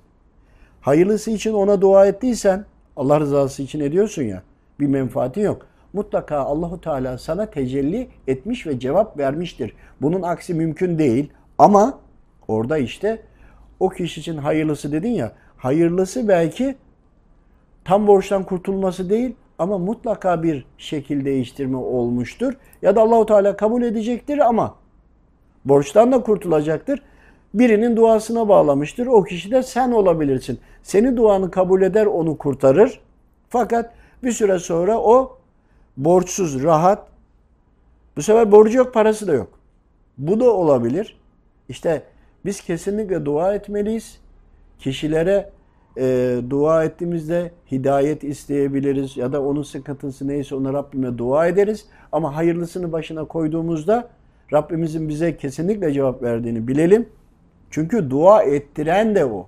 Hayırlısı 0.81 1.31
için 1.31 1.53
ona 1.53 1.81
dua 1.81 2.07
ettiysen 2.07 2.65
Allah 2.95 3.19
rızası 3.19 3.63
için 3.63 3.79
ediyorsun 3.79 4.23
ya. 4.23 4.43
Bir 4.79 4.87
menfaati 4.87 5.39
yok. 5.39 5.65
Mutlaka 5.93 6.37
Allahu 6.37 6.81
Teala 6.81 7.17
sana 7.17 7.45
tecelli 7.45 8.07
etmiş 8.27 8.67
ve 8.67 8.79
cevap 8.79 9.17
vermiştir. 9.17 9.73
Bunun 10.01 10.21
aksi 10.21 10.53
mümkün 10.53 10.97
değil. 10.97 11.31
Ama 11.57 11.99
orada 12.47 12.77
işte 12.77 13.21
o 13.79 13.89
kişi 13.89 14.19
için 14.19 14.37
hayırlısı 14.37 14.91
dedin 14.91 15.09
ya. 15.09 15.31
Hayırlısı 15.57 16.27
belki 16.27 16.75
tam 17.83 18.07
borçtan 18.07 18.43
kurtulması 18.43 19.09
değil 19.09 19.35
ama 19.59 19.77
mutlaka 19.77 20.43
bir 20.43 20.65
şekil 20.77 21.25
değiştirme 21.25 21.77
olmuştur. 21.77 22.53
Ya 22.81 22.95
da 22.95 23.01
Allahu 23.01 23.25
Teala 23.25 23.57
kabul 23.57 23.81
edecektir 23.81 24.37
ama 24.37 24.75
borçtan 25.65 26.11
da 26.11 26.21
kurtulacaktır. 26.21 27.01
Birinin 27.53 27.95
duasına 27.95 28.49
bağlamıştır. 28.49 29.07
O 29.07 29.23
kişi 29.23 29.51
de 29.51 29.63
sen 29.63 29.91
olabilirsin. 29.91 30.59
Seni 30.83 31.17
duanı 31.17 31.51
kabul 31.51 31.81
eder, 31.81 32.05
onu 32.05 32.37
kurtarır. 32.37 32.99
Fakat 33.49 33.93
bir 34.23 34.31
süre 34.31 34.59
sonra 34.59 34.99
o 34.99 35.37
borçsuz, 35.97 36.63
rahat. 36.63 37.07
Bu 38.17 38.21
sefer 38.21 38.51
borcu 38.51 38.77
yok, 38.77 38.93
parası 38.93 39.27
da 39.27 39.33
yok. 39.33 39.59
Bu 40.17 40.39
da 40.39 40.53
olabilir. 40.53 41.19
İşte 41.69 42.03
biz 42.45 42.61
kesinlikle 42.61 43.25
dua 43.25 43.55
etmeliyiz. 43.55 44.19
Kişilere 44.79 45.49
e, 45.97 46.37
dua 46.49 46.83
ettiğimizde 46.83 47.51
hidayet 47.71 48.23
isteyebiliriz 48.23 49.17
ya 49.17 49.33
da 49.33 49.43
onun 49.43 49.63
sıkıntısı 49.63 50.27
neyse 50.27 50.55
ona 50.55 50.73
Rabbime 50.73 51.17
dua 51.17 51.47
ederiz. 51.47 51.85
Ama 52.11 52.35
hayırlısını 52.35 52.91
başına 52.91 53.25
koyduğumuzda 53.25 54.09
Rabbimizin 54.53 55.09
bize 55.09 55.37
kesinlikle 55.37 55.93
cevap 55.93 56.23
verdiğini 56.23 56.67
bilelim. 56.67 57.09
Çünkü 57.69 58.09
dua 58.09 58.43
ettiren 58.43 59.15
de 59.15 59.25
o. 59.25 59.47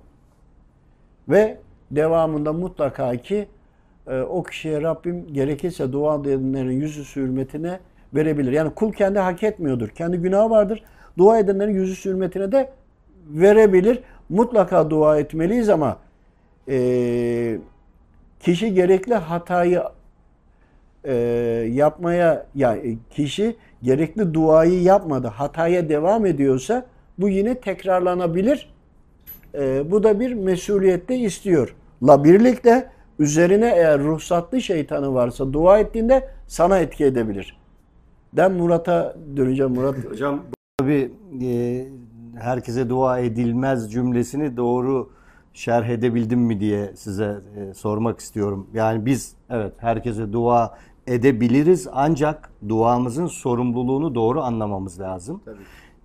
Ve 1.28 1.58
devamında 1.90 2.52
mutlaka 2.52 3.16
ki 3.16 3.48
e, 4.08 4.20
o 4.20 4.42
kişiye 4.42 4.82
Rabbim 4.82 5.32
gerekirse 5.32 5.92
dua 5.92 6.14
edenlerin 6.14 6.80
yüzü 6.80 7.20
hürmetine 7.20 7.78
verebilir. 8.14 8.52
Yani 8.52 8.74
kul 8.74 8.92
kendi 8.92 9.18
hak 9.18 9.42
etmiyordur. 9.42 9.88
Kendi 9.88 10.16
günahı 10.16 10.50
vardır. 10.50 10.82
Dua 11.18 11.38
edenlerin 11.38 11.74
yüzü 11.74 12.10
hürmetine 12.10 12.52
de 12.52 12.70
verebilir. 13.28 13.98
Mutlaka 14.28 14.90
dua 14.90 15.18
etmeliyiz 15.18 15.68
ama 15.68 15.98
e, 16.68 17.58
kişi 18.40 18.74
gerekli 18.74 19.14
hatayı 19.14 19.82
e, 21.04 21.14
yapmaya 21.72 22.46
ya 22.54 22.76
e, 22.76 22.96
kişi 23.10 23.56
gerekli 23.82 24.34
duayı 24.34 24.82
yapmadı, 24.82 25.28
hataya 25.28 25.88
devam 25.88 26.26
ediyorsa 26.26 26.86
bu 27.18 27.28
yine 27.28 27.54
tekrarlanabilir. 27.54 28.74
E, 29.54 29.90
bu 29.90 30.02
da 30.02 30.20
bir 30.20 30.34
mesuliyette 30.34 31.16
istiyor. 31.16 31.74
La 32.02 32.24
birlikte 32.24 32.90
üzerine 33.18 33.72
eğer 33.76 34.00
ruhsatlı 34.00 34.60
şeytanı 34.60 35.14
varsa 35.14 35.52
dua 35.52 35.78
ettiğinde 35.78 36.28
sana 36.46 36.78
etki 36.78 37.04
edebilir. 37.04 37.56
Ben 38.32 38.52
Murat'a 38.52 39.16
döneceğim 39.36 39.72
Murat. 39.72 39.96
Hocam 40.10 40.42
tabii 40.78 41.12
e, 41.42 41.86
herkese 42.38 42.88
dua 42.88 43.18
edilmez 43.18 43.92
cümlesini 43.92 44.56
doğru 44.56 45.10
şerh 45.52 45.88
edebildim 45.88 46.40
mi 46.40 46.60
diye 46.60 46.92
size 46.94 47.38
e, 47.56 47.74
sormak 47.74 48.20
istiyorum. 48.20 48.66
Yani 48.74 49.06
biz 49.06 49.36
evet 49.50 49.72
herkese 49.76 50.32
dua 50.32 50.78
edebiliriz 51.06 51.88
ancak 51.92 52.50
duamızın 52.68 53.26
sorumluluğunu 53.26 54.14
doğru 54.14 54.42
anlamamız 54.42 55.00
lazım. 55.00 55.40
Tabii. 55.44 55.56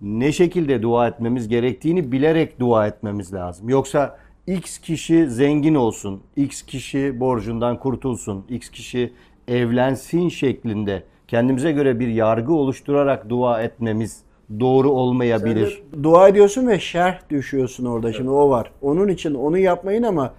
Ne 0.01 0.32
şekilde 0.32 0.82
dua 0.82 1.07
etmemiz 1.07 1.47
gerektiğini 1.47 2.12
bilerek 2.12 2.60
dua 2.60 2.88
etmemiz 2.88 3.34
lazım. 3.34 3.70
Yoksa 3.70 4.18
X 4.49 4.77
kişi 4.77 5.29
zengin 5.29 5.75
olsun, 5.75 6.21
X 6.35 6.61
kişi 6.61 7.19
borcundan 7.19 7.79
kurtulsun, 7.79 8.45
X 8.49 8.69
kişi 8.69 9.13
evlensin 9.47 10.29
şeklinde 10.29 11.03
kendimize 11.27 11.71
göre 11.71 11.99
bir 11.99 12.07
yargı 12.07 12.53
oluşturarak 12.53 13.29
dua 13.29 13.61
etmemiz 13.61 14.21
doğru 14.59 14.89
olmayabilir. 14.89 15.83
Dua 16.03 16.27
ediyorsun 16.27 16.67
ve 16.67 16.79
şerh 16.79 17.29
düşüyorsun 17.29 17.85
orada. 17.85 18.13
Şimdi 18.13 18.29
o 18.29 18.49
var. 18.49 18.71
Onun 18.81 19.07
için 19.07 19.33
onu 19.33 19.57
yapmayın 19.57 20.03
ama 20.03 20.33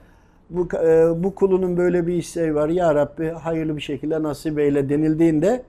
bu 0.50 0.68
e, 0.76 1.22
bu 1.24 1.34
kulunun 1.34 1.76
böyle 1.76 2.06
bir 2.06 2.14
isteği 2.14 2.54
var. 2.54 2.68
Ya 2.68 2.94
Rabbi 2.94 3.28
hayırlı 3.28 3.76
bir 3.76 3.82
şekilde 3.82 4.22
nasip 4.22 4.58
eyle 4.58 4.88
denildiğinde 4.88 5.62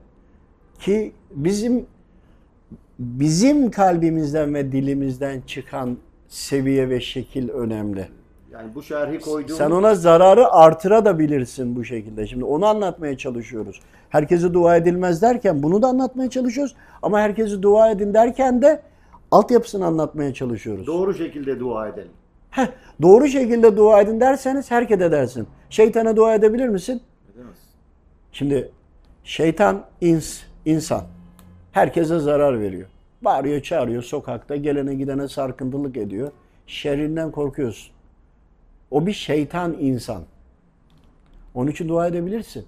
ki 0.80 1.12
bizim 1.34 1.86
bizim 2.98 3.70
kalbimizden 3.70 4.54
ve 4.54 4.72
dilimizden 4.72 5.40
çıkan 5.46 5.96
seviye 6.28 6.88
ve 6.88 7.00
şekil 7.00 7.48
önemli. 7.48 8.08
Yani 8.62 8.74
bu 8.74 8.82
şerhi 8.82 9.20
koyduğumuz 9.20 9.58
Sen 9.58 9.70
ona 9.70 9.94
zararı 9.94 10.52
artıra 10.52 11.04
da 11.04 11.18
bilirsin 11.18 11.76
bu 11.76 11.84
şekilde. 11.84 12.26
Şimdi 12.26 12.44
onu 12.44 12.66
anlatmaya 12.66 13.18
çalışıyoruz. 13.18 13.80
Herkese 14.10 14.54
dua 14.54 14.76
edilmez 14.76 15.22
derken 15.22 15.62
bunu 15.62 15.82
da 15.82 15.86
anlatmaya 15.88 16.30
çalışıyoruz. 16.30 16.76
Ama 17.02 17.20
herkese 17.20 17.62
dua 17.62 17.90
edin 17.90 18.14
derken 18.14 18.62
de 18.62 18.82
altyapısını 19.30 19.86
anlatmaya 19.86 20.34
çalışıyoruz. 20.34 20.86
doğru 20.86 21.14
şekilde 21.14 21.60
dua 21.60 21.88
edelim. 21.88 22.10
Heh, 22.50 22.66
doğru 23.02 23.28
şekilde 23.28 23.76
dua 23.76 24.00
edin 24.00 24.20
derseniz 24.20 24.70
herkes 24.70 25.00
edersin. 25.00 25.46
Şeytana 25.70 26.16
dua 26.16 26.34
edebilir 26.34 26.68
misin? 26.68 27.02
Edemez. 27.34 27.56
Şimdi 28.32 28.70
şeytan 29.24 29.84
ins, 30.00 30.40
insan. 30.64 31.02
Herkese 31.72 32.18
zarar 32.18 32.60
veriyor. 32.60 32.88
Bağırıyor, 33.22 33.60
çağırıyor 33.60 34.02
sokakta, 34.02 34.56
gelene 34.56 34.94
gidene 34.94 35.28
sarkıntılık 35.28 35.96
ediyor. 35.96 36.30
Şerrinden 36.66 37.30
korkuyorsun. 37.30 37.92
O 38.92 39.06
bir 39.06 39.12
şeytan 39.12 39.76
insan. 39.80 40.22
Onun 41.54 41.70
için 41.70 41.88
dua 41.88 42.06
edebilirsin. 42.06 42.66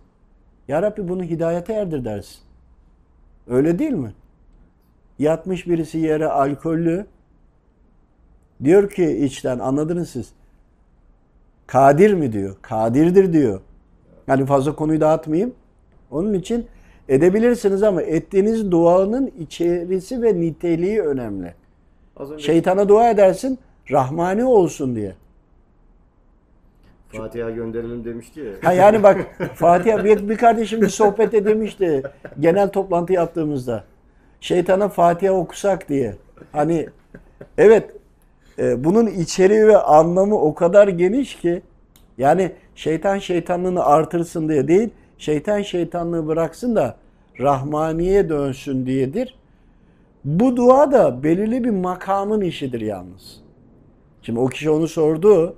Ya 0.69 0.83
Rabbi 0.83 1.09
bunu 1.09 1.23
hidayete 1.23 1.73
erdir 1.73 2.05
dersin. 2.05 2.39
Öyle 3.49 3.79
değil 3.79 3.93
mi? 3.93 4.13
Yatmış 5.19 5.67
birisi 5.67 5.99
yere 5.99 6.27
alkollü. 6.27 7.07
Diyor 8.65 8.91
ki 8.91 9.25
içten 9.25 9.59
anladınız 9.59 10.11
siz. 10.11 10.33
Kadir 11.67 12.15
mi 12.15 12.33
diyor. 12.33 12.57
Kadirdir 12.63 13.33
diyor. 13.33 13.61
Yani 14.27 14.47
fazla 14.47 14.75
konuyu 14.77 15.01
dağıtmayayım. 15.01 15.55
Onun 16.11 16.35
için 16.35 16.67
edebilirsiniz 17.09 17.83
ama 17.83 18.03
ettiğiniz 18.03 18.71
duanın 18.71 19.33
içerisi 19.39 20.23
ve 20.23 20.41
niteliği 20.41 21.03
önemli. 21.03 21.55
Az 22.17 22.31
önce 22.31 22.45
Şeytana 22.45 22.89
dua 22.89 23.11
edersin 23.11 23.59
Rahmani 23.91 24.45
olsun 24.45 24.97
diye. 24.97 25.15
Fatiha 27.17 27.51
gönderelim 27.51 28.05
demişti 28.05 28.41
ya. 28.41 28.53
Ha 28.63 28.73
yani 28.73 29.03
bak 29.03 29.27
Fatih 29.55 30.05
bir, 30.05 30.29
bir 30.29 30.37
kardeşim 30.37 30.81
bir 30.81 30.89
sohbette 30.89 31.45
demişti 31.45 32.03
genel 32.41 32.69
toplantı 32.69 33.13
yaptığımızda. 33.13 33.85
Şeytana 34.41 34.89
Fatiha 34.89 35.33
okusak 35.33 35.89
diye. 35.89 36.15
Hani 36.53 36.89
evet 37.59 37.91
e, 38.59 38.85
bunun 38.85 39.07
içeriği 39.07 39.67
ve 39.67 39.77
anlamı 39.77 40.41
o 40.41 40.55
kadar 40.55 40.89
geniş 40.89 41.37
ki 41.37 41.63
yani 42.19 42.53
şeytan 42.75 43.19
şeytanlığını 43.19 43.85
artırsın 43.85 44.49
diye 44.49 44.69
değil 44.69 44.91
şeytan 45.19 45.63
şeytanlığı 45.63 46.27
bıraksın 46.27 46.77
da 46.77 46.97
Rahmaniye 47.41 48.29
dönsün 48.29 48.87
diyedir. 48.87 49.35
Bu 50.25 50.57
dua 50.57 50.93
da 50.93 51.23
belirli 51.23 51.65
bir 51.65 51.71
makamın 51.71 52.41
işidir 52.41 52.81
yalnız. 52.81 53.41
Şimdi 54.23 54.39
o 54.39 54.47
kişi 54.47 54.71
onu 54.71 54.89
sordu. 54.89 55.57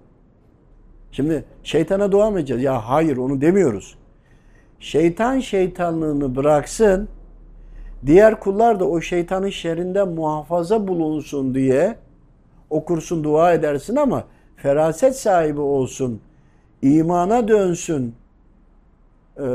Şimdi 1.16 1.44
şeytana 1.62 2.12
dua 2.12 2.30
mı 2.30 2.38
edeceğiz? 2.38 2.62
Ya 2.62 2.88
hayır 2.88 3.16
onu 3.16 3.40
demiyoruz. 3.40 3.98
Şeytan 4.80 5.40
şeytanlığını 5.40 6.36
bıraksın. 6.36 7.08
Diğer 8.06 8.40
kullar 8.40 8.80
da 8.80 8.88
o 8.88 9.00
şeytanın 9.00 9.50
şerrinden 9.50 10.08
muhafaza 10.08 10.88
bulunsun 10.88 11.54
diye 11.54 11.96
okursun, 12.70 13.24
dua 13.24 13.52
edersin 13.52 13.96
ama 13.96 14.24
feraset 14.56 15.16
sahibi 15.16 15.60
olsun, 15.60 16.20
imana 16.82 17.48
dönsün 17.48 18.14
e, 19.36 19.46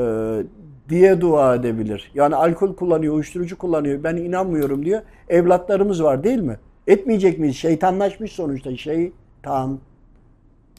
diye 0.89 1.22
dua 1.22 1.55
edebilir. 1.55 2.12
Yani 2.14 2.36
alkol 2.36 2.76
kullanıyor, 2.76 3.14
uyuşturucu 3.14 3.57
kullanıyor, 3.57 4.03
ben 4.03 4.16
inanmıyorum 4.16 4.86
diyor. 4.86 5.01
Evlatlarımız 5.30 6.03
var 6.03 6.24
değil 6.24 6.39
mi? 6.39 6.57
Etmeyecek 6.88 7.39
miyiz? 7.39 7.55
Şeytanlaşmış 7.55 8.32
sonuçta. 8.32 8.78
Şeytan. 8.78 9.80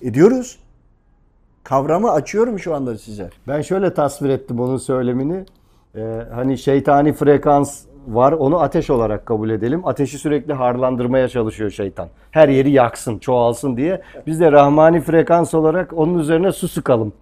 Ediyoruz. 0.03 0.63
Kavramı 1.65 2.11
açıyorum 2.13 2.59
şu 2.59 2.75
anda 2.75 2.99
size. 2.99 3.31
Ben 3.49 3.61
şöyle 3.61 3.95
tasvir 3.95 4.29
ettim 4.31 4.61
onun 4.61 4.77
söylemini. 4.77 5.45
Ee, 5.97 6.23
hani 6.35 6.59
şeytani 6.59 7.13
frekans 7.13 7.85
var 8.09 8.33
onu 8.33 8.61
ateş 8.61 8.91
olarak 8.91 9.27
kabul 9.27 9.51
edelim. 9.51 9.87
Ateşi 9.87 10.19
sürekli 10.19 10.53
harlandırmaya 10.53 11.29
çalışıyor 11.29 11.71
şeytan. 11.71 12.09
Her 12.31 12.49
yeri 12.49 12.71
yaksın, 12.71 13.19
çoğalsın 13.19 13.77
diye. 13.77 14.03
Biz 14.27 14.41
de 14.41 14.53
rahmani 14.53 15.01
frekans 15.01 15.55
olarak 15.55 15.93
onun 15.93 16.19
üzerine 16.19 16.53
su 16.53 16.69
sıkalım. 16.69 17.13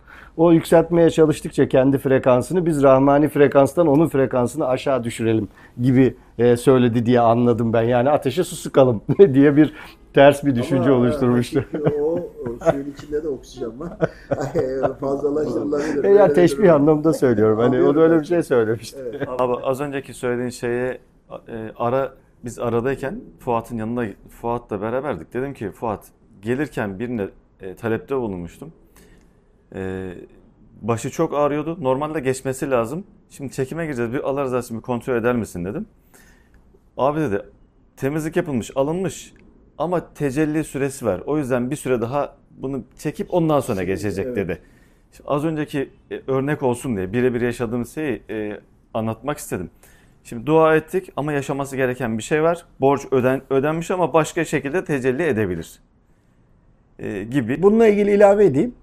O 0.40 0.52
yükseltmeye 0.52 1.10
çalıştıkça 1.10 1.68
kendi 1.68 1.98
frekansını 1.98 2.66
biz 2.66 2.82
rahmani 2.82 3.28
frekanstan 3.28 3.86
onun 3.86 4.08
frekansını 4.08 4.66
aşağı 4.66 5.04
düşürelim 5.04 5.48
gibi 5.80 6.16
e, 6.38 6.56
söyledi 6.56 7.06
diye 7.06 7.20
anladım 7.20 7.72
ben. 7.72 7.82
Yani 7.82 8.10
ateşe 8.10 8.44
su 8.44 8.56
sıkalım 8.56 9.02
diye 9.34 9.56
bir 9.56 9.74
ters 10.14 10.44
bir 10.44 10.54
düşünce 10.54 10.92
oluşturmuştu. 10.92 11.64
O, 12.00 12.12
o 12.12 12.70
suyun 12.70 12.90
içinde 12.90 13.22
de 13.22 13.28
oksijen 13.28 13.80
var. 13.80 13.92
Fazlalaştırılabilir. 15.00 16.04
E 16.04 16.10
ya 16.10 16.32
teşbih 16.32 16.74
anlamında 16.74 17.12
söylüyorum. 17.12 17.58
Hani 17.58 17.82
o 17.82 17.94
da 17.94 18.00
öyle 18.00 18.20
bir 18.20 18.24
şey 18.24 18.42
söylemişti. 18.42 18.98
Abi 19.38 19.52
az 19.62 19.80
önceki 19.80 20.14
söylediğin 20.14 20.50
şeye 20.50 20.98
e, 21.48 21.72
ara 21.76 22.12
biz 22.44 22.58
aradayken 22.58 23.20
Fuat'ın 23.38 23.76
yanında 23.76 24.04
Fuat'la 24.28 24.80
beraberdik. 24.80 25.34
Dedim 25.34 25.54
ki 25.54 25.70
Fuat 25.70 26.04
gelirken 26.42 26.98
birine 26.98 27.28
e, 27.60 27.74
talepte 27.74 28.16
bulunmuştum. 28.16 28.72
E, 29.74 30.12
başı 30.82 31.10
çok 31.10 31.34
ağrıyordu. 31.34 31.76
Normalde 31.80 32.20
geçmesi 32.20 32.70
lazım. 32.70 33.04
Şimdi 33.30 33.52
çekime 33.52 33.84
gireceğiz. 33.86 34.12
Bir 34.12 34.28
Allah 34.28 34.42
rızası 34.42 34.66
için 34.66 34.78
bir 34.78 34.82
kontrol 34.82 35.16
eder 35.16 35.36
misin 35.36 35.64
dedim. 35.64 35.86
Abi 36.96 37.20
dedi 37.20 37.42
temizlik 37.96 38.36
yapılmış, 38.36 38.70
alınmış 38.74 39.34
ama 39.78 40.14
tecelli 40.14 40.64
süresi 40.64 41.06
var. 41.06 41.22
O 41.26 41.38
yüzden 41.38 41.70
bir 41.70 41.76
süre 41.76 42.00
daha 42.00 42.36
bunu 42.50 42.84
çekip 42.98 43.34
ondan 43.34 43.60
sonra 43.60 43.82
geçecek 43.82 44.26
Evet. 44.26 44.36
dedi. 44.36 44.58
Şimdi 45.12 45.28
az 45.28 45.44
önceki 45.44 45.90
e, 46.10 46.20
örnek 46.26 46.62
olsun 46.62 46.96
diye 46.96 47.12
birebir 47.12 47.40
yaşadığımız 47.40 47.94
şeyi 47.94 48.22
e, 48.30 48.60
anlatmak 48.94 49.38
istedim. 49.38 49.70
Şimdi 50.24 50.46
dua 50.46 50.76
ettik 50.76 51.12
ama 51.16 51.32
yaşaması 51.32 51.76
gereken 51.76 52.18
bir 52.18 52.22
şey 52.22 52.42
var. 52.42 52.66
Borç 52.80 53.00
öden 53.10 53.42
ödenmiş 53.50 53.90
ama 53.90 54.12
başka 54.12 54.44
şekilde 54.44 54.84
tecelli 54.84 55.22
edebilir. 55.22 55.80
E, 56.98 57.24
gibi. 57.24 57.62
Bununla 57.62 57.86
ilgili 57.86 58.14
ilave 58.14 58.44
edeyim. 58.44 58.74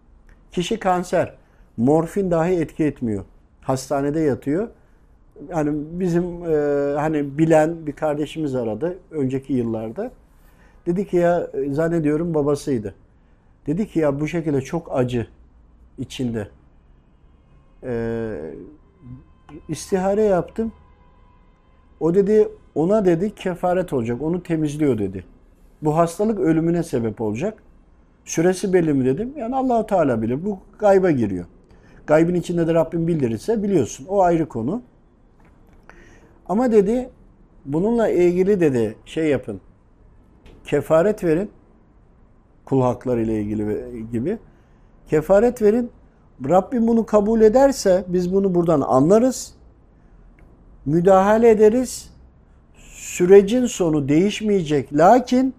Kişi 0.51 0.79
kanser. 0.79 1.33
Morfin 1.77 2.31
dahi 2.31 2.53
etki 2.53 2.83
etmiyor. 2.83 3.25
Hastanede 3.61 4.19
yatıyor. 4.19 4.67
Yani 5.49 5.71
bizim 5.73 6.23
e, 6.23 6.55
hani 6.97 7.37
bilen 7.37 7.87
bir 7.87 7.91
kardeşimiz 7.91 8.55
aradı 8.55 8.97
önceki 9.11 9.53
yıllarda. 9.53 10.11
Dedi 10.85 11.07
ki 11.07 11.17
ya 11.17 11.47
e, 11.53 11.73
zannediyorum 11.73 12.33
babasıydı. 12.33 12.95
Dedi 13.67 13.87
ki 13.87 13.99
ya 13.99 14.19
bu 14.19 14.27
şekilde 14.27 14.61
çok 14.61 14.97
acı 14.97 15.27
içinde. 15.97 16.47
E, 17.83 18.33
istihare 19.69 20.23
yaptım. 20.23 20.71
O 21.99 22.15
dedi 22.15 22.49
ona 22.75 23.05
dedi 23.05 23.35
kefaret 23.35 23.93
olacak. 23.93 24.21
Onu 24.21 24.43
temizliyor 24.43 24.97
dedi. 24.97 25.25
Bu 25.81 25.97
hastalık 25.97 26.39
ölümüne 26.39 26.83
sebep 26.83 27.21
olacak. 27.21 27.63
Süresi 28.27 28.73
belli 28.73 28.93
mi 28.93 29.05
dedim. 29.05 29.33
Yani 29.37 29.55
Allahu 29.55 29.85
Teala 29.87 30.21
bilir. 30.21 30.45
Bu 30.45 30.59
gayba 30.79 31.11
giriyor. 31.11 31.45
Gaybın 32.07 32.33
içinde 32.33 32.67
de 32.67 32.73
Rabbim 32.73 33.07
bildirirse 33.07 33.63
biliyorsun. 33.63 34.05
O 34.09 34.21
ayrı 34.21 34.45
konu. 34.45 34.81
Ama 36.49 36.71
dedi 36.71 37.09
bununla 37.65 38.09
ilgili 38.09 38.59
dedi 38.59 38.95
şey 39.05 39.29
yapın. 39.29 39.61
Kefaret 40.63 41.23
verin. 41.23 41.51
Kul 42.65 42.81
hakları 42.81 43.21
ile 43.21 43.41
ilgili 43.41 44.05
gibi. 44.11 44.37
Kefaret 45.09 45.61
verin. 45.61 45.91
Rabbim 46.49 46.87
bunu 46.87 47.05
kabul 47.05 47.41
ederse 47.41 48.05
biz 48.07 48.33
bunu 48.33 48.55
buradan 48.55 48.81
anlarız. 48.81 49.53
Müdahale 50.85 51.49
ederiz. 51.49 52.09
Sürecin 52.93 53.65
sonu 53.65 54.09
değişmeyecek. 54.09 54.93
Lakin 54.93 55.53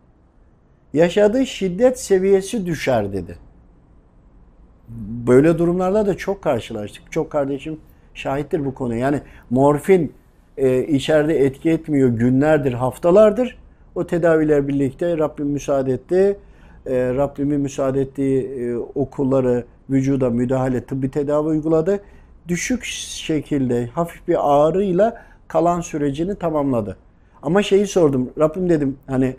yaşadığı 0.93 1.47
şiddet 1.47 2.01
seviyesi 2.01 2.67
düşer 2.67 3.13
dedi. 3.13 3.39
Böyle 5.27 5.59
durumlarla 5.59 6.07
da 6.07 6.17
çok 6.17 6.43
karşılaştık. 6.43 7.13
Çok 7.13 7.31
kardeşim 7.31 7.81
şahittir 8.15 8.65
bu 8.65 8.75
konuya. 8.75 8.99
Yani 8.99 9.21
morfin 9.51 10.13
e, 10.57 10.83
içeride 10.87 11.45
etki 11.45 11.71
etmiyor 11.71 12.09
günlerdir, 12.09 12.73
haftalardır. 12.73 13.59
O 13.95 14.07
tedaviler 14.07 14.69
birlikte 14.69 15.19
Rabbim 15.19 15.47
müsaade 15.47 15.93
etti. 15.93 16.39
E, 16.87 17.15
Rabbimin 17.15 17.61
müsaade 17.61 18.01
ettiği 18.01 18.43
e, 18.43 18.77
okulları 18.77 19.65
vücuda 19.91 20.31
müdahale, 20.31 20.85
tıbbi 20.85 21.11
tedavi 21.11 21.49
uyguladı. 21.49 22.01
Düşük 22.49 22.85
şekilde 22.85 23.87
hafif 23.87 24.29
bir 24.29 24.37
ağrıyla 24.41 25.23
kalan 25.49 25.81
sürecini 25.81 26.35
tamamladı. 26.35 26.97
Ama 27.43 27.63
şeyi 27.63 27.87
sordum. 27.87 28.31
Rabbim 28.39 28.71
dedim 28.71 28.97
hani 29.07 29.37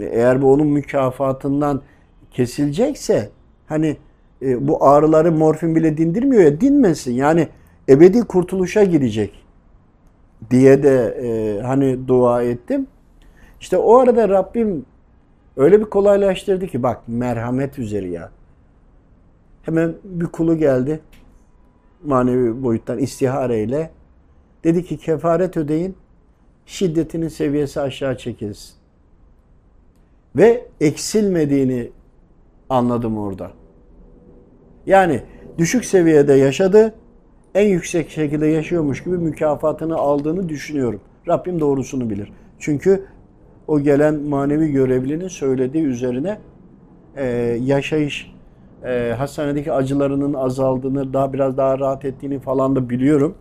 eğer 0.00 0.42
bu 0.42 0.52
onun 0.52 0.66
mükafatından 0.66 1.82
kesilecekse 2.30 3.30
hani 3.66 3.96
e, 4.42 4.68
bu 4.68 4.84
ağrıları 4.84 5.32
morfin 5.32 5.74
bile 5.74 5.96
dindirmiyor 5.96 6.42
ya 6.42 6.60
dinmesin. 6.60 7.12
Yani 7.12 7.48
ebedi 7.88 8.20
kurtuluşa 8.20 8.84
gidecek 8.84 9.44
diye 10.50 10.82
de 10.82 11.16
e, 11.22 11.62
hani 11.62 12.08
dua 12.08 12.42
ettim. 12.42 12.86
İşte 13.60 13.76
o 13.76 13.96
arada 13.96 14.28
Rabbim 14.28 14.84
öyle 15.56 15.80
bir 15.80 15.84
kolaylaştırdı 15.84 16.66
ki 16.66 16.82
bak 16.82 17.00
merhamet 17.06 17.78
üzeri 17.78 18.10
ya. 18.10 18.30
Hemen 19.62 19.94
bir 20.04 20.26
kulu 20.26 20.58
geldi 20.58 21.00
manevi 22.04 22.62
boyuttan 22.62 22.98
istihareyle. 22.98 23.90
Dedi 24.64 24.84
ki 24.84 24.98
kefaret 24.98 25.56
ödeyin 25.56 25.96
şiddetinin 26.66 27.28
seviyesi 27.28 27.80
aşağı 27.80 28.18
çekilsin. 28.18 28.79
Ve 30.36 30.66
eksilmediğini 30.80 31.90
anladım 32.68 33.18
orada. 33.18 33.50
Yani 34.86 35.22
düşük 35.58 35.84
seviyede 35.84 36.32
yaşadı, 36.32 36.94
en 37.54 37.66
yüksek 37.68 38.10
şekilde 38.10 38.46
yaşıyormuş 38.46 39.04
gibi 39.04 39.18
mükafatını 39.18 39.96
aldığını 39.96 40.48
düşünüyorum. 40.48 41.00
Rabbim 41.28 41.60
doğrusunu 41.60 42.10
bilir. 42.10 42.32
Çünkü 42.58 43.04
o 43.68 43.80
gelen 43.80 44.14
manevi 44.14 44.72
görevlinin 44.72 45.28
söylediği 45.28 45.84
üzerine 45.84 46.38
e, 47.16 47.26
yaşayış, 47.62 48.34
e, 48.84 49.14
hastanedeki 49.18 49.72
acılarının 49.72 50.34
azaldığını, 50.34 51.12
daha 51.12 51.32
biraz 51.32 51.56
daha 51.56 51.78
rahat 51.78 52.04
ettiğini 52.04 52.38
falan 52.38 52.76
da 52.76 52.90
biliyorum. 52.90 53.34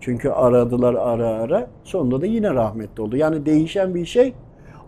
Çünkü 0.00 0.28
aradılar 0.28 0.94
ara 0.94 1.28
ara. 1.28 1.70
Sonunda 1.84 2.20
da 2.20 2.26
yine 2.26 2.54
rahmetli 2.54 3.02
oldu. 3.02 3.16
Yani 3.16 3.46
değişen 3.46 3.94
bir 3.94 4.06
şey 4.06 4.34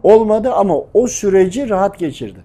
olmadı 0.02 0.52
ama 0.52 0.74
o 0.94 1.06
süreci 1.06 1.68
rahat 1.70 1.98
geçirdi. 1.98 2.44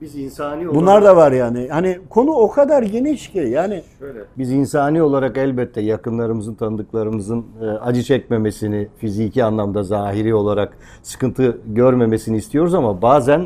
Biz 0.00 0.16
insani 0.16 0.68
Bunlar 0.74 1.04
da 1.04 1.16
var 1.16 1.32
yani. 1.32 1.68
Hani 1.70 1.98
konu 2.10 2.30
o 2.30 2.50
kadar 2.50 2.82
geniş 2.82 3.28
ki 3.28 3.38
yani 3.38 3.82
Şöyle. 3.98 4.18
Biz 4.38 4.52
insani 4.52 5.02
olarak 5.02 5.36
elbette 5.38 5.80
yakınlarımızın, 5.80 6.54
tanıdıklarımızın 6.54 7.46
e, 7.62 7.64
acı 7.64 8.02
çekmemesini, 8.02 8.88
fiziki 8.98 9.44
anlamda 9.44 9.82
zahiri 9.82 10.34
olarak 10.34 10.78
sıkıntı 11.02 11.58
görmemesini 11.66 12.36
istiyoruz 12.36 12.74
ama 12.74 13.02
bazen 13.02 13.40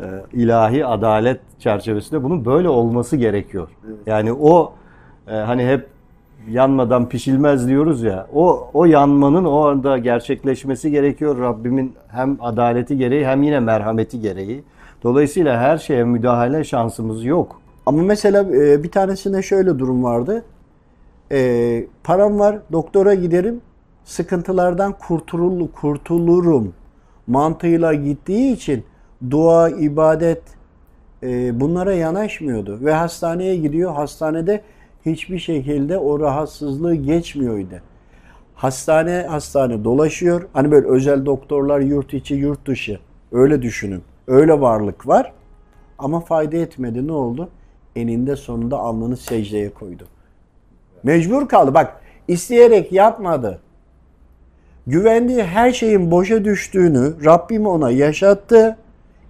e, 0.00 0.06
ilahi 0.32 0.86
adalet 0.86 1.40
çerçevesinde 1.58 2.22
bunun 2.24 2.44
böyle 2.44 2.68
olması 2.68 3.16
gerekiyor. 3.16 3.68
Yani 4.06 4.32
o 4.32 4.72
e, 5.28 5.34
hani 5.34 5.66
hep 5.66 5.86
yanmadan 6.50 7.08
pişilmez 7.08 7.68
diyoruz 7.68 8.02
ya. 8.02 8.26
O 8.34 8.70
o 8.74 8.84
yanmanın 8.84 9.44
o 9.44 9.66
anda 9.66 9.98
gerçekleşmesi 9.98 10.90
gerekiyor. 10.90 11.38
Rabbimin 11.38 11.94
hem 12.08 12.38
adaleti 12.40 12.96
gereği 12.96 13.26
hem 13.26 13.42
yine 13.42 13.60
merhameti 13.60 14.20
gereği. 14.20 14.64
Dolayısıyla 15.02 15.60
her 15.60 15.78
şeye 15.78 16.04
müdahale 16.04 16.64
şansımız 16.64 17.24
yok. 17.24 17.60
Ama 17.86 18.02
mesela 18.02 18.42
e, 18.42 18.82
bir 18.82 18.90
tanesinde 18.90 19.42
şöyle 19.42 19.78
durum 19.78 20.04
vardı. 20.04 20.44
E, 21.32 21.86
param 22.04 22.38
var, 22.38 22.58
doktora 22.72 23.14
giderim, 23.14 23.60
sıkıntılardan 24.04 24.92
kurtulur, 24.92 25.68
kurtulurum 25.68 26.72
mantığıyla 27.26 27.94
gittiği 27.94 28.52
için 28.52 28.84
dua, 29.30 29.68
ibadet 29.68 30.42
e, 31.22 31.60
bunlara 31.60 31.94
yanaşmıyordu. 31.94 32.78
Ve 32.80 32.92
hastaneye 32.92 33.56
gidiyor, 33.56 33.92
hastanede 33.94 34.62
hiçbir 35.06 35.38
şekilde 35.38 35.98
o 35.98 36.20
rahatsızlığı 36.20 36.94
geçmiyordu. 36.94 37.74
Hastane 38.54 39.26
hastane 39.30 39.84
dolaşıyor. 39.84 40.48
Hani 40.52 40.70
böyle 40.70 40.86
özel 40.86 41.26
doktorlar 41.26 41.80
yurt 41.80 42.14
içi, 42.14 42.34
yurt 42.34 42.66
dışı. 42.66 42.98
Öyle 43.32 43.62
düşünün. 43.62 44.02
Öyle 44.26 44.60
varlık 44.60 45.06
var. 45.08 45.32
Ama 45.98 46.20
fayda 46.20 46.56
etmedi. 46.56 47.06
Ne 47.06 47.12
oldu? 47.12 47.48
Eninde 47.96 48.36
sonunda 48.36 48.78
alnını 48.78 49.16
secdeye 49.16 49.70
koydu. 49.70 50.04
Mecbur 51.02 51.48
kaldı. 51.48 51.74
Bak 51.74 52.00
isteyerek 52.28 52.92
yapmadı. 52.92 53.60
Güvendiği 54.86 55.42
her 55.42 55.72
şeyin 55.72 56.10
boşa 56.10 56.44
düştüğünü 56.44 57.24
Rabbim 57.24 57.66
ona 57.66 57.90
yaşattı. 57.90 58.76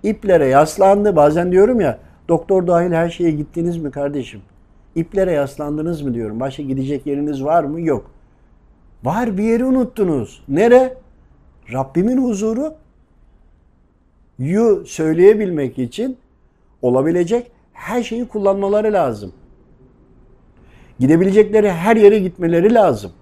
İplere 0.02 0.46
yaslandı. 0.46 1.16
Bazen 1.16 1.52
diyorum 1.52 1.80
ya 1.80 1.98
doktor 2.28 2.66
dahil 2.66 2.92
her 2.92 3.10
şeye 3.10 3.30
gittiniz 3.30 3.76
mi 3.76 3.90
kardeşim? 3.90 4.40
İplere 4.95 5.32
yaslandınız 5.32 6.03
mı 6.03 6.14
diyorum. 6.14 6.41
Başka 6.41 6.62
gidecek 6.62 7.07
yeriniz 7.07 7.45
var 7.45 7.64
mı? 7.64 7.80
Yok. 7.80 8.11
Var 9.05 9.38
bir 9.38 9.45
yeri 9.45 9.64
unuttunuz. 9.64 10.45
Nere? 10.49 10.97
Rabbimin 11.72 12.22
huzuru 12.22 12.74
yu 14.38 14.84
söyleyebilmek 14.86 15.78
için 15.78 16.16
olabilecek 16.82 17.51
her 17.72 18.03
şeyi 18.03 18.28
kullanmaları 18.28 18.93
lazım. 18.93 19.32
Gidebilecekleri 20.99 21.70
her 21.70 21.97
yere 21.97 22.18
gitmeleri 22.18 22.74
lazım. 22.74 23.12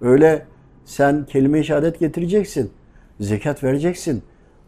Öyle 0.00 0.46
sen 0.84 1.24
kelime-i 1.24 1.64
şehadet 1.64 2.00
getireceksin. 2.00 2.70
Zekat 3.20 3.64
vereceksin. 3.64 4.22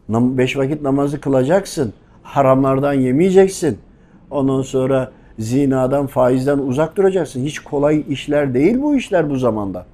Beş 0.09 0.57
vakit 0.57 0.81
namazı 0.81 1.21
kılacaksın. 1.21 1.93
Haramlardan 2.23 2.93
yemeyeceksin. 2.93 3.79
Ondan 4.31 4.61
sonra 4.61 5.11
zinadan, 5.39 6.07
faizden 6.07 6.57
uzak 6.57 6.97
duracaksın. 6.97 7.45
Hiç 7.45 7.59
kolay 7.59 8.03
işler 8.09 8.53
değil 8.53 8.81
bu 8.81 8.95
işler 8.95 9.29
bu 9.29 9.35
zamanda. 9.35 9.85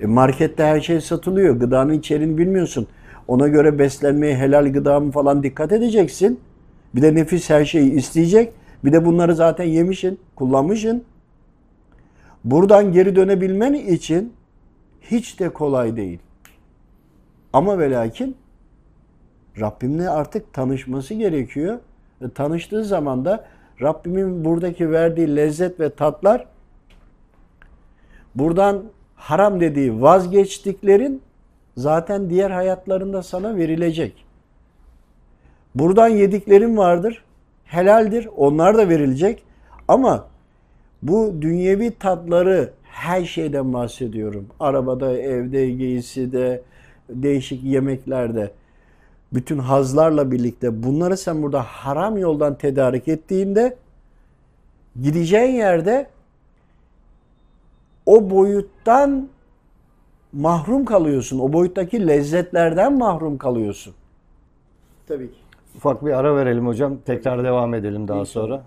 E 0.00 0.06
markette 0.06 0.64
her 0.64 0.80
şey 0.80 1.00
satılıyor. 1.00 1.56
Gıdanın 1.56 1.92
içeriğini 1.92 2.38
bilmiyorsun. 2.38 2.86
Ona 3.28 3.48
göre 3.48 3.78
beslenmeye, 3.78 4.36
helal 4.36 4.72
gıda 4.72 5.00
mı 5.00 5.10
falan 5.10 5.42
dikkat 5.42 5.72
edeceksin. 5.72 6.40
Bir 6.94 7.02
de 7.02 7.14
nefis 7.14 7.50
her 7.50 7.64
şeyi 7.64 7.92
isteyecek. 7.92 8.52
Bir 8.84 8.92
de 8.92 9.04
bunları 9.04 9.34
zaten 9.34 9.64
yemişin, 9.64 10.18
kullanmışın. 10.36 11.04
Buradan 12.44 12.92
geri 12.92 13.16
dönebilmen 13.16 13.72
için 13.72 14.32
hiç 15.00 15.40
de 15.40 15.48
kolay 15.48 15.96
değil. 15.96 16.18
Ama 17.52 17.78
ve 17.78 17.90
lakin 17.90 18.36
Rabbimle 19.60 20.10
artık 20.10 20.52
tanışması 20.52 21.14
gerekiyor. 21.14 21.78
E, 22.20 22.30
tanıştığı 22.30 22.84
zaman 22.84 23.24
da 23.24 23.44
Rabbimin 23.82 24.44
buradaki 24.44 24.90
verdiği 24.90 25.36
lezzet 25.36 25.80
ve 25.80 25.90
tatlar 25.90 26.46
buradan 28.34 28.84
haram 29.14 29.60
dediği 29.60 30.02
vazgeçtiklerin 30.02 31.22
zaten 31.76 32.30
diğer 32.30 32.50
hayatlarında 32.50 33.22
sana 33.22 33.56
verilecek. 33.56 34.24
Buradan 35.74 36.08
yediklerin 36.08 36.76
vardır, 36.76 37.24
helaldir, 37.64 38.28
onlar 38.36 38.78
da 38.78 38.88
verilecek. 38.88 39.42
Ama 39.88 40.26
bu 41.02 41.34
dünyevi 41.40 41.90
tatları 41.90 42.70
her 42.84 43.24
şeyden 43.24 43.72
bahsediyorum. 43.72 44.46
Arabada, 44.60 45.18
evde, 45.18 45.70
giyside, 45.70 46.62
değişik 47.08 47.64
yemeklerde. 47.64 48.50
Bütün 49.32 49.58
hazlarla 49.58 50.30
birlikte 50.30 50.82
bunları 50.82 51.16
sen 51.16 51.42
burada 51.42 51.62
haram 51.62 52.18
yoldan 52.18 52.54
tedarik 52.58 53.08
ettiğinde 53.08 53.76
gideceğin 55.02 55.54
yerde 55.54 56.06
o 58.06 58.30
boyuttan 58.30 59.28
mahrum 60.32 60.84
kalıyorsun. 60.84 61.38
O 61.38 61.52
boyuttaki 61.52 62.06
lezzetlerden 62.06 62.98
mahrum 62.98 63.38
kalıyorsun. 63.38 63.94
Tabii 65.08 65.28
ki. 65.28 65.38
Ufak 65.76 66.04
bir 66.04 66.12
ara 66.12 66.36
verelim 66.36 66.66
hocam. 66.66 66.98
Tekrar 67.06 67.44
devam 67.44 67.74
edelim 67.74 68.08
daha 68.08 68.24
sonra. 68.24 68.62